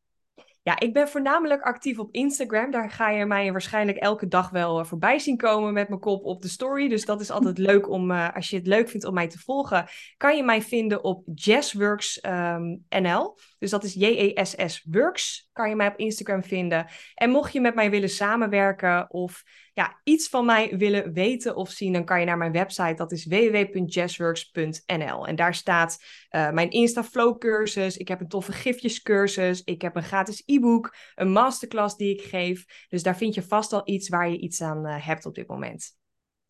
Ja, 0.69 0.79
ik 0.79 0.93
ben 0.93 1.07
voornamelijk 1.07 1.61
actief 1.61 1.99
op 1.99 2.13
Instagram. 2.13 2.71
Daar 2.71 2.89
ga 2.89 3.09
je 3.09 3.25
mij 3.25 3.51
waarschijnlijk 3.51 3.97
elke 3.97 4.27
dag 4.27 4.49
wel 4.49 4.79
eh, 4.79 4.85
voorbij 4.85 5.19
zien 5.19 5.37
komen 5.37 5.73
met 5.73 5.89
mijn 5.89 6.01
kop 6.01 6.25
op 6.25 6.41
de 6.41 6.47
story. 6.47 6.87
Dus 6.87 7.05
dat 7.05 7.21
is 7.21 7.31
altijd 7.31 7.57
leuk 7.57 7.89
om, 7.89 8.11
uh, 8.11 8.35
als 8.35 8.49
je 8.49 8.55
het 8.55 8.67
leuk 8.67 8.89
vindt 8.89 9.05
om 9.05 9.13
mij 9.13 9.27
te 9.27 9.39
volgen, 9.39 9.87
kan 10.17 10.37
je 10.37 10.43
mij 10.43 10.61
vinden 10.61 11.03
op 11.03 11.23
Jazzworks 11.33 12.23
um, 12.25 12.85
NL. 12.89 13.37
Dus 13.59 13.69
dat 13.69 13.83
is 13.83 13.93
J-E-S-S 13.93 14.85
Works. 14.91 15.49
Kan 15.53 15.69
je 15.69 15.75
mij 15.75 15.87
op 15.87 15.97
Instagram 15.97 16.43
vinden. 16.43 16.87
En 17.15 17.29
mocht 17.29 17.53
je 17.53 17.61
met 17.61 17.75
mij 17.75 17.89
willen 17.89 18.09
samenwerken 18.09 19.11
of 19.11 19.43
ja, 19.73 19.99
iets 20.03 20.29
van 20.29 20.45
mij 20.45 20.77
willen 20.77 21.13
weten 21.13 21.55
of 21.55 21.69
zien, 21.69 21.93
dan 21.93 22.05
kan 22.05 22.19
je 22.19 22.25
naar 22.25 22.37
mijn 22.37 22.51
website. 22.51 22.93
Dat 22.93 23.11
is 23.11 23.25
www.jazzworks.nl. 23.25 25.27
En 25.27 25.35
daar 25.35 25.55
staat 25.55 26.03
uh, 26.31 26.51
mijn 26.51 26.69
Instaflow 26.69 27.37
cursus. 27.37 27.97
Ik 27.97 28.07
heb 28.07 28.19
een 28.19 28.27
toffe 28.27 28.51
gifjescursus. 28.51 29.63
Ik 29.63 29.81
heb 29.81 29.95
een 29.95 30.03
gratis 30.03 30.43
e-book, 30.45 30.95
een 31.15 31.31
masterclass 31.31 31.95
die 31.95 32.13
ik 32.13 32.21
geef. 32.21 32.65
Dus 32.87 33.03
daar 33.03 33.17
vind 33.17 33.33
je 33.33 33.43
vast 33.43 33.73
al 33.73 33.81
iets 33.83 34.09
waar 34.09 34.29
je 34.29 34.39
iets 34.39 34.61
aan 34.61 34.87
uh, 34.87 35.05
hebt 35.05 35.25
op 35.25 35.35
dit 35.35 35.47
moment. 35.47 35.97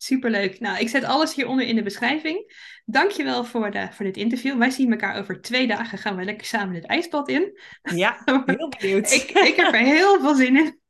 Superleuk. 0.02 0.60
Nou, 0.60 0.78
ik 0.78 0.88
zet 0.88 1.04
alles 1.04 1.34
hieronder 1.34 1.66
in 1.66 1.76
de 1.76 1.82
beschrijving. 1.82 2.52
Dankjewel 2.84 3.44
voor, 3.44 3.70
de, 3.70 3.88
voor 3.92 4.04
dit 4.04 4.16
interview. 4.16 4.58
Wij 4.58 4.70
zien 4.70 4.90
elkaar 4.90 5.18
over 5.18 5.40
twee 5.40 5.66
dagen. 5.66 5.98
Gaan 5.98 6.16
we 6.16 6.24
lekker 6.24 6.46
samen 6.46 6.74
het 6.74 6.86
ijsbad 6.86 7.28
in. 7.28 7.60
Ja, 7.82 8.22
heel 8.46 8.68
benieuwd. 8.78 9.12
ik, 9.12 9.30
ik 9.30 9.56
heb 9.56 9.74
er 9.74 9.80
heel 9.80 10.20
veel 10.20 10.34
zin 10.34 10.56
in. 10.56 10.80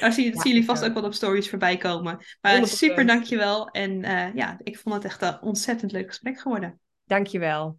Daar 0.00 0.12
zie, 0.12 0.24
ja, 0.24 0.40
zien 0.40 0.52
jullie 0.52 0.64
vast 0.64 0.84
ook 0.84 0.94
wel 0.94 1.04
op 1.04 1.14
stories 1.14 1.48
voorbij 1.48 1.76
komen. 1.76 2.24
Maar 2.40 2.58
100%. 2.58 2.62
super 2.62 3.06
dankjewel. 3.06 3.68
En 3.68 4.04
uh, 4.04 4.34
ja, 4.34 4.56
ik 4.62 4.78
vond 4.78 4.94
het 4.94 5.04
echt 5.04 5.22
een 5.22 5.42
ontzettend 5.42 5.92
leuk 5.92 6.06
gesprek 6.08 6.40
geworden. 6.40 6.80
Dankjewel. 7.04 7.78